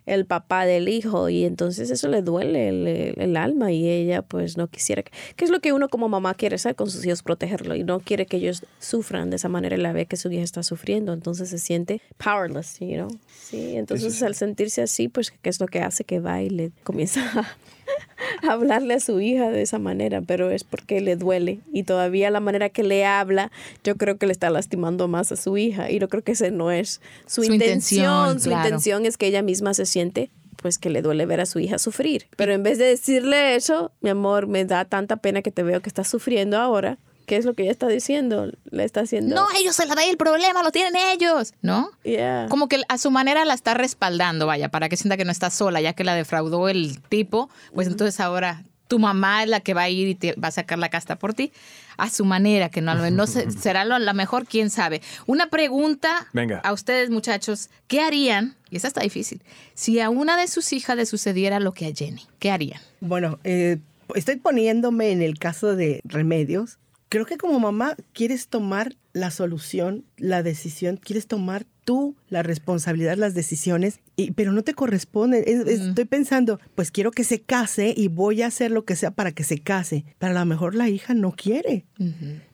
el 0.07 0.27
papá 0.27 0.65
del 0.65 0.89
hijo 0.89 1.29
y 1.29 1.45
entonces 1.45 1.91
eso 1.91 2.09
le 2.09 2.23
duele 2.23 2.69
el, 2.69 2.87
el 3.17 3.37
alma 3.37 3.73
y 3.73 3.89
ella 3.89 4.23
pues 4.23 4.57
no 4.57 4.69
quisiera 4.69 5.03
que, 5.03 5.11
que 5.35 5.45
es 5.45 5.51
lo 5.51 5.61
que 5.61 5.73
uno 5.73 5.89
como 5.89 6.09
mamá 6.09 6.35
quiere 6.35 6.55
hacer 6.55 6.77
con 6.77 6.89
sus 6.89 7.05
hijos 7.05 7.23
protegerlo 7.23 7.75
y 7.75 7.83
no 7.83 7.99
quiere 7.99 8.27
que 8.27 8.37
ellos 8.37 8.63
sufran 8.79 9.31
de 9.31 9.37
esa 9.37 9.49
manera 9.49 9.77
y 9.77 9.81
la 9.81 9.93
ve 9.93 10.07
que 10.07 10.17
su 10.17 10.31
hija 10.31 10.45
está 10.45 10.63
sufriendo 10.63 11.13
entonces 11.13 11.51
se 11.51 11.59
siente 11.59 12.01
powerless 12.17 12.79
you 12.79 12.95
know. 12.95 13.09
Sí 13.29 13.77
entonces 13.77 14.23
al 14.23 14.37
sentirse 14.37 14.83
así 14.83 15.09
pues 15.09 15.33
qué 15.33 15.51
es 15.51 15.61
lo 15.61 15.67
que 15.67 15.81
hace 15.81 16.05
que 16.05 16.21
va 16.21 16.43
y 16.43 16.51
le 16.51 16.71
comienza 16.85 17.23
a, 17.41 17.57
hablarle 18.49 18.95
a 18.95 19.01
su 19.01 19.21
hija 19.21 19.51
de 19.51 19.63
esa 19.63 19.79
manera, 19.79 20.23
pero 20.23 20.51
es 20.51 20.65
porque 20.65 21.01
le 21.01 21.17
duele 21.17 21.61
y 21.73 21.83
todavía 21.85 22.31
la 22.31 22.41
manera 22.41 22.69
que 22.69 22.83
le 22.83 23.05
habla, 23.05 23.51
yo 23.85 23.97
creo 23.97 24.19
que 24.19 24.27
le 24.27 24.33
está 24.33 24.51
lastimando 24.51 25.09
más 25.09 25.33
a 25.33 25.37
su 25.37 25.57
hija 25.57 25.91
y 25.91 25.99
yo 25.99 26.09
creo 26.09 26.23
que 26.23 26.33
ese 26.33 26.51
no 26.51 26.71
es 26.71 27.01
su, 27.27 27.43
Su 27.45 27.53
intención. 27.55 28.05
intención, 28.05 28.41
Su 28.41 28.49
claro. 28.51 28.65
intención 28.69 29.07
es 29.07 29.17
que 29.17 29.27
ella 29.27 29.43
misma 29.43 29.75
se 29.75 29.87
siente 29.87 30.31
pues 30.57 30.79
que 30.79 30.91
le 30.91 31.01
duele 31.01 31.25
ver 31.25 31.41
a 31.41 31.47
su 31.47 31.59
hija 31.59 31.79
sufrir. 31.79 32.27
Pero 32.37 32.53
en 32.53 32.63
vez 32.63 32.77
de 32.77 32.85
decirle 32.85 33.55
eso, 33.57 33.93
mi 34.03 34.11
amor, 34.11 34.47
me 34.47 34.67
da 34.67 34.85
tanta 34.85 35.17
pena 35.17 35.41
que 35.41 35.51
te 35.51 35.63
veo 35.63 35.81
que 35.81 35.89
estás 35.89 36.07
sufriendo 36.09 36.59
ahora. 36.59 36.99
¿Qué 37.31 37.37
es 37.37 37.45
lo 37.45 37.55
que 37.55 37.63
ella 37.63 37.71
está 37.71 37.87
diciendo? 37.87 38.51
Le 38.73 38.83
está 38.83 39.03
haciendo... 39.03 39.37
No, 39.37 39.47
ellos 39.57 39.77
se 39.77 39.87
la 39.87 39.95
dan 39.95 40.09
el 40.09 40.17
problema, 40.17 40.65
lo 40.65 40.73
tienen 40.73 40.97
ellos, 40.97 41.55
¿no? 41.63 41.89
Yeah. 42.03 42.49
Como 42.51 42.67
que 42.67 42.83
a 42.89 42.99
su 42.99 43.13
manera 43.13 43.45
la 43.45 43.55
está 43.55 43.73
respaldando, 43.75 44.49
vaya, 44.49 44.69
para 44.69 44.89
que 44.89 44.97
sienta 44.97 45.17
que 45.17 45.25
no 45.25 45.31
está 45.31 45.49
sola, 45.49 45.81
ya 45.81 45.93
que 45.93 46.03
la 46.03 46.17
defraudó 46.17 46.69
el 46.69 47.01
tipo, 47.03 47.49
pues 47.73 47.87
entonces 47.87 48.19
ahora 48.19 48.65
tu 48.89 48.99
mamá 48.99 49.45
es 49.45 49.49
la 49.49 49.61
que 49.61 49.75
va 49.75 49.83
a 49.83 49.89
ir 49.89 50.09
y 50.09 50.17
te 50.17 50.33
va 50.33 50.49
a 50.49 50.51
sacar 50.51 50.81
la 50.81 50.89
casta 50.89 51.21
por 51.21 51.33
ti 51.33 51.53
a 51.97 52.11
su 52.11 52.25
manera, 52.25 52.69
que 52.69 52.81
no, 52.81 52.97
no 53.13 53.27
se- 53.29 53.49
será 53.53 53.85
lo, 53.85 53.97
la 54.01 54.13
mejor, 54.13 54.45
quién 54.47 54.69
sabe. 54.69 55.01
Una 55.27 55.51
pregunta 55.51 56.27
Venga. 56.33 56.59
a 56.65 56.73
ustedes, 56.73 57.11
muchachos, 57.11 57.71
¿qué 57.87 58.01
harían? 58.01 58.57
Y 58.71 58.75
esta 58.75 58.89
está 58.89 59.03
difícil. 59.03 59.41
Si 59.75 60.01
a 60.01 60.11
una 60.11 60.37
de 60.37 60.49
sus 60.49 60.73
hijas 60.73 60.97
le 60.97 61.07
sucediera 61.07 61.61
lo 61.61 61.71
que 61.75 61.87
a 61.87 61.93
Jenny, 61.95 62.27
¿qué 62.41 62.51
harían? 62.51 62.81
Bueno, 62.99 63.39
eh, 63.45 63.79
estoy 64.17 64.35
poniéndome 64.35 65.13
en 65.13 65.23
el 65.23 65.39
caso 65.39 65.77
de 65.77 66.01
remedios. 66.03 66.79
Creo 67.11 67.27
que 67.27 67.37
como 67.37 67.59
mamá 67.61 67.97
quieres 68.13 68.49
tomar 68.49 68.95
la 69.13 69.31
solución, 69.31 70.05
la 70.17 70.43
decisión, 70.43 70.97
quieres 70.97 71.27
tomar 71.27 71.67
tú 71.85 72.15
la 72.29 72.43
responsabilidad, 72.45 73.17
las 73.19 73.35
decisiones, 73.35 73.99
y, 74.17 74.31
pero 74.31 74.53
no 74.53 74.63
te 74.63 74.75
corresponde. 74.75 75.41
Es- 75.47 75.67
es- 75.67 75.81
Estoy 75.89 76.05
pensando, 76.05 76.61
pues 76.77 76.91
quiero 76.93 77.11
que 77.11 77.25
se 77.25 77.41
case 77.41 77.93
y 77.97 78.07
voy 78.09 78.43
a 78.43 78.47
hacer 78.47 78.71
lo 78.71 78.85
que 78.85 78.95
sea 78.95 79.11
para 79.11 79.33
que 79.33 79.43
se 79.45 79.59
case, 79.59 80.05
pero 80.21 80.37
a 80.37 80.41
lo 80.41 80.47
mejor 80.47 80.75
la 80.77 80.89
hija 80.89 81.13
no 81.13 81.33
quiere. 81.33 81.85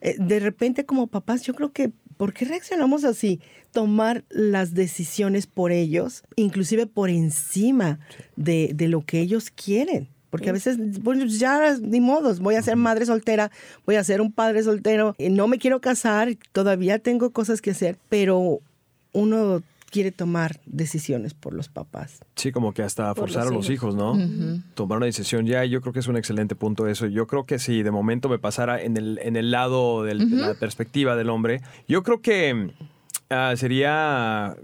Eh, 0.00 0.16
de 0.18 0.40
repente 0.40 0.86
como 0.86 1.06
papás, 1.08 1.42
yo 1.42 1.52
creo 1.54 1.72
que, 1.72 1.92
¿por 2.16 2.32
qué 2.32 2.46
reaccionamos 2.46 3.04
así? 3.04 3.40
Tomar 3.72 4.24
las 4.30 4.72
decisiones 4.72 5.46
por 5.46 5.70
ellos, 5.70 6.22
inclusive 6.36 6.86
por 6.86 7.10
encima 7.10 7.98
de, 8.36 8.70
de 8.74 8.88
lo 8.88 9.02
que 9.04 9.20
ellos 9.20 9.50
quieren. 9.50 10.08
Porque 10.30 10.50
a 10.50 10.52
veces, 10.52 10.76
bueno, 11.02 11.24
ya 11.26 11.76
ni 11.80 12.00
modos, 12.00 12.40
voy 12.40 12.56
a 12.56 12.62
ser 12.62 12.76
madre 12.76 13.06
soltera, 13.06 13.50
voy 13.86 13.94
a 13.96 14.04
ser 14.04 14.20
un 14.20 14.32
padre 14.32 14.62
soltero, 14.62 15.14
eh, 15.18 15.30
no 15.30 15.46
me 15.48 15.58
quiero 15.58 15.80
casar, 15.80 16.28
todavía 16.52 16.98
tengo 16.98 17.30
cosas 17.30 17.60
que 17.62 17.70
hacer, 17.70 17.96
pero 18.08 18.60
uno 19.12 19.62
quiere 19.90 20.10
tomar 20.12 20.60
decisiones 20.66 21.32
por 21.32 21.54
los 21.54 21.68
papás. 21.68 22.18
Sí, 22.34 22.50
como 22.52 22.74
que 22.74 22.82
hasta 22.82 23.14
forzar 23.14 23.44
los 23.44 23.52
a 23.52 23.54
los 23.56 23.70
hijos. 23.70 23.94
hijos, 23.94 23.94
¿no? 23.94 24.62
Tomar 24.74 24.98
una 24.98 25.06
decisión 25.06 25.46
ya, 25.46 25.64
yo 25.64 25.80
creo 25.80 25.92
que 25.94 26.00
es 26.00 26.08
un 26.08 26.16
excelente 26.18 26.54
punto 26.54 26.86
eso. 26.88 27.06
Yo 27.06 27.26
creo 27.26 27.44
que 27.44 27.58
si 27.58 27.82
de 27.82 27.90
momento 27.92 28.28
me 28.28 28.38
pasara 28.38 28.82
en 28.82 28.96
el, 28.96 29.18
en 29.22 29.36
el 29.36 29.50
lado 29.52 30.02
del- 30.02 30.28
de 30.28 30.36
la 30.36 30.54
perspectiva 30.54 31.16
del 31.16 31.30
hombre, 31.30 31.62
yo 31.88 32.02
creo 32.02 32.20
que 32.20 32.72
ah, 33.30 33.54
sería 33.56 34.56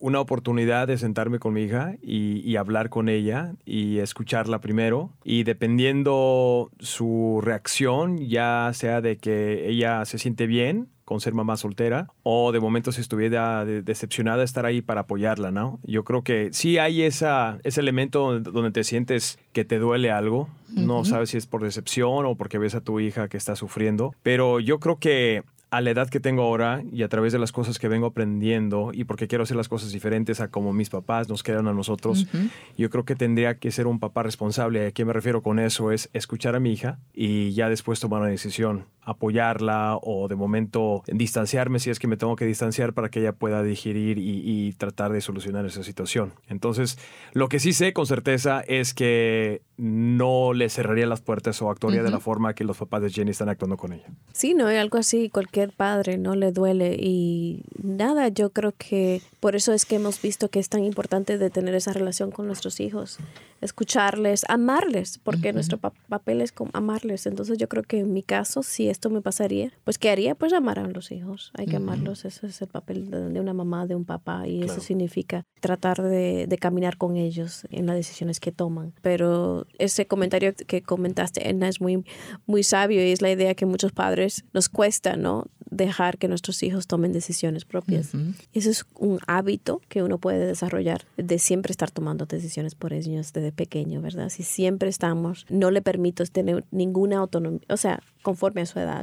una 0.00 0.20
oportunidad 0.20 0.86
de 0.88 0.98
sentarme 0.98 1.38
con 1.38 1.54
mi 1.54 1.62
hija 1.62 1.94
y, 2.02 2.40
y 2.48 2.56
hablar 2.56 2.90
con 2.90 3.08
ella 3.08 3.52
y 3.64 3.98
escucharla 3.98 4.60
primero. 4.60 5.10
Y 5.24 5.44
dependiendo 5.44 6.70
su 6.78 7.40
reacción, 7.42 8.18
ya 8.18 8.70
sea 8.74 9.00
de 9.00 9.16
que 9.18 9.68
ella 9.68 10.04
se 10.04 10.18
siente 10.18 10.46
bien 10.46 10.88
con 11.04 11.20
ser 11.20 11.34
mamá 11.34 11.56
soltera 11.56 12.08
o 12.24 12.50
de 12.50 12.58
momento 12.58 12.90
si 12.90 13.00
estuviera 13.00 13.64
de- 13.64 13.82
decepcionada 13.82 14.42
estar 14.42 14.66
ahí 14.66 14.82
para 14.82 15.02
apoyarla, 15.02 15.52
¿no? 15.52 15.78
Yo 15.84 16.02
creo 16.02 16.22
que 16.22 16.48
sí 16.52 16.78
hay 16.78 17.02
esa, 17.02 17.58
ese 17.62 17.80
elemento 17.80 18.40
donde 18.40 18.72
te 18.72 18.82
sientes 18.82 19.38
que 19.52 19.64
te 19.64 19.78
duele 19.78 20.10
algo, 20.10 20.48
no 20.68 21.04
sabes 21.04 21.30
si 21.30 21.36
es 21.36 21.46
por 21.46 21.62
decepción 21.62 22.26
o 22.26 22.34
porque 22.34 22.58
ves 22.58 22.74
a 22.74 22.80
tu 22.80 22.98
hija 22.98 23.28
que 23.28 23.36
está 23.36 23.54
sufriendo, 23.54 24.14
pero 24.24 24.58
yo 24.58 24.80
creo 24.80 24.98
que 24.98 25.44
a 25.70 25.80
la 25.80 25.90
edad 25.90 26.08
que 26.08 26.20
tengo 26.20 26.42
ahora 26.42 26.82
y 26.92 27.02
a 27.02 27.08
través 27.08 27.32
de 27.32 27.40
las 27.40 27.50
cosas 27.50 27.78
que 27.78 27.88
vengo 27.88 28.06
aprendiendo 28.06 28.90
y 28.94 29.02
porque 29.04 29.26
quiero 29.26 29.42
hacer 29.44 29.56
las 29.56 29.68
cosas 29.68 29.90
diferentes 29.92 30.40
a 30.40 30.48
como 30.48 30.72
mis 30.72 30.90
papás 30.90 31.28
nos 31.28 31.42
quedan 31.42 31.66
a 31.66 31.72
nosotros, 31.72 32.22
Ujú. 32.32 32.48
yo 32.78 32.88
creo 32.88 33.04
que 33.04 33.16
tendría 33.16 33.58
que 33.58 33.70
ser 33.72 33.86
un 33.88 33.98
papá 33.98 34.22
responsable. 34.22 34.86
¿A 34.86 34.90
qué 34.92 35.04
me 35.04 35.12
refiero 35.12 35.42
con 35.42 35.58
eso? 35.58 35.90
Es 35.90 36.08
escuchar 36.12 36.54
a 36.54 36.60
mi 36.60 36.72
hija 36.72 36.98
y 37.12 37.52
ya 37.52 37.68
después 37.68 37.98
tomar 37.98 38.20
una 38.20 38.30
decisión, 38.30 38.86
apoyarla 39.02 39.98
o 40.02 40.28
de 40.28 40.36
momento 40.36 41.02
distanciarme 41.08 41.80
si 41.80 41.90
es 41.90 41.98
que 41.98 42.06
me 42.06 42.16
tengo 42.16 42.36
que 42.36 42.44
distanciar 42.46 42.92
para 42.92 43.08
que 43.08 43.20
ella 43.20 43.32
pueda 43.32 43.62
digerir 43.62 44.18
y, 44.18 44.42
y 44.44 44.72
tratar 44.74 45.12
de 45.12 45.20
solucionar 45.20 45.66
esa 45.66 45.82
situación. 45.82 46.32
Entonces, 46.48 46.96
lo 47.32 47.48
que 47.48 47.58
sí 47.58 47.72
sé 47.72 47.92
con 47.92 48.06
certeza 48.06 48.60
es 48.60 48.94
que 48.94 49.62
no 49.78 50.52
le 50.54 50.68
cerraría 50.70 51.06
las 51.06 51.20
puertas 51.20 51.60
o 51.60 51.70
actuaría 51.70 52.00
de 52.02 52.06
Ujú. 52.08 52.14
la 52.14 52.20
forma 52.20 52.54
que 52.54 52.64
los 52.64 52.76
papás 52.78 53.02
de 53.02 53.10
Jenny 53.10 53.32
están 53.32 53.48
actuando 53.48 53.76
con 53.76 53.92
ella. 53.92 54.06
Sí, 54.32 54.54
no, 54.54 54.68
algo 54.68 54.98
así, 54.98 55.28
cualquier 55.28 55.55
padre 55.64 56.18
no 56.18 56.34
le 56.36 56.52
duele 56.52 56.96
y 57.00 57.62
nada, 57.82 58.28
yo 58.28 58.50
creo 58.50 58.72
que 58.76 59.20
por 59.40 59.56
eso 59.56 59.72
es 59.72 59.84
que 59.86 59.96
hemos 59.96 60.20
visto 60.20 60.48
que 60.48 60.58
es 60.58 60.68
tan 60.68 60.84
importante 60.84 61.38
de 61.38 61.50
tener 61.50 61.74
esa 61.74 61.92
relación 61.92 62.30
con 62.30 62.46
nuestros 62.46 62.80
hijos, 62.80 63.18
escucharles, 63.60 64.44
amarles, 64.48 65.18
porque 65.18 65.52
nuestro 65.52 65.78
pa- 65.78 65.92
papel 66.08 66.40
es 66.40 66.52
como 66.52 66.70
amarles. 66.74 67.26
Entonces 67.26 67.58
yo 67.58 67.68
creo 67.68 67.82
que 67.82 67.98
en 68.00 68.12
mi 68.12 68.22
caso, 68.22 68.62
si 68.62 68.88
esto 68.88 69.10
me 69.10 69.20
pasaría, 69.22 69.72
pues 69.84 69.98
¿qué 69.98 70.10
haría? 70.10 70.34
Pues 70.34 70.52
amar 70.52 70.78
a 70.78 70.86
los 70.88 71.10
hijos, 71.10 71.50
hay 71.54 71.66
que 71.66 71.76
amarlos, 71.76 72.24
ese 72.24 72.46
es 72.46 72.60
el 72.62 72.68
papel 72.68 73.10
de, 73.10 73.28
de 73.30 73.40
una 73.40 73.54
mamá, 73.54 73.86
de 73.86 73.94
un 73.94 74.04
papá 74.04 74.46
y 74.46 74.60
Claro. 74.60 74.72
eso 74.72 74.80
significa 74.80 75.44
tratar 75.60 76.02
de, 76.02 76.46
de 76.46 76.58
caminar 76.58 76.96
con 76.96 77.16
ellos 77.16 77.66
en 77.70 77.86
las 77.86 77.96
decisiones 77.96 78.40
que 78.40 78.52
toman. 78.52 78.92
Pero 79.02 79.66
ese 79.78 80.06
comentario 80.06 80.54
que 80.66 80.82
comentaste, 80.82 81.48
Edna, 81.48 81.68
es 81.68 81.80
muy, 81.80 82.04
muy 82.46 82.62
sabio 82.62 83.04
y 83.06 83.10
es 83.10 83.22
la 83.22 83.30
idea 83.30 83.54
que 83.54 83.66
muchos 83.66 83.92
padres 83.92 84.44
nos 84.52 84.68
cuesta, 84.68 85.16
¿no? 85.16 85.45
Dejar 85.70 86.18
que 86.18 86.28
nuestros 86.28 86.62
hijos 86.62 86.86
tomen 86.86 87.12
decisiones 87.12 87.64
propias. 87.64 88.12
Eso 88.52 88.70
es 88.70 88.86
un 88.94 89.18
hábito 89.26 89.80
que 89.88 90.02
uno 90.02 90.18
puede 90.18 90.46
desarrollar 90.46 91.04
de 91.16 91.38
siempre 91.38 91.72
estar 91.72 91.90
tomando 91.90 92.26
decisiones 92.26 92.74
por 92.74 92.92
ellos 92.92 93.32
desde 93.32 93.52
pequeño, 93.52 94.00
¿verdad? 94.00 94.28
Si 94.28 94.42
siempre 94.42 94.88
estamos, 94.88 95.44
no 95.48 95.70
le 95.70 95.82
permito 95.82 96.24
tener 96.26 96.64
ninguna 96.70 97.18
autonomía, 97.18 97.60
o 97.68 97.76
sea, 97.76 98.00
conforme 98.22 98.60
a 98.60 98.66
su 98.66 98.78
edad. 98.78 99.02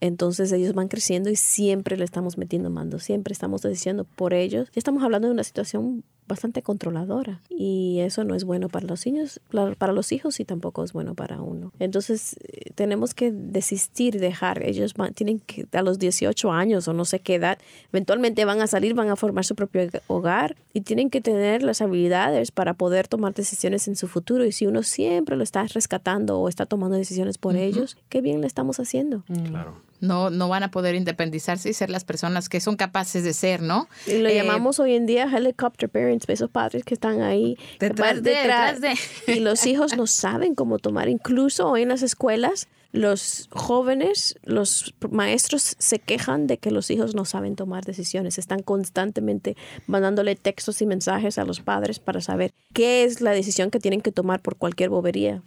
Entonces 0.00 0.52
ellos 0.52 0.74
van 0.74 0.88
creciendo 0.88 1.30
y 1.30 1.36
siempre 1.36 1.96
le 1.96 2.04
estamos 2.04 2.38
metiendo 2.38 2.70
mando, 2.70 2.98
siempre 2.98 3.32
estamos 3.32 3.62
diciendo 3.62 4.04
por 4.04 4.34
ellos. 4.34 4.68
Ya 4.72 4.78
estamos 4.78 5.02
hablando 5.02 5.28
de 5.28 5.34
una 5.34 5.44
situación 5.44 6.04
bastante 6.28 6.62
controladora 6.62 7.40
y 7.50 7.98
eso 8.00 8.22
no 8.24 8.34
es 8.34 8.44
bueno 8.44 8.68
para 8.68 8.86
los 8.86 9.04
niños, 9.06 9.40
para 9.50 9.74
para 9.74 9.92
los 9.92 10.12
hijos 10.12 10.38
y 10.40 10.44
tampoco 10.44 10.84
es 10.84 10.92
bueno 10.92 11.14
para 11.14 11.40
uno. 11.42 11.72
Entonces 11.78 12.36
eh, 12.42 12.70
tenemos 12.74 13.14
que 13.14 13.32
desistir, 13.32 14.20
dejar. 14.20 14.62
Ellos 14.62 14.94
van- 14.94 15.14
tienen 15.14 15.40
que 15.40 15.66
a 15.72 15.82
los 15.82 15.98
18 15.98 16.52
años 16.52 16.86
o 16.88 16.92
no 16.92 17.04
sé 17.04 17.20
qué 17.20 17.36
edad, 17.36 17.58
eventualmente 17.92 18.44
van 18.44 18.60
a 18.60 18.66
salir, 18.66 18.94
van 18.94 19.08
a 19.08 19.16
formar 19.16 19.44
su 19.44 19.54
propio 19.54 19.88
hogar 20.06 20.56
y 20.74 20.82
tienen 20.82 21.10
que 21.10 21.20
tener 21.20 21.62
las 21.62 21.80
habilidades 21.80 22.50
para 22.52 22.74
poder 22.74 23.08
tomar 23.08 23.34
decisiones 23.34 23.88
en 23.88 23.96
su 23.96 24.06
futuro. 24.08 24.44
Y 24.44 24.52
si 24.52 24.66
uno 24.66 24.82
siempre 24.82 25.36
lo 25.36 25.42
está 25.42 25.64
rescatando 25.66 26.38
o 26.38 26.48
está 26.48 26.66
tomando 26.66 26.96
decisiones 26.96 27.38
por 27.38 27.56
ellos, 27.56 27.96
qué 28.08 28.20
bien 28.20 28.40
le 28.42 28.46
estamos 28.46 28.78
haciendo. 28.80 29.22
Claro. 29.48 29.87
No, 30.00 30.30
no 30.30 30.48
van 30.48 30.62
a 30.62 30.70
poder 30.70 30.94
independizarse 30.94 31.68
y 31.70 31.72
ser 31.72 31.90
las 31.90 32.04
personas 32.04 32.48
que 32.48 32.60
son 32.60 32.76
capaces 32.76 33.24
de 33.24 33.32
ser, 33.32 33.62
¿no? 33.62 33.88
Y 34.06 34.18
lo 34.18 34.28
Eh, 34.28 34.34
llamamos 34.36 34.78
hoy 34.78 34.94
en 34.94 35.06
día 35.06 35.24
helicopter 35.24 35.88
parents, 35.88 36.24
esos 36.28 36.50
padres 36.50 36.84
que 36.84 36.94
están 36.94 37.20
ahí 37.20 37.56
Detrás 37.80 38.14
van 38.14 38.22
de, 38.22 38.30
detrás 38.30 38.80
de. 38.80 38.94
Y 39.26 39.40
los 39.40 39.66
hijos 39.66 39.96
no 39.96 40.06
saben 40.06 40.54
cómo 40.54 40.78
tomar. 40.78 41.08
Incluso 41.08 41.68
hoy 41.68 41.82
en 41.82 41.88
las 41.88 42.02
escuelas, 42.02 42.68
los 42.90 43.48
jóvenes, 43.52 44.36
los 44.44 44.94
maestros 45.10 45.76
se 45.78 45.98
quejan 45.98 46.46
de 46.46 46.56
que 46.56 46.70
los 46.70 46.90
hijos 46.90 47.14
no 47.14 47.26
saben 47.26 47.54
tomar 47.54 47.84
decisiones. 47.84 48.38
Están 48.38 48.62
constantemente 48.62 49.56
mandándole 49.86 50.36
textos 50.36 50.80
y 50.80 50.86
mensajes 50.86 51.36
a 51.38 51.44
los 51.44 51.60
padres 51.60 51.98
para 51.98 52.20
saber 52.22 52.52
qué 52.72 53.04
es 53.04 53.20
la 53.20 53.32
decisión 53.32 53.70
que 53.70 53.78
tienen 53.78 54.00
que 54.00 54.10
tomar 54.10 54.40
por 54.40 54.56
cualquier 54.56 54.88
bobería. 54.88 55.42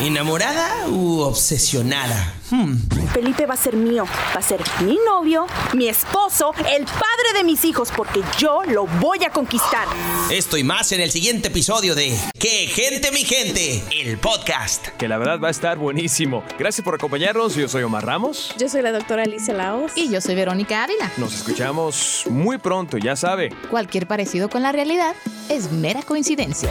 ¿Enamorada 0.00 0.88
u 0.88 1.20
obsesionada? 1.20 2.34
Hmm. 2.50 2.78
Felipe 3.12 3.44
va 3.44 3.54
a 3.54 3.56
ser 3.58 3.76
mío, 3.76 4.06
va 4.34 4.38
a 4.38 4.42
ser 4.42 4.62
mi 4.80 4.98
novio, 5.06 5.46
mi 5.74 5.86
esposo, 5.86 6.54
el 6.56 6.84
padre 6.84 7.32
de 7.36 7.44
mis 7.44 7.62
hijos, 7.66 7.90
porque 7.94 8.22
yo 8.38 8.62
lo 8.64 8.86
voy 8.86 9.22
a 9.24 9.30
conquistar. 9.30 9.86
Esto 10.30 10.56
y 10.56 10.64
más 10.64 10.92
en 10.92 11.02
el 11.02 11.10
siguiente 11.10 11.48
episodio 11.48 11.94
de 11.94 12.18
¡Qué 12.38 12.68
gente 12.68 13.10
mi 13.12 13.24
gente! 13.24 13.82
El 13.90 14.16
podcast. 14.18 14.88
Que 14.96 15.08
la 15.08 15.18
verdad 15.18 15.40
va 15.40 15.48
a 15.48 15.50
estar 15.50 15.76
buenísimo. 15.76 16.42
Gracias 16.58 16.82
por 16.82 16.94
acompañarnos. 16.94 17.54
Yo 17.54 17.68
soy 17.68 17.82
Omar 17.82 18.06
Ramos. 18.06 18.54
Yo 18.56 18.68
soy 18.70 18.80
la 18.80 18.92
doctora 18.92 19.24
Alicia 19.24 19.52
Laos. 19.52 19.92
Y 19.94 20.10
yo 20.10 20.22
soy 20.22 20.36
Verónica 20.36 20.84
Ávila. 20.84 21.12
Nos 21.18 21.34
escuchamos 21.34 22.24
muy 22.30 22.56
pronto, 22.56 22.96
ya 22.96 23.14
sabe. 23.14 23.50
Cualquier 23.68 24.06
parecido 24.06 24.48
con 24.48 24.62
la 24.62 24.72
realidad 24.72 25.14
es 25.50 25.70
mera 25.70 26.02
coincidencia. 26.02 26.70